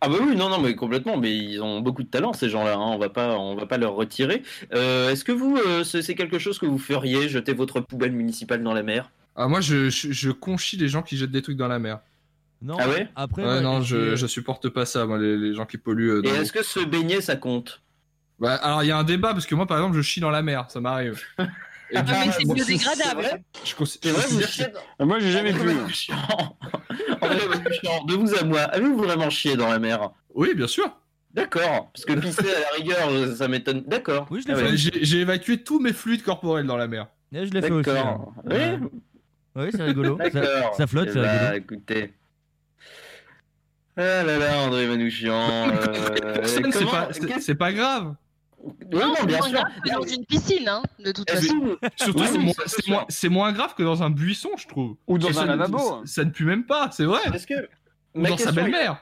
Ah 0.00 0.08
bah 0.08 0.16
oui, 0.20 0.36
non, 0.36 0.48
non, 0.48 0.60
mais 0.60 0.74
complètement, 0.76 1.16
mais 1.16 1.36
ils 1.36 1.60
ont 1.60 1.80
beaucoup 1.80 2.02
de 2.04 2.08
talent 2.08 2.32
ces 2.32 2.48
gens-là, 2.48 2.74
hein, 2.74 2.78
on 2.92 2.98
va 2.98 3.08
pas, 3.08 3.36
on 3.38 3.56
va 3.56 3.66
pas 3.66 3.78
leur 3.78 3.94
retirer. 3.94 4.42
Euh, 4.72 5.10
Est-ce 5.10 5.24
que 5.24 5.32
vous, 5.32 5.56
euh, 5.56 5.82
c'est 5.84 6.02
c'est 6.02 6.14
quelque 6.14 6.38
chose 6.38 6.58
que 6.58 6.66
vous 6.66 6.78
feriez, 6.78 7.28
jeter 7.28 7.54
votre 7.54 7.80
poubelle 7.80 8.12
municipale 8.12 8.62
dans 8.62 8.74
la 8.74 8.82
mer? 8.84 9.10
Ah, 9.34 9.48
moi, 9.48 9.60
je, 9.60 9.90
je, 9.90 10.12
je 10.12 10.30
conchis 10.30 10.76
les 10.76 10.88
gens 10.88 11.02
qui 11.02 11.16
jettent 11.16 11.30
des 11.30 11.42
trucs 11.42 11.56
dans 11.58 11.68
la 11.68 11.78
mer. 11.78 12.00
Non, 12.62 12.76
Ah 12.80 12.88
ouais 12.88 13.08
après. 13.14 13.42
Ouais, 13.42 13.48
moi, 13.48 13.60
non, 13.60 13.80
j'ai 13.82 14.16
je, 14.16 14.26
supporte 14.26 14.68
pas 14.70 14.86
ça, 14.86 15.04
moi, 15.06 15.18
les, 15.18 15.36
les 15.36 15.54
gens 15.54 15.66
qui 15.66 15.76
polluent. 15.78 16.10
euh, 16.10 16.22
Et 16.24 16.28
est-ce 16.28 16.52
que 16.52 16.62
se 16.64 16.80
baigner, 16.80 17.20
ça 17.20 17.36
compte? 17.36 17.82
Bah, 18.38 18.54
alors, 18.56 18.82
il 18.82 18.86
y 18.86 18.90
a 18.90 18.98
un 18.98 19.04
débat 19.04 19.32
parce 19.32 19.46
que 19.46 19.54
moi, 19.54 19.66
par 19.66 19.78
exemple, 19.78 19.96
je 19.96 20.02
chie 20.02 20.20
dans 20.20 20.30
la 20.30 20.42
mer, 20.42 20.66
ça 20.70 20.80
m'arrive. 20.80 21.22
Et 21.90 21.96
Ah, 21.98 22.02
mais 22.26 22.32
c'est 22.32 22.44
moi, 22.44 22.54
biodégradable. 22.56 23.42
Je 23.64 23.74
cons- 23.76 23.84
C'est 23.86 24.00
je 24.04 24.10
vrai, 24.10 24.26
vous 24.26 24.40
considère 24.40 24.70
Moi, 24.98 25.20
j'ai 25.20 25.30
jamais 25.30 25.52
Manouchian, 25.52 26.16
de 28.06 28.14
vous 28.14 28.34
à 28.34 28.42
moi, 28.42 28.60
avez-vous 28.62 28.96
vraiment 28.96 29.30
chié 29.30 29.56
dans 29.56 29.68
la 29.68 29.78
mer? 29.78 30.10
Oui, 30.34 30.54
bien 30.54 30.66
sûr. 30.66 30.98
D'accord, 31.32 31.90
parce 31.92 32.04
que 32.04 32.14
pisser 32.14 32.40
à 32.54 32.60
la 32.60 32.70
rigueur, 32.76 33.08
euh, 33.10 33.34
ça 33.36 33.46
m'étonne. 33.46 33.82
D'accord. 33.86 34.26
Oui, 34.30 34.40
je 34.42 34.48
l'ai 34.48 34.54
Ah 34.54 34.66
fait. 34.66 34.76
J'ai 34.76 35.18
évacué 35.20 35.62
tous 35.62 35.78
mes 35.80 35.92
fluides 35.92 36.22
corporels 36.22 36.66
dans 36.66 36.76
la 36.78 36.88
mer. 36.88 37.06
Ouais, 37.32 37.46
je 37.46 37.52
l'ai 37.52 37.60
fait 37.62 37.70
aussi. 37.70 37.88
D'accord. 37.90 38.32
hein. 38.50 38.80
Oui. 39.54 39.62
Ouais, 39.62 39.70
c'est 39.70 39.82
rigolo. 39.84 40.18
Ça, 40.18 40.30
d'accord. 40.30 40.74
ça 40.74 40.86
flotte, 40.86 41.08
Eh 41.10 41.12
c'est 41.12 41.20
bah, 41.22 41.50
rigolo. 41.50 41.56
écoutez. 41.56 42.14
Ah 43.98 44.22
là 44.22 44.38
là, 44.38 44.58
André 44.60 44.86
Manouchian. 44.86 45.68
euh, 45.70 46.44
c'est 46.44 47.54
pas, 47.54 47.66
pas 47.66 47.72
grave. 47.72 48.14
Non, 48.92 49.14
c'est 49.20 49.26
bien 49.26 49.40
sûr. 49.42 49.62
dans 49.94 50.02
une 50.02 50.24
piscine, 50.26 50.68
hein, 50.68 50.82
de 50.98 51.12
toute 51.12 51.30
Est-ce 51.30 51.42
façon. 51.46 51.76
Surtout, 51.96 52.20
Oui, 52.20 52.52
c'est 53.08 53.28
oui, 53.28 53.32
moins, 53.34 53.52
grave 53.52 53.74
que 53.76 53.82
dans 53.82 54.02
un 54.02 54.10
buisson, 54.10 54.50
je 54.58 54.66
trouve. 54.66 54.96
Ou 55.06 55.18
dans 55.18 55.28
Et 55.28 55.30
un 55.30 55.34
ça, 55.34 55.46
lavabo. 55.46 55.78
ça, 55.78 56.00
ça 56.04 56.24
ne 56.24 56.30
pue 56.30 56.44
même 56.44 56.64
pas, 56.64 56.90
c'est 56.90 57.04
vrai. 57.04 57.20
Que 57.48 57.68
Ou 58.14 58.22
dans 58.22 58.36
sa 58.36 58.44
question, 58.46 58.52
belle-mère. 58.52 58.98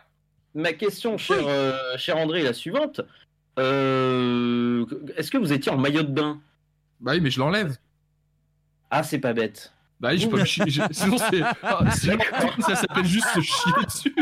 ma 0.55 0.72
question, 0.74 1.16
cher, 1.18 1.38
euh, 1.47 1.72
cher 1.97 2.16
André, 2.18 2.40
est 2.40 2.45
la 2.45 2.53
suivante. 2.53 3.01
Euh, 3.59 4.84
Est-ce 5.16 5.30
que 5.30 5.38
vous 5.38 5.53
étiez 5.53 5.72
en 5.72 5.78
maillot 5.78 6.03
de 6.03 6.12
bain? 6.12 6.40
Bah 7.01 7.12
oui, 7.14 7.20
mais 7.20 7.30
je 7.30 7.40
l'enlève. 7.40 7.76
Ah, 8.90 9.03
c'est 9.03 9.18
pas 9.18 9.32
bête. 9.32 9.72
Bah 10.01 10.11
oui, 10.12 10.18
je 10.18 10.28
peux 10.28 10.38
me 10.38 10.45
chier. 10.45 10.64
Sinon, 10.90 11.16
c'est- 11.18 11.42
ah, 11.62 11.90
sinon, 11.92 12.18
ça 12.61 12.74
s'appelle 12.76 13.07
juste 13.07 13.28
se 13.34 13.40
chier 13.40 13.72
dessus. 13.86 14.14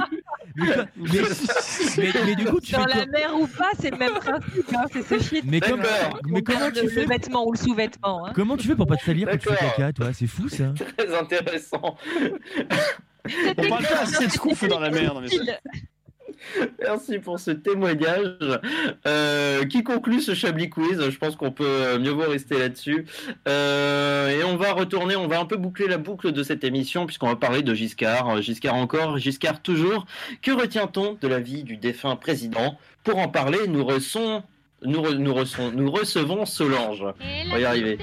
Mais, 2.26 2.34
du 2.34 2.44
coup, 2.44 2.61
tu 2.61 2.72
Dans 2.72 2.84
fais 2.84 2.98
la 2.98 3.07
mer 3.07 3.34
ou 3.38 3.46
pas, 3.46 3.70
c'est 3.78 3.90
le 3.90 3.96
même 3.96 4.14
principe, 4.14 4.74
hein, 4.74 4.84
c'est 4.92 5.03
se 5.03 5.22
chier. 5.22 5.42
Mais, 5.44 5.61
comme- 5.61 5.82
mais 6.26 6.42
comment 6.42 6.66
le, 6.66 6.72
tu 6.72 6.82
le 6.82 6.88
fais 6.90 7.05
vêtement 7.07 7.46
ou 7.46 7.53
le 7.53 7.59
sous-vêtement. 7.59 8.26
Hein. 8.26 8.32
Comment 8.34 8.57
tu 8.57 8.68
fais 8.68 8.76
pour 8.76 8.86
pas 8.86 8.96
te 8.96 9.05
salir 9.05 9.28
quand 9.30 9.36
tu 9.38 9.48
fais 9.48 9.57
caca, 9.57 9.92
toi? 9.92 10.12
C'est 10.12 10.26
fou 10.26 10.48
ça. 10.48 10.72
Très 10.96 11.14
intéressant. 11.14 11.96
On 13.59 13.68
parle 13.68 13.84
pas 13.86 14.00
assez 14.03 14.26
de 14.26 14.32
ce 14.32 14.38
qu'on 14.38 14.55
fait 14.55 14.68
dans 14.68 14.80
la 14.80 14.90
mer. 14.90 15.14
Merci 16.82 17.18
pour 17.18 17.38
ce 17.38 17.51
témoignage 17.51 18.61
euh, 19.07 19.64
qui 19.66 19.82
conclut 19.82 20.20
ce 20.20 20.34
Chablis 20.34 20.70
Quiz? 20.70 21.11
Je 21.11 21.18
pense 21.18 21.36
qu'on 21.36 21.51
peut 21.53 21.64
euh, 21.66 21.99
mieux 21.99 22.11
vaut 22.11 22.28
rester 22.28 22.59
là-dessus. 22.59 23.07
Euh, 23.49 24.28
et 24.30 24.45
on 24.45 24.57
va 24.57 24.72
retourner, 24.72 25.16
on 25.16 25.26
va 25.28 25.40
un 25.40 25.45
peu 25.45 25.57
boucler 25.57 25.86
la 25.88 25.99
boucle 25.99 26.32
de 26.32 26.43
cette 26.43 26.64
émission 26.64 27.07
puisqu'on 27.07 27.28
va 27.28 27.36
parler 27.36 27.62
de 27.62 27.74
Giscard. 27.74 28.40
Giscard 28.43 28.74
encore, 28.74 29.18
Giscard 29.18 29.62
toujours. 29.62 30.07
Que 30.43 30.51
retient-on 30.51 31.16
de 31.20 31.28
la 31.28 31.40
vie 31.40 31.62
du 31.64 31.76
défunt 31.76 32.16
président? 32.16 32.78
Pour 33.05 33.18
en 33.18 33.28
parler, 33.28 33.59
nous, 33.68 33.84
reçons, 33.84 34.43
nous, 34.84 35.01
re- 35.01 35.14
nous, 35.16 35.34
reçons- 35.34 35.72
nous 35.72 35.90
recevons 35.90 36.47
Solange. 36.47 37.03
On 37.03 37.53
va 37.53 37.61
y 37.61 37.64
arriver. 37.64 37.99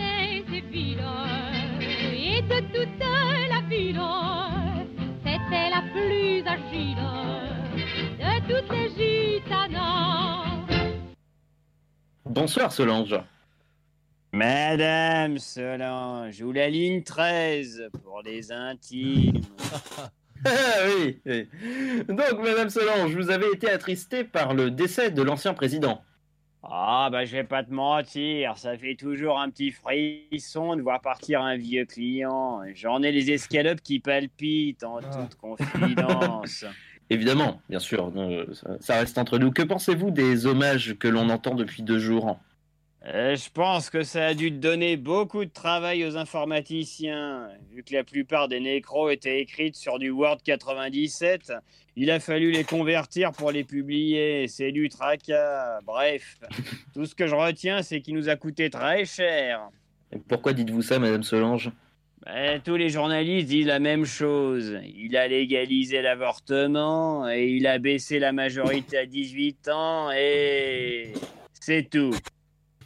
Et 1.91 2.41
de 2.41 2.59
toute 2.73 2.99
la 2.99 3.61
ville, 3.69 3.99
c'était 5.25 5.69
la 5.69 5.83
plus 5.93 6.41
agile. 6.45 7.18
Bonsoir 12.25 12.71
Solange. 12.71 13.19
Madame 14.31 15.39
Solange, 15.39 16.41
ou 16.41 16.51
la 16.51 16.69
ligne 16.69 17.03
13 17.03 17.89
pour 18.03 18.21
les 18.21 18.51
intimes. 18.51 19.41
Ah 20.45 20.85
oui, 20.85 21.19
oui. 21.25 21.49
Donc, 22.07 22.39
Madame 22.41 22.69
Solange, 22.69 23.13
vous 23.13 23.29
avez 23.29 23.47
été 23.53 23.69
attristée 23.69 24.23
par 24.23 24.53
le 24.53 24.71
décès 24.71 25.11
de 25.11 25.21
l'ancien 25.21 25.53
président. 25.53 26.01
Ah, 26.63 27.09
bah, 27.11 27.25
je 27.25 27.33
vais 27.33 27.43
pas 27.43 27.61
te 27.61 27.73
mentir, 27.73 28.57
ça 28.57 28.77
fait 28.77 28.95
toujours 28.95 29.37
un 29.37 29.49
petit 29.49 29.71
frisson 29.71 30.77
de 30.77 30.81
voir 30.81 31.01
partir 31.01 31.41
un 31.41 31.57
vieux 31.57 31.83
client. 31.83 32.61
J'en 32.73 33.03
ai 33.03 33.11
les 33.11 33.31
escalopes 33.31 33.81
qui 33.81 33.99
palpitent 33.99 34.85
en 34.85 34.99
ah. 34.99 35.01
toute 35.01 35.35
confidence. 35.35 36.63
Évidemment, 37.09 37.61
bien 37.69 37.79
sûr, 37.79 38.11
non, 38.11 38.45
ça, 38.81 38.99
reste 38.99 39.17
entre 39.17 39.39
nous. 39.39 39.51
Que 39.51 39.63
pensez-vous 39.63 40.11
des 40.11 40.45
hommages 40.45 40.95
que 40.99 41.07
l'on 41.07 41.29
entend 41.29 41.55
depuis 41.55 41.81
deux 41.81 41.97
jours? 41.97 42.39
Euh, 43.05 43.35
je 43.35 43.49
pense 43.49 43.89
que 43.89 44.03
ça 44.03 44.27
a 44.27 44.33
dû 44.33 44.51
donner 44.51 44.95
beaucoup 44.97 45.43
de 45.45 45.49
travail 45.49 46.05
aux 46.05 46.17
informaticiens. 46.17 47.47
Vu 47.71 47.81
que 47.81 47.93
la 47.93 48.03
plupart 48.03 48.47
des 48.47 48.59
nécros 48.59 49.09
étaient 49.09 49.41
écrites 49.41 49.75
sur 49.75 49.97
du 49.97 50.11
Word 50.11 50.39
97, 50.43 51.53
il 51.95 52.11
a 52.11 52.19
fallu 52.19 52.51
les 52.51 52.63
convertir 52.63 53.31
pour 53.31 53.51
les 53.51 53.63
publier. 53.63 54.47
C'est 54.47 54.71
du 54.71 54.89
tracas. 54.89 55.79
Bref, 55.85 56.39
tout 56.93 57.05
ce 57.05 57.15
que 57.15 57.25
je 57.25 57.35
retiens, 57.35 57.81
c'est 57.81 58.01
qu'il 58.01 58.15
nous 58.15 58.29
a 58.29 58.35
coûté 58.35 58.69
très 58.69 59.05
cher. 59.05 59.69
Pourquoi 60.27 60.53
dites-vous 60.53 60.81
ça, 60.81 60.99
Madame 60.99 61.23
Solange? 61.23 61.71
Ben, 62.25 62.61
tous 62.61 62.75
les 62.75 62.89
journalistes 62.89 63.47
disent 63.47 63.67
la 63.67 63.79
même 63.79 64.05
chose. 64.05 64.77
Il 64.83 65.15
a 65.15 65.27
légalisé 65.27 66.01
l'avortement 66.01 67.29
et 67.29 67.47
il 67.47 67.65
a 67.65 67.79
baissé 67.79 68.19
la 68.19 68.31
majorité 68.31 68.97
à 68.97 69.05
18 69.05 69.69
ans 69.69 70.11
et 70.11 71.13
c'est 71.53 71.89
tout. 71.89 72.13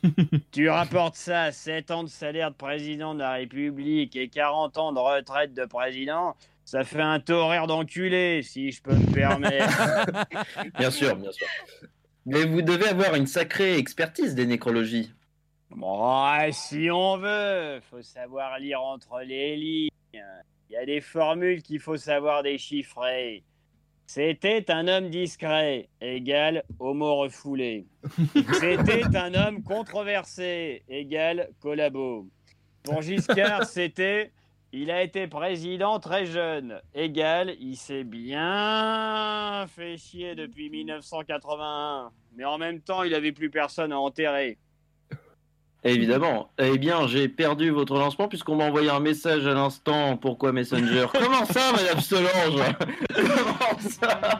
tu 0.51 0.69
rapportes 0.69 1.15
ça 1.15 1.43
à 1.43 1.51
7 1.51 1.91
ans 1.91 2.03
de 2.03 2.09
salaire 2.09 2.51
de 2.51 2.55
président 2.55 3.13
de 3.13 3.19
la 3.19 3.33
République 3.33 4.15
et 4.15 4.27
40 4.27 4.77
ans 4.77 4.91
de 4.91 4.99
retraite 4.99 5.53
de 5.53 5.65
président, 5.65 6.35
ça 6.65 6.83
fait 6.83 7.01
un 7.01 7.19
taux 7.19 7.33
horaire 7.33 7.67
d'enculé, 7.67 8.41
si 8.43 8.71
je 8.71 8.81
peux 8.81 8.95
me 8.95 9.13
permettre. 9.13 10.15
Bien 10.77 10.91
sûr, 10.91 11.15
bien 11.15 11.31
sûr. 11.31 11.47
Mais 12.25 12.45
vous 12.45 12.61
devez 12.61 12.87
avoir 12.87 13.15
une 13.15 13.27
sacrée 13.27 13.77
expertise 13.77 14.33
des 14.33 14.45
nécrologies. 14.45 15.11
Bon, 15.75 16.29
ouais, 16.37 16.51
si 16.51 16.89
on 16.91 17.17
veut, 17.17 17.79
faut 17.89 18.01
savoir 18.01 18.59
lire 18.59 18.81
entre 18.81 19.21
les 19.21 19.55
lignes. 19.55 19.89
Il 20.13 20.73
y 20.73 20.75
a 20.75 20.85
des 20.85 21.01
formules 21.01 21.63
qu'il 21.63 21.79
faut 21.79 21.97
savoir 21.97 22.43
déchiffrer. 22.43 23.43
C'était 24.05 24.69
un 24.69 24.87
homme 24.87 25.09
discret, 25.09 25.89
égal 25.99 26.63
homo 26.79 27.15
refoulé. 27.15 27.87
C'était 28.59 29.15
un 29.15 29.33
homme 29.33 29.63
controversé, 29.63 30.83
égal 30.87 31.49
collabo. 31.59 32.27
Pour 32.83 33.01
Giscard, 33.01 33.63
c'était 33.67 34.31
il 34.71 34.91
a 34.91 35.01
été 35.01 35.27
président 35.27 35.99
très 35.99 36.25
jeune, 36.25 36.81
égal 36.93 37.55
il 37.59 37.77
s'est 37.77 38.03
bien 38.03 39.65
fait 39.67 39.97
chier 39.97 40.35
depuis 40.35 40.69
1981. 40.69 42.11
Mais 42.35 42.45
en 42.45 42.57
même 42.57 42.81
temps, 42.81 43.03
il 43.03 43.13
avait 43.13 43.31
plus 43.31 43.49
personne 43.49 43.91
à 43.91 43.99
enterrer. 43.99 44.57
Évidemment. 45.83 46.49
Eh 46.57 46.77
bien, 46.77 47.07
j'ai 47.07 47.27
perdu 47.27 47.69
votre 47.69 47.95
lancement 47.95 48.27
puisqu'on 48.27 48.55
m'a 48.55 48.65
envoyé 48.65 48.89
un 48.89 48.99
message 49.01 49.45
à 49.45 49.53
l'instant. 49.53 50.17
Pourquoi 50.17 50.51
Messenger? 50.53 51.07
Comment 51.11 51.45
ça, 51.45 51.71
Madame 51.73 51.99
Solange? 51.99 52.75
Comment 53.13 53.79
ça? 53.79 54.39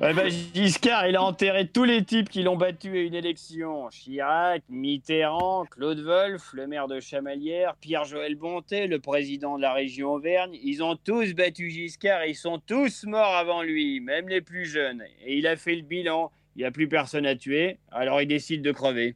Ouais, 0.00 0.12
bah, 0.14 0.28
Giscard, 0.28 1.06
il 1.06 1.14
a 1.14 1.22
enterré 1.22 1.68
tous 1.68 1.84
les 1.84 2.02
types 2.04 2.28
qui 2.28 2.42
l'ont 2.42 2.56
battu 2.56 2.98
à 2.98 3.02
une 3.02 3.14
élection. 3.14 3.88
Chirac, 3.90 4.64
Mitterrand, 4.68 5.64
Claude 5.66 6.00
Wolf, 6.00 6.50
le 6.54 6.66
maire 6.66 6.88
de 6.88 6.98
Chamalières, 6.98 7.76
Pierre-Joël 7.80 8.34
Bonté, 8.34 8.88
le 8.88 8.98
président 8.98 9.56
de 9.56 9.62
la 9.62 9.72
région 9.72 10.14
Auvergne. 10.14 10.58
Ils 10.64 10.82
ont 10.82 10.96
tous 10.96 11.34
battu 11.34 11.70
Giscard 11.70 12.22
et 12.22 12.30
ils 12.30 12.34
sont 12.34 12.58
tous 12.58 13.04
morts 13.04 13.36
avant 13.36 13.62
lui, 13.62 14.00
même 14.00 14.28
les 14.28 14.40
plus 14.40 14.64
jeunes. 14.64 15.04
Et 15.24 15.36
il 15.36 15.46
a 15.46 15.54
fait 15.54 15.76
le 15.76 15.82
bilan. 15.82 16.32
Il 16.56 16.58
n'y 16.58 16.64
a 16.64 16.70
plus 16.70 16.88
personne 16.88 17.24
à 17.24 17.34
tuer, 17.34 17.78
alors 17.90 18.20
il 18.20 18.26
décide 18.26 18.60
de 18.60 18.72
crever. 18.72 19.14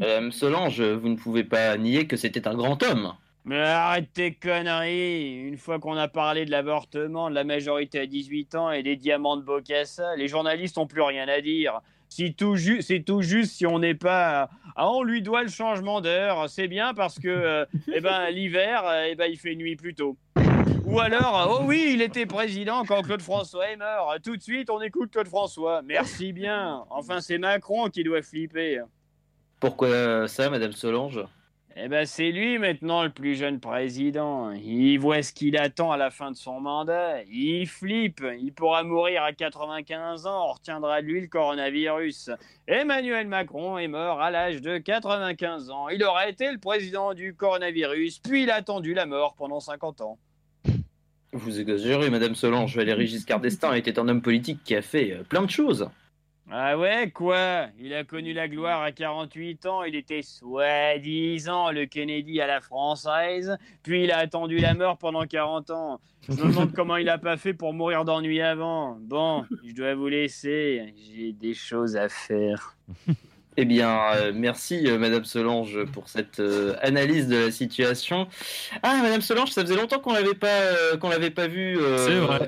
Madame 0.00 0.32
Solange, 0.32 0.80
vous 0.80 1.08
ne 1.08 1.16
pouvez 1.16 1.44
pas 1.44 1.76
nier 1.76 2.06
que 2.06 2.16
c'était 2.16 2.46
un 2.48 2.54
grand 2.54 2.82
homme. 2.82 3.12
Mais 3.44 3.58
arrête 3.58 4.12
tes 4.12 4.34
conneries 4.34 5.34
Une 5.48 5.56
fois 5.56 5.80
qu'on 5.80 5.96
a 5.96 6.06
parlé 6.06 6.44
de 6.44 6.50
l'avortement, 6.50 7.28
de 7.28 7.34
la 7.34 7.44
majorité 7.44 7.98
à 7.98 8.06
18 8.06 8.54
ans 8.54 8.70
et 8.70 8.82
des 8.82 8.96
diamants 8.96 9.36
de 9.36 9.42
Bocassa, 9.42 10.14
les 10.16 10.28
journalistes 10.28 10.76
n'ont 10.76 10.86
plus 10.86 11.02
rien 11.02 11.26
à 11.26 11.40
dire. 11.40 11.80
Si 12.08 12.34
tout 12.34 12.56
c'est 12.56 13.00
tout 13.00 13.22
juste 13.22 13.52
si 13.52 13.66
on 13.66 13.78
n'est 13.78 13.94
pas... 13.94 14.48
Ah, 14.76 14.90
on 14.90 15.02
lui 15.02 15.22
doit 15.22 15.42
le 15.42 15.48
changement 15.48 16.00
d'heure, 16.00 16.48
c'est 16.48 16.68
bien 16.68 16.94
parce 16.94 17.18
que 17.18 17.28
euh, 17.28 17.64
eh 17.92 18.00
ben, 18.00 18.30
l'hiver, 18.30 18.86
euh, 18.86 19.06
eh 19.10 19.14
ben, 19.16 19.26
il 19.30 19.38
fait 19.38 19.54
nuit 19.54 19.76
plus 19.76 19.94
tôt. 19.94 20.16
Ou 20.84 21.00
alors, 21.00 21.58
oh 21.60 21.64
oui, 21.66 21.92
il 21.94 22.02
était 22.02 22.26
président 22.26 22.84
quand 22.84 23.02
Claude 23.02 23.22
François 23.22 23.70
est 23.70 23.76
mort. 23.76 24.14
Tout 24.22 24.36
de 24.36 24.42
suite, 24.42 24.68
on 24.68 24.80
écoute 24.82 25.10
Claude 25.10 25.28
François. 25.28 25.80
Merci 25.82 26.32
bien. 26.32 26.84
Enfin, 26.90 27.20
c'est 27.20 27.38
Macron 27.38 27.88
qui 27.88 28.04
doit 28.04 28.22
flipper. 28.22 28.82
Pourquoi 29.62 30.26
ça, 30.26 30.50
Madame 30.50 30.72
Solange? 30.72 31.24
Eh 31.76 31.86
ben, 31.86 32.04
c'est 32.04 32.32
lui 32.32 32.58
maintenant 32.58 33.04
le 33.04 33.10
plus 33.10 33.36
jeune 33.36 33.60
président. 33.60 34.50
Il 34.50 34.98
voit 34.98 35.22
ce 35.22 35.32
qu'il 35.32 35.56
attend 35.56 35.92
à 35.92 35.96
la 35.96 36.10
fin 36.10 36.32
de 36.32 36.36
son 36.36 36.58
mandat. 36.58 37.22
Il 37.30 37.68
flippe. 37.68 38.24
Il 38.40 38.52
pourra 38.52 38.82
mourir 38.82 39.22
à 39.22 39.32
95 39.32 40.26
ans. 40.26 40.48
On 40.48 40.52
retiendra 40.54 41.00
de 41.00 41.06
lui 41.06 41.20
le 41.20 41.28
coronavirus. 41.28 42.30
Emmanuel 42.66 43.28
Macron 43.28 43.78
est 43.78 43.86
mort 43.86 44.20
à 44.20 44.32
l'âge 44.32 44.62
de 44.62 44.78
95 44.78 45.70
ans. 45.70 45.88
Il 45.90 46.02
aurait 46.02 46.30
été 46.30 46.50
le 46.50 46.58
président 46.58 47.14
du 47.14 47.32
coronavirus, 47.32 48.18
puis 48.18 48.42
il 48.42 48.50
a 48.50 48.56
attendu 48.56 48.94
la 48.94 49.06
mort 49.06 49.36
pendant 49.38 49.60
50 49.60 50.00
ans. 50.00 50.18
Vous 51.32 51.60
exagérez, 51.60 52.10
Madame 52.10 52.34
Solange. 52.34 52.74
Valéry 52.74 53.06
Giscard 53.06 53.38
d'Estaing 53.38 53.74
était 53.74 54.00
un 54.00 54.08
homme 54.08 54.22
politique 54.22 54.64
qui 54.64 54.74
a 54.74 54.82
fait 54.82 55.12
euh, 55.12 55.22
plein 55.22 55.42
de 55.42 55.50
choses. 55.50 55.88
Ah 56.50 56.76
ouais, 56.76 57.10
quoi? 57.10 57.66
Il 57.78 57.94
a 57.94 58.04
connu 58.04 58.32
la 58.32 58.48
gloire 58.48 58.82
à 58.82 58.92
48 58.92 59.66
ans, 59.66 59.84
il 59.84 59.94
était 59.94 60.22
soi-disant 60.22 61.70
le 61.70 61.86
Kennedy 61.86 62.40
à 62.40 62.46
la 62.46 62.60
française, 62.60 63.56
puis 63.82 64.04
il 64.04 64.12
a 64.12 64.18
attendu 64.18 64.58
la 64.58 64.74
mort 64.74 64.98
pendant 64.98 65.24
40 65.24 65.70
ans. 65.70 66.00
Je 66.28 66.32
me 66.34 66.50
demande 66.50 66.72
comment 66.72 66.96
il 66.96 67.08
a 67.08 67.18
pas 67.18 67.36
fait 67.36 67.54
pour 67.54 67.72
mourir 67.72 68.04
d'ennui 68.04 68.40
avant. 68.42 68.96
Bon, 69.00 69.44
je 69.64 69.72
dois 69.72 69.94
vous 69.94 70.08
laisser, 70.08 70.94
j'ai 70.96 71.32
des 71.32 71.54
choses 71.54 71.96
à 71.96 72.08
faire. 72.08 72.76
Eh 73.58 73.66
bien, 73.66 73.98
euh, 74.14 74.32
merci 74.34 74.86
euh, 74.86 74.98
Madame 74.98 75.26
Solange 75.26 75.84
pour 75.92 76.08
cette 76.08 76.40
euh, 76.40 76.74
analyse 76.80 77.28
de 77.28 77.36
la 77.36 77.50
situation. 77.50 78.26
Ah, 78.82 79.00
Madame 79.02 79.20
Solange, 79.20 79.50
ça 79.50 79.60
faisait 79.60 79.76
longtemps 79.76 79.98
qu'on 79.98 80.14
l'avait 80.14 80.34
pas 80.34 80.96
qu'on 80.98 81.10
l'avait 81.10 81.30
pas 81.30 81.48
vu 81.48 81.78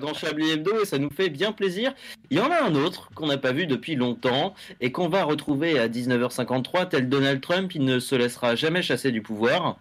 dans 0.00 0.14
Chablis 0.14 0.52
Hebdo 0.52 0.80
et 0.82 0.86
ça 0.86 0.98
nous 0.98 1.10
fait 1.10 1.28
bien 1.28 1.52
plaisir. 1.52 1.92
Il 2.30 2.38
y 2.38 2.40
en 2.40 2.50
a 2.50 2.62
un 2.62 2.74
autre 2.74 3.10
qu'on 3.14 3.26
n'a 3.26 3.36
pas 3.36 3.52
vu 3.52 3.66
depuis 3.66 3.96
longtemps 3.96 4.54
et 4.80 4.92
qu'on 4.92 5.08
va 5.08 5.24
retrouver 5.24 5.78
à 5.78 5.88
19h53 5.88 6.88
tel 6.88 7.08
Donald 7.08 7.40
Trump, 7.40 7.74
il 7.74 7.84
ne 7.84 7.98
se 7.98 8.14
laissera 8.14 8.54
jamais 8.54 8.82
chasser 8.82 9.12
du 9.12 9.20
pouvoir. 9.20 9.76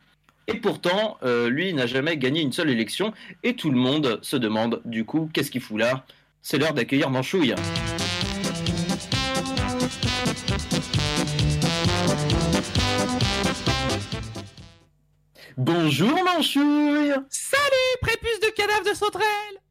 Et 0.48 0.56
pourtant, 0.56 1.18
lui 1.48 1.74
n'a 1.74 1.88
jamais 1.88 2.18
gagné 2.18 2.42
une 2.42 2.52
seule 2.52 2.70
élection 2.70 3.14
et 3.44 3.56
tout 3.56 3.72
le 3.72 3.78
monde 3.78 4.20
se 4.22 4.36
demande 4.36 4.82
du 4.84 5.06
coup 5.06 5.30
qu'est-ce 5.34 5.52
qu'il 5.52 5.62
fout 5.62 5.80
là? 5.80 6.06
C'est 6.42 6.58
l'heure 6.58 6.74
d'accueillir 6.74 7.10
Manchouille. 7.10 7.56
Bonjour 15.58 16.12
Manchouille. 16.24 17.14
Salut, 17.30 17.98
prépuce 18.02 18.40
de 18.40 18.50
cadavre 18.56 18.90
de 18.90 18.96
sauterelle. 18.96 19.62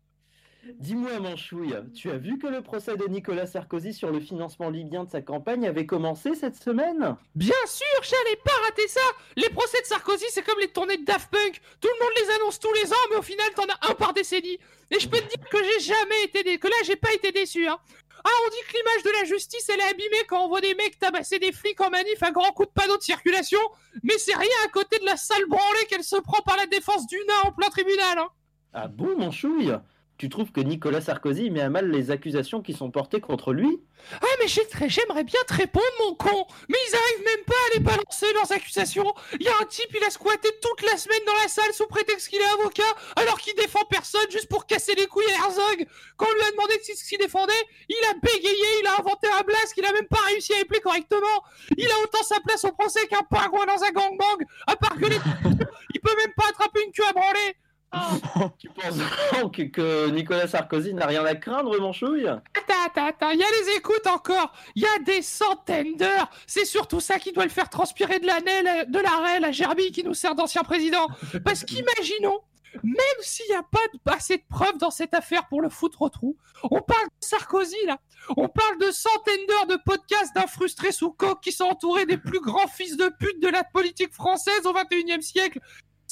Dis-moi 0.78 1.18
Manchouille, 1.18 1.74
tu 1.92 2.08
as 2.08 2.18
vu 2.18 2.38
que 2.38 2.46
le 2.46 2.62
procès 2.62 2.96
de 2.96 3.04
Nicolas 3.08 3.46
Sarkozy 3.46 3.92
sur 3.92 4.12
le 4.12 4.20
financement 4.20 4.70
libyen 4.70 5.02
de 5.02 5.10
sa 5.10 5.20
campagne 5.20 5.66
avait 5.66 5.86
commencé 5.86 6.36
cette 6.36 6.54
semaine? 6.54 7.16
Bien 7.34 7.54
sûr, 7.66 8.02
j'allais 8.02 8.36
pas 8.44 8.52
rater 8.64 8.86
ça. 8.86 9.00
Les 9.36 9.48
procès 9.48 9.80
de 9.80 9.86
Sarkozy, 9.86 10.26
c'est 10.30 10.42
comme 10.42 10.60
les 10.60 10.68
tournées 10.68 10.98
de 10.98 11.04
Daft 11.04 11.32
Punk. 11.32 11.60
Tout 11.80 11.88
le 11.88 12.04
monde 12.04 12.14
les 12.16 12.34
annonce 12.36 12.60
tous 12.60 12.72
les 12.74 12.92
ans, 12.92 13.06
mais 13.10 13.16
au 13.16 13.22
final, 13.22 13.48
t'en 13.56 13.64
as 13.64 13.90
un 13.90 13.94
par 13.94 14.14
décennie. 14.14 14.58
Et 14.92 15.00
je 15.00 15.08
peux 15.08 15.18
te 15.18 15.36
dire 15.36 15.48
que 15.48 15.58
j'ai 15.64 15.80
jamais 15.80 16.22
été 16.24 16.44
déçu, 16.44 16.58
que 16.60 16.68
là, 16.68 16.76
j'ai 16.84 16.96
pas 16.96 17.12
été 17.12 17.32
déçu, 17.32 17.66
hein 17.66 17.78
Ah, 18.24 18.30
on 18.46 18.50
dit 18.50 18.56
que 18.68 18.76
l'image 18.76 19.02
de 19.02 19.10
la 19.20 19.24
justice, 19.24 19.68
elle 19.68 19.80
est 19.80 19.90
abîmée 19.90 20.24
quand 20.28 20.44
on 20.44 20.48
voit 20.48 20.60
des 20.60 20.74
mecs 20.74 20.98
tabasser 20.98 21.38
des 21.38 21.52
flics 21.52 21.80
en 21.80 21.90
manif 21.90 22.22
à 22.22 22.30
grands 22.30 22.52
coups 22.52 22.68
de 22.68 22.72
panneaux 22.72 22.96
de 22.96 23.02
circulation, 23.02 23.60
mais 24.02 24.16
c'est 24.18 24.34
rien 24.34 24.48
à 24.64 24.68
côté 24.68 24.98
de 24.98 25.04
la 25.04 25.16
sale 25.16 25.46
branlée 25.48 25.86
qu'elle 25.88 26.04
se 26.04 26.16
prend 26.16 26.42
par 26.42 26.56
la 26.56 26.66
défense 26.66 27.06
du 27.06 27.16
nain 27.26 27.48
en 27.48 27.52
plein 27.52 27.68
tribunal, 27.68 28.18
hein. 28.18 28.28
Ah 28.74 28.88
bon 28.88 29.18
Manchouille? 29.18 29.74
Tu 30.18 30.28
trouves 30.28 30.52
que 30.52 30.60
Nicolas 30.60 31.00
Sarkozy 31.00 31.50
met 31.50 31.62
à 31.62 31.68
mal 31.70 31.90
les 31.90 32.10
accusations 32.12 32.60
qui 32.62 32.74
sont 32.74 32.90
portées 32.92 33.20
contre 33.20 33.52
lui 33.52 33.80
Ah, 34.20 34.26
mais 34.40 34.46
j'ai- 34.46 34.62
j'aimerais 34.88 35.24
bien 35.24 35.40
te 35.48 35.54
répondre, 35.54 35.84
mon 36.00 36.14
con. 36.14 36.46
Mais 36.68 36.76
ils 36.88 36.94
arrivent 36.94 37.24
même 37.24 37.44
pas 37.44 37.54
à 37.54 37.74
les 37.74 37.80
balancer 37.80 38.32
leurs 38.34 38.52
accusations. 38.52 39.12
Il 39.40 39.42
y 39.42 39.48
a 39.48 39.52
un 39.60 39.64
type, 39.64 39.90
il 39.94 40.04
a 40.04 40.10
squatté 40.10 40.48
toute 40.60 40.82
la 40.88 40.96
semaine 40.96 41.20
dans 41.26 41.34
la 41.42 41.48
salle 41.48 41.72
sous 41.72 41.86
prétexte 41.86 42.28
qu'il 42.28 42.40
est 42.40 42.52
avocat, 42.60 42.82
alors 43.16 43.38
qu'il 43.40 43.54
défend 43.56 43.84
personne 43.90 44.30
juste 44.30 44.48
pour 44.48 44.66
casser 44.66 44.94
les 44.94 45.06
couilles 45.06 45.24
à 45.32 45.44
Herzog. 45.46 45.86
Quand 46.16 46.26
on 46.30 46.34
lui 46.34 46.42
a 46.42 46.50
demandé 46.52 46.74
ce 46.82 47.08
qu'il 47.08 47.18
défendait, 47.18 47.52
il 47.88 48.04
a 48.10 48.14
bégayé, 48.14 48.66
il 48.80 48.86
a 48.86 49.00
inventé 49.00 49.26
un 49.28 49.42
blast 49.42 49.74
qu'il 49.74 49.84
a 49.84 49.92
même 49.92 50.06
pas 50.08 50.20
réussi 50.28 50.52
à 50.54 50.60
épeler 50.60 50.80
correctement. 50.80 51.42
Il 51.76 51.90
a 51.90 51.98
autant 52.04 52.22
sa 52.22 52.38
place 52.40 52.64
au 52.64 52.72
procès 52.72 53.06
qu'un 53.08 53.22
pingouin 53.28 53.66
dans 53.66 53.82
un 53.82 53.90
gangbang 53.90 54.38
À 54.68 54.76
part 54.76 54.96
que 54.98 55.06
les... 55.06 55.16
il 55.94 56.00
peut 56.00 56.16
même 56.16 56.32
pas 56.36 56.48
attraper 56.48 56.84
une 56.84 56.92
queue 56.92 57.06
à 57.08 57.12
branler 57.12 57.56
Tu 58.58 58.68
penses 58.68 58.96
donc 59.40 59.70
que 59.70 60.10
Nicolas 60.10 60.48
Sarkozy 60.48 60.94
n'a 60.94 61.06
rien 61.06 61.24
à 61.24 61.34
craindre, 61.34 61.78
mon 61.80 61.92
chouille? 61.92 62.26
Attends, 62.26 62.86
attends, 62.86 63.06
attends, 63.06 63.30
il 63.30 63.38
y 63.38 63.42
a 63.42 63.46
les 63.46 63.76
écoutes 63.76 64.06
encore, 64.06 64.52
il 64.74 64.82
y 64.82 64.86
a 64.86 64.98
des 65.04 65.22
centaines 65.22 65.96
d'heures, 65.96 66.30
c'est 66.46 66.64
surtout 66.64 67.00
ça 67.00 67.18
qui 67.18 67.32
doit 67.32 67.44
le 67.44 67.50
faire 67.50 67.68
transpirer 67.68 68.18
de 68.18 68.26
l'année, 68.26 68.86
de 68.88 68.98
l'arrêt, 68.98 69.40
la 69.40 69.52
gerbille 69.52 69.92
qui 69.92 70.04
nous 70.04 70.14
sert 70.14 70.34
d'ancien 70.34 70.62
président. 70.62 71.06
Parce 71.44 71.64
qu'imaginons, 71.64 72.40
même 72.82 72.96
s'il 73.20 73.46
n'y 73.48 73.54
a 73.54 73.62
pas 73.62 74.14
assez 74.14 74.38
de 74.38 74.44
preuves 74.48 74.78
dans 74.78 74.90
cette 74.90 75.14
affaire 75.14 75.46
pour 75.48 75.60
le 75.60 75.68
foutre 75.68 76.02
au 76.02 76.08
trou, 76.08 76.36
on 76.64 76.80
parle 76.80 77.04
de 77.04 77.26
Sarkozy 77.26 77.76
là, 77.86 77.98
on 78.36 78.48
parle 78.48 78.78
de 78.78 78.90
centaines 78.90 79.46
d'heures 79.48 79.66
de 79.66 79.78
podcasts 79.84 80.34
d'un 80.34 80.46
frustré 80.46 80.92
sous 80.92 81.10
coque 81.10 81.42
qui 81.42 81.52
sont 81.52 81.64
entourés 81.64 82.06
des 82.06 82.16
plus 82.16 82.40
grands 82.40 82.68
fils 82.68 82.96
de 82.96 83.10
pute 83.18 83.40
de 83.42 83.48
la 83.48 83.64
politique 83.64 84.14
française 84.14 84.64
au 84.64 84.72
21e 84.72 85.20
siècle. 85.20 85.60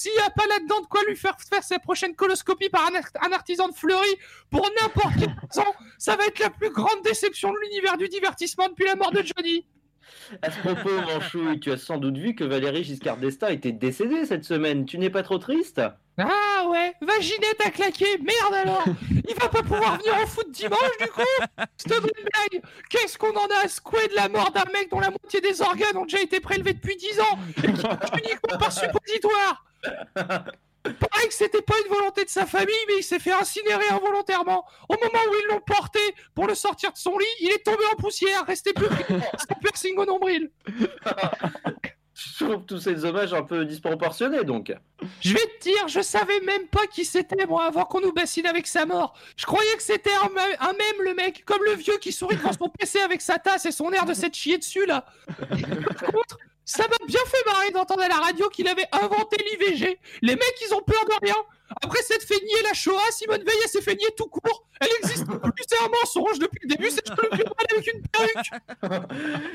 S'il 0.00 0.12
n'y 0.12 0.18
a 0.20 0.30
pas 0.30 0.46
là-dedans 0.46 0.80
de 0.80 0.86
quoi 0.86 1.02
lui 1.06 1.14
faire 1.14 1.36
faire 1.38 1.62
sa 1.62 1.78
prochaine 1.78 2.14
coloscopie 2.14 2.70
par 2.70 2.86
un, 2.86 2.94
art- 2.94 3.10
un 3.20 3.32
artisan 3.32 3.68
de 3.68 3.74
Fleury 3.74 4.08
pour 4.50 4.66
n'importe 4.80 5.12
quelle 5.18 5.36
raison, 5.46 5.70
ça 5.98 6.16
va 6.16 6.24
être 6.24 6.38
la 6.38 6.48
plus 6.48 6.70
grande 6.70 7.02
déception 7.04 7.52
de 7.52 7.58
l'univers 7.64 7.98
du 7.98 8.08
divertissement 8.08 8.68
depuis 8.70 8.86
la 8.86 8.96
mort 8.96 9.12
de 9.12 9.22
Johnny. 9.22 9.66
À 10.42 10.50
ce 10.50 10.58
propos, 10.60 10.90
mon 11.08 11.20
chouille, 11.20 11.60
tu 11.60 11.72
as 11.72 11.76
sans 11.76 11.98
doute 11.98 12.16
vu 12.16 12.34
que 12.34 12.44
Valérie 12.44 12.84
Giscard 12.84 13.16
d'Estaing 13.16 13.50
était 13.50 13.72
décédée 13.72 14.24
cette 14.24 14.44
semaine. 14.44 14.84
Tu 14.84 14.98
n'es 14.98 15.10
pas 15.10 15.22
trop 15.22 15.38
triste? 15.38 15.80
Ah 16.18 16.66
ouais, 16.68 16.92
Vaginette 17.00 17.60
a 17.64 17.70
claqué, 17.70 18.04
merde 18.18 18.54
alors! 18.62 18.84
Il 19.26 19.34
va 19.40 19.48
pas 19.48 19.62
pouvoir 19.62 19.96
venir 19.98 20.12
au 20.22 20.26
foot 20.26 20.50
dimanche 20.50 20.98
du 21.00 21.06
coup! 21.06 21.22
Cette 21.76 22.00
blague! 22.00 22.62
Qu'est-ce 22.90 23.16
qu'on 23.16 23.32
en 23.32 23.46
a 23.46 23.64
à 23.64 23.68
secouer 23.68 24.06
de 24.08 24.16
la 24.16 24.28
mort 24.28 24.50
d'un 24.52 24.70
mec 24.72 24.90
dont 24.90 25.00
la 25.00 25.10
moitié 25.10 25.40
des 25.40 25.62
organes 25.62 25.96
ont 25.96 26.04
déjà 26.04 26.20
été 26.20 26.40
prélevés 26.40 26.74
depuis 26.74 26.96
10 26.96 27.20
ans? 27.20 27.38
Et 27.58 27.72
qui 27.72 27.86
uniquement 28.24 28.58
par 28.58 28.72
suppositoire 28.72 29.64
Pareil 30.82 31.28
que 31.28 31.34
c'était 31.34 31.62
pas 31.62 31.74
une 31.84 31.92
volonté 31.92 32.24
de 32.24 32.30
sa 32.30 32.46
famille, 32.46 32.74
mais 32.88 32.94
il 32.98 33.02
s'est 33.02 33.18
fait 33.18 33.32
incinérer 33.32 33.88
involontairement. 33.90 34.64
Au 34.88 34.94
moment 34.94 35.24
où 35.30 35.34
ils 35.42 35.52
l'ont 35.52 35.60
porté 35.60 36.00
pour 36.34 36.46
le 36.46 36.54
sortir 36.54 36.92
de 36.92 36.98
son 36.98 37.18
lit, 37.18 37.26
il 37.40 37.50
est 37.50 37.64
tombé 37.64 37.84
en 37.92 37.96
poussière, 37.96 38.46
resté 38.46 38.72
plus 38.72 38.86
son 39.48 39.54
piercing 39.60 39.96
au 39.98 40.06
nombril. 40.06 40.50
Je 42.12 42.44
trouve 42.44 42.64
tous 42.66 42.78
ces 42.78 43.04
hommages 43.04 43.32
un 43.32 43.42
peu 43.42 43.64
disproportionnés, 43.64 44.44
donc. 44.44 44.74
Je 45.22 45.32
vais 45.32 45.40
te 45.40 45.62
dire, 45.62 45.88
je 45.88 46.00
savais 46.00 46.40
même 46.40 46.66
pas 46.66 46.86
qui 46.86 47.06
c'était 47.06 47.46
moi 47.46 47.64
avant 47.64 47.84
qu'on 47.84 48.00
nous 48.00 48.12
bassine 48.12 48.46
avec 48.46 48.66
sa 48.66 48.84
mort. 48.84 49.14
Je 49.36 49.46
croyais 49.46 49.74
que 49.76 49.82
c'était 49.82 50.10
un 50.12 50.28
même 50.72 51.02
le 51.02 51.14
mec, 51.14 51.44
comme 51.46 51.62
le 51.64 51.72
vieux 51.72 51.96
qui 51.98 52.12
sourit 52.12 52.36
devant 52.36 52.52
son 52.52 52.68
PC 52.78 53.00
avec 53.00 53.22
sa 53.22 53.38
tasse 53.38 53.64
et 53.64 53.72
son 53.72 53.90
air 53.92 54.04
de 54.04 54.12
s'être 54.12 54.34
chié 54.34 54.58
dessus 54.58 54.84
là. 54.84 55.06
Par 55.38 56.12
contre, 56.12 56.36
ça 56.70 56.86
m'a 56.86 57.04
bien 57.04 57.20
fait 57.26 57.50
marrer 57.50 57.72
d'entendre 57.72 58.02
à 58.02 58.08
la 58.08 58.18
radio 58.18 58.48
qu'il 58.48 58.68
avait 58.68 58.86
inventé 58.92 59.36
l'IVG. 59.38 59.98
Les 60.22 60.34
mecs, 60.36 60.62
ils 60.64 60.72
ont 60.72 60.82
peur 60.82 61.04
de 61.04 61.26
rien. 61.26 61.34
Après 61.82 62.02
s'être 62.02 62.24
fait 62.24 62.40
nier 62.40 62.62
la 62.64 62.74
Shoah, 62.74 63.00
Simone 63.10 63.42
Veil 63.44 63.56
elle 63.62 63.70
s'est 63.70 63.82
fait 63.82 63.94
nier 63.94 64.08
tout 64.16 64.26
court. 64.26 64.66
Elle 64.80 64.88
existe 65.02 65.26
plus, 65.26 65.64
c'est 65.68 65.78
un 65.78 65.88
mensonge 65.88 66.38
depuis 66.38 66.60
le 66.62 66.68
début, 66.68 66.90
c'est 66.90 67.06
juste 67.06 67.22
le 67.22 67.36
vieux 67.36 67.44
mal 67.44 67.66
avec 67.70 67.94
une 67.94 68.02
perruque. 68.08 69.08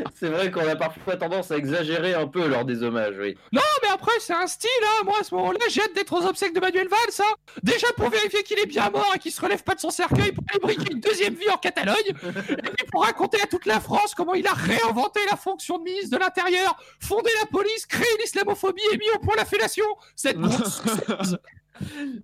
C'est 0.20 0.30
vrai 0.30 0.52
qu'on 0.52 0.68
a 0.68 0.76
parfois 0.76 1.18
tendance 1.18 1.52
à 1.52 1.58
exagérer 1.58 2.14
un 2.14 2.28
peu 2.28 2.48
lors 2.48 2.64
des 2.64 2.84
hommages, 2.84 3.16
oui. 3.20 3.36
Non, 3.52 3.62
mais 3.82 3.90
après, 3.90 4.14
c'est 4.20 4.34
un 4.34 4.48
style, 4.48 4.70
hein. 4.84 5.04
Moi, 5.04 5.16
à 5.20 5.24
ce 5.24 5.36
moment-là, 5.36 5.60
j'ai 5.70 5.82
hâte 5.82 5.94
d'être 5.94 6.14
aux 6.14 6.26
obsèques 6.26 6.54
de 6.54 6.60
Manuel 6.60 6.88
Valls, 6.88 7.00
hein. 7.20 7.36
Déjà 7.64 7.88
pour 7.98 8.10
vérifier 8.10 8.44
qu'il 8.44 8.60
est 8.60 8.66
bien 8.66 8.90
mort 8.90 9.12
et 9.14 9.20
qu'il 9.20 9.32
se 9.32 9.42
relève 9.42 9.64
pas 9.64 9.76
de 9.76 9.80
son 9.80 9.90
cercueil 9.90 10.32
pour 10.32 10.44
aller 10.50 10.60
briquer 10.60 10.94
une 10.94 11.00
deuxième 11.00 11.34
vie 11.34 11.50
en 11.50 11.58
Catalogne. 11.58 11.96
Et 12.08 12.70
puis 12.70 12.88
pour 12.92 13.04
raconter 13.04 13.42
à 13.42 13.48
toute 13.48 13.66
la 13.66 13.80
France 13.80 14.16
comment 14.16 14.36
il 14.36 14.48
a 14.48 14.54
réinventé 14.54 15.20
la 15.30 15.36
fonction 15.38 15.78
de 15.80 15.84
ministre 15.84 16.12
de 16.12 16.18
l'Intérieur, 16.18 16.78
fondé 17.00 17.30
la 17.42 17.48
police, 17.48 17.86
créé 17.86 18.08
l'islamophobie 18.20 18.84
et 18.94 18.98
mis 18.98 19.10
au 19.16 19.20
point 19.20 19.36
la 19.36 19.46
fellation. 19.46 19.86
Cette 20.16 20.38
grosse. 20.38 20.82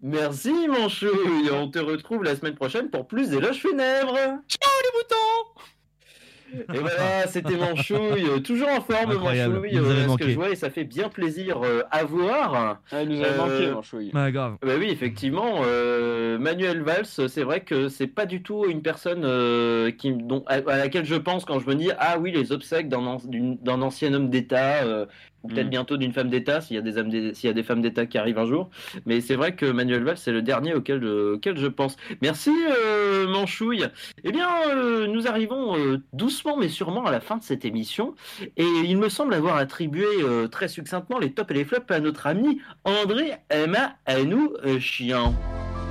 Merci, 0.01 0.53
mon 0.67 0.87
chouille. 0.89 1.49
On 1.51 1.67
te 1.69 1.79
retrouve 1.79 2.23
la 2.23 2.35
semaine 2.35 2.55
prochaine 2.55 2.89
pour 2.89 3.07
plus 3.07 3.29
d'éloges 3.29 3.57
funèbres. 3.59 4.15
Ciao 4.47 4.71
les 4.83 4.97
moutons 4.97 6.73
Et 6.73 6.79
voilà, 6.79 7.27
c'était 7.27 7.55
mon 7.55 7.75
chouille. 7.75 8.25
Euh, 8.29 8.39
Toujours 8.39 8.69
en 8.69 8.81
forme, 8.81 9.11
Incroyable, 9.11 9.55
mon 9.55 9.59
chouille. 9.61 9.69
il 9.73 9.79
nous 9.81 9.85
avait 9.89 9.93
euh, 9.93 10.01
ce 10.01 10.03
que 10.05 10.09
manqué. 10.09 10.29
je 10.31 10.35
vois 10.35 10.49
et 10.49 10.55
ça 10.55 10.69
fait 10.69 10.83
bien 10.83 11.09
plaisir 11.09 11.61
euh, 11.63 11.81
à 11.91 12.03
voir. 12.03 12.79
Ah, 12.91 13.05
nous 13.05 13.19
avait 13.21 13.29
Euh, 13.29 13.37
manqué, 13.37 13.71
mon 13.71 13.81
chouille. 13.81 14.11
Ouais, 14.13 14.31
grave. 14.31 14.55
Bah 14.61 14.73
oui, 14.77 14.87
effectivement, 14.89 15.61
euh, 15.65 16.37
Manuel 16.39 16.81
Valls, 16.81 17.05
c'est 17.05 17.43
vrai 17.43 17.61
que 17.61 17.87
c'est 17.89 18.07
pas 18.07 18.25
du 18.25 18.41
tout 18.43 18.65
une 18.69 18.81
personne 18.81 19.23
euh, 19.25 19.91
qui, 19.91 20.11
dont, 20.13 20.43
à, 20.47 20.55
à 20.55 20.77
laquelle 20.77 21.05
je 21.05 21.15
pense 21.15 21.45
quand 21.45 21.59
je 21.59 21.67
me 21.67 21.75
dis 21.75 21.89
ah 21.99 22.17
oui 22.19 22.31
les 22.31 22.51
obsèques 22.51 22.89
d'un 22.89 23.05
an- 23.05 23.21
d'une- 23.23 23.57
d'un 23.57 23.81
ancien 23.81 24.13
homme 24.13 24.29
d'État, 24.29 24.83
euh, 24.83 25.05
peut-être 25.47 25.67
Mm. 25.67 25.69
bientôt 25.69 25.97
d'une 25.97 26.13
femme 26.13 26.29
d'État 26.29 26.61
s'il 26.61 26.75
y 26.75 26.79
a 26.79 26.81
des 26.81 27.43
y 27.43 27.47
a 27.47 27.63
femmes 27.63 27.81
d'État 27.81 28.05
qui 28.05 28.17
arrivent 28.17 28.39
un 28.39 28.45
jour. 28.45 28.69
Mais 29.05 29.21
c'est 29.21 29.35
vrai 29.35 29.55
que 29.55 29.65
Manuel 29.65 30.03
Valls 30.03 30.17
c'est 30.17 30.31
le 30.31 30.41
dernier 30.41 30.73
auquel 30.73 31.01
je, 31.01 31.33
auquel 31.33 31.57
je 31.57 31.67
pense. 31.67 31.95
Merci 32.21 32.51
euh, 32.51 33.27
Manchouille. 33.27 33.85
Eh 34.23 34.31
bien, 34.31 34.49
euh, 34.69 35.07
nous 35.07 35.27
arrivons 35.27 35.77
euh, 35.77 36.01
doucement 36.13 36.57
mais 36.57 36.69
sûrement 36.69 37.05
à 37.05 37.11
la 37.11 37.19
fin 37.19 37.37
de 37.37 37.43
cette 37.43 37.65
émission 37.65 38.15
et 38.57 38.65
il 38.83 38.97
me 38.97 39.09
semble 39.09 39.33
avoir 39.33 39.55
attribué 39.55 40.05
euh, 40.23 40.47
très 40.47 40.67
succinctement 40.67 41.19
les 41.19 41.31
tops 41.31 41.51
et 41.51 41.53
les 41.53 41.65
flops 41.65 41.89
à 41.91 41.99
notre 41.99 42.27
ami 42.27 42.59
André 42.83 43.33
Emma 43.49 43.95
Anou 44.05 44.53
euh, 44.65 44.79
Chien. 44.79 45.33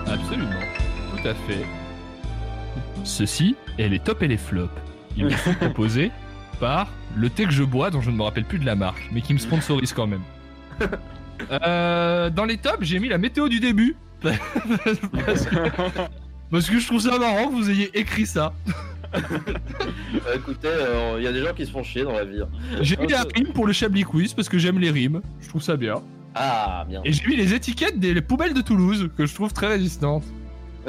Absolument, 0.07 0.51
tout 1.13 1.29
à 1.29 1.35
fait. 1.35 1.65
Ceci 3.05 3.57
est 3.79 3.89
les 3.89 3.99
tops 3.99 4.23
et 4.23 4.29
les 4.29 4.37
flops. 4.37 4.73
Ils 5.17 5.25
me 5.25 5.31
sont 5.31 5.55
proposés 5.61 6.11
par 6.59 6.89
le 7.17 7.29
thé 7.31 7.45
que 7.45 7.51
je 7.53 7.63
bois, 7.65 7.91
dont 7.91 8.01
je 8.01 8.11
ne 8.11 8.17
me 8.17 8.23
rappelle 8.23 8.45
plus 8.45 8.59
de 8.59 8.67
la 8.67 8.75
marque, 8.77 9.09
mais 9.13 9.21
qui 9.21 9.33
me 9.35 9.39
sponsorise 9.39 9.93
quand 9.93 10.07
même. 10.07 10.23
Euh, 11.51 12.29
dans 12.29 12.45
les 12.45 12.59
tops, 12.59 12.83
j'ai 12.83 12.99
mis 12.99 13.09
la 13.09 13.17
météo 13.17 13.49
du 13.49 13.61
début. 13.61 13.97
parce, 14.23 15.47
que, 15.47 15.57
parce 16.51 16.69
que 16.69 16.79
je 16.79 16.87
trouve 16.87 17.01
ça 17.01 17.19
marrant 17.19 17.49
que 17.49 17.55
vous 17.55 17.71
ayez 17.71 17.91
écrit 17.99 18.27
ça. 18.27 18.53
Bah, 19.13 20.35
écoutez, 20.37 20.69
euh, 20.69 21.15
il 21.19 21.25
y 21.25 21.27
a 21.27 21.33
des 21.33 21.43
gens 21.43 21.55
qui 21.55 21.65
se 21.65 21.71
font 21.71 21.83
chier 21.83 22.03
dans 22.05 22.13
la 22.13 22.25
vie. 22.27 22.43
hein. 22.43 22.49
J'ai 22.83 22.97
mis 22.99 23.07
la 23.09 23.25
rime 23.35 23.53
pour 23.55 23.67
le 23.67 23.73
Chablis 23.73 24.05
Quiz 24.05 24.35
parce 24.35 24.49
que 24.51 24.59
j'aime 24.59 24.79
les 24.79 24.91
rimes. 24.91 25.23
Je 25.41 25.49
trouve 25.49 25.63
ça 25.63 25.77
bien. 25.77 25.95
Ah, 26.35 26.85
bien. 26.87 27.01
Et 27.07 27.13
j'ai 27.13 27.27
mis 27.27 27.37
les 27.37 27.55
étiquettes 27.55 27.99
des 27.99 28.21
poubelles 28.21 28.53
de 28.55 28.61
Toulouse 28.61 29.09
que 29.17 29.25
je 29.27 29.35
trouve 29.35 29.53
très 29.55 29.67
résistantes. 29.69 30.25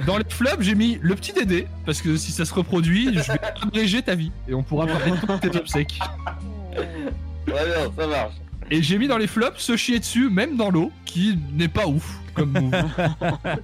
Dans 0.05 0.17
les 0.17 0.25
flops, 0.27 0.61
j'ai 0.61 0.75
mis 0.75 0.99
le 1.01 1.15
petit 1.15 1.33
Dédé 1.33 1.67
parce 1.85 2.01
que 2.01 2.15
si 2.15 2.31
ça 2.31 2.45
se 2.45 2.53
reproduit, 2.53 3.13
je 3.13 3.31
vais 3.31 3.39
abréger 3.61 4.01
ta 4.01 4.15
vie 4.15 4.31
et 4.47 4.53
on 4.53 4.63
pourra 4.63 4.87
parler 4.87 5.11
de 5.11 5.49
tes 5.49 5.57
obsèques. 5.57 5.99
Très 7.45 7.65
bien, 7.65 7.91
ça 7.97 8.07
marche. 8.07 8.33
Et 8.69 8.81
j'ai 8.81 8.97
mis 8.97 9.07
dans 9.07 9.17
les 9.17 9.27
flops 9.27 9.59
se 9.59 9.75
chier 9.75 9.99
dessus, 9.99 10.29
même 10.29 10.55
dans 10.55 10.69
l'eau, 10.69 10.91
qui 11.05 11.37
n'est 11.53 11.67
pas 11.67 11.87
ouf 11.87 12.19
comme 12.33 12.51
move. 12.51 12.71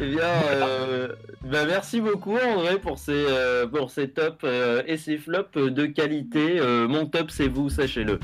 Eh 0.00 0.06
bien, 0.06 0.20
euh, 0.52 1.08
bah, 1.42 1.64
merci 1.66 2.00
beaucoup 2.00 2.36
André 2.36 2.78
pour 2.78 2.98
ces, 2.98 3.12
euh, 3.12 3.66
pour 3.66 3.90
ces 3.90 4.08
tops 4.08 4.38
euh, 4.44 4.82
et 4.86 4.96
ces 4.96 5.18
flops 5.18 5.56
de 5.56 5.86
qualité. 5.86 6.60
Mon 6.88 7.06
top, 7.06 7.30
c'est 7.30 7.48
vous, 7.48 7.68
sachez-le. 7.70 8.20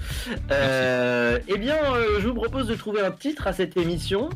Eh 0.51 1.59
bien, 1.59 1.77
je 2.21 2.29
vous 2.29 2.35
propose 2.35 2.69
de 2.69 2.75
trouver 2.75 3.01
un 3.01 3.11
titre 3.11 3.47
à 3.47 3.53
cette 3.53 3.77
émission. 3.77 4.31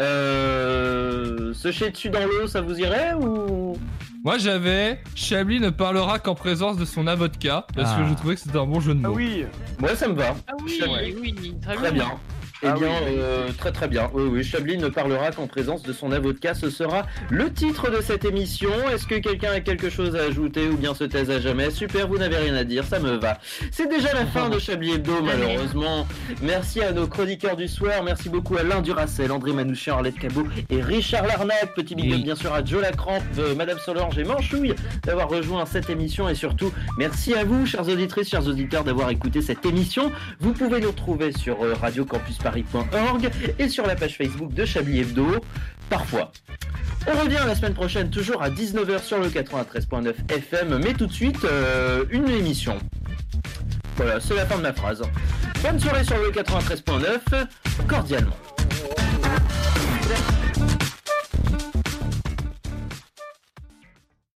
Euh, 0.00 1.52
se 1.54 1.70
chier 1.72 1.90
dessus 1.90 2.10
dans 2.10 2.20
l'eau, 2.24 2.46
ça 2.46 2.60
vous 2.60 2.78
irait 2.78 3.14
ou? 3.14 3.76
Moi 4.22 4.36
j'avais 4.38 5.00
Chablis 5.14 5.60
ne 5.60 5.70
parlera 5.70 6.18
qu'en 6.18 6.34
présence 6.34 6.76
de 6.76 6.84
son 6.84 7.06
avocat 7.06 7.66
parce 7.74 7.92
que 7.94 8.00
Ah. 8.02 8.06
je 8.08 8.14
trouvais 8.14 8.34
que 8.34 8.40
c'était 8.40 8.58
un 8.58 8.66
bon 8.66 8.80
jeu 8.80 8.94
de 8.94 9.00
mots. 9.00 9.14
oui. 9.14 9.44
Moi, 9.78 9.94
ça 9.96 10.08
me 10.08 10.14
va. 10.14 10.34
Ah 10.46 10.52
oui, 10.62 10.80
Ouais. 10.82 11.14
oui, 11.20 11.54
très, 11.62 11.74
Très 11.74 11.92
bien. 11.92 12.10
Eh 12.62 12.66
Ah 12.66 12.72
bien, 12.74 12.88
oui. 13.06 13.14
euh, 13.18 13.48
très 13.56 13.72
très 13.72 13.88
bien. 13.88 14.10
Oui, 14.12 14.24
oui, 14.30 14.44
Chablis 14.44 14.76
ne 14.76 14.88
parlera 14.88 15.30
qu'en 15.30 15.46
présence 15.46 15.82
de 15.82 15.92
son 15.92 16.12
avocat. 16.12 16.54
Ce 16.54 16.68
sera 16.70 17.06
le 17.30 17.50
titre 17.52 17.90
de 17.90 18.00
cette 18.02 18.24
émission. 18.24 18.70
Est-ce 18.92 19.06
que 19.06 19.14
quelqu'un 19.16 19.52
a 19.52 19.60
quelque 19.60 19.88
chose 19.88 20.14
à 20.16 20.20
ajouter 20.24 20.68
ou 20.68 20.76
bien 20.76 20.94
se 20.94 21.04
taise 21.04 21.30
à 21.30 21.40
jamais? 21.40 21.70
Super, 21.70 22.06
vous 22.08 22.18
n'avez 22.18 22.36
rien 22.36 22.54
à 22.54 22.64
dire, 22.64 22.84
ça 22.84 22.98
me 22.98 23.12
va. 23.16 23.38
C'est 23.70 23.88
déjà 23.88 24.12
la 24.12 24.26
fin 24.26 24.48
de 24.50 24.58
Chablis 24.58 24.92
Hebdo, 24.94 25.22
malheureusement. 25.22 26.06
Merci 26.42 26.82
à 26.82 26.92
nos 26.92 27.06
chroniqueurs 27.06 27.56
du 27.56 27.66
soir. 27.68 28.02
Merci 28.04 28.28
beaucoup 28.28 28.56
à 28.56 28.60
Alain 28.60 28.80
Duracel, 28.82 29.32
André 29.32 29.52
Manouchian, 29.52 29.94
Arlette 29.96 30.18
Cabot 30.18 30.44
et 30.68 30.82
Richard 30.82 31.26
Larnac. 31.26 31.74
Petit 31.74 31.94
big 31.94 32.10
up 32.12 32.16
Oui. 32.18 32.22
bien 32.24 32.34
sûr 32.36 32.52
à 32.52 32.62
Joe 32.64 32.82
Lacrampe, 32.82 33.22
euh, 33.38 33.54
Madame 33.54 33.78
Solange 33.78 34.18
et 34.18 34.24
Manchouille 34.24 34.74
d'avoir 35.04 35.28
rejoint 35.30 35.64
cette 35.64 35.88
émission 35.88 36.28
et 36.28 36.34
surtout 36.34 36.72
merci 36.98 37.32
à 37.34 37.44
vous, 37.44 37.64
chers 37.64 37.88
auditrices, 37.88 38.28
chers 38.28 38.46
auditeurs, 38.46 38.84
d'avoir 38.84 39.08
écouté 39.10 39.40
cette 39.40 39.64
émission. 39.64 40.12
Vous 40.40 40.52
pouvez 40.52 40.80
nous 40.80 40.90
retrouver 40.90 41.32
sur 41.32 41.62
euh, 41.62 41.74
Radio 41.80 42.04
Campus 42.04 42.36
Paris 42.36 42.49
et 43.58 43.68
sur 43.68 43.86
la 43.86 43.96
page 43.96 44.16
Facebook 44.16 44.52
de 44.54 44.64
Chablis 44.64 45.00
Hebdo, 45.00 45.26
parfois. 45.88 46.32
On 47.06 47.18
revient 47.18 47.38
la 47.46 47.54
semaine 47.54 47.74
prochaine, 47.74 48.10
toujours 48.10 48.42
à 48.42 48.50
19h 48.50 49.02
sur 49.02 49.18
le 49.18 49.28
93.9 49.28 50.14
FM, 50.28 50.80
mais 50.82 50.92
tout 50.92 51.06
de 51.06 51.12
suite, 51.12 51.44
euh, 51.44 52.04
une 52.10 52.28
émission. 52.28 52.78
Voilà, 53.96 54.20
c'est 54.20 54.34
la 54.34 54.46
fin 54.46 54.56
de 54.56 54.62
ma 54.62 54.72
phrase. 54.72 55.02
Bonne 55.62 55.78
soirée 55.78 56.04
sur 56.04 56.18
le 56.18 56.30
93.9, 56.30 57.46
cordialement. 57.86 58.36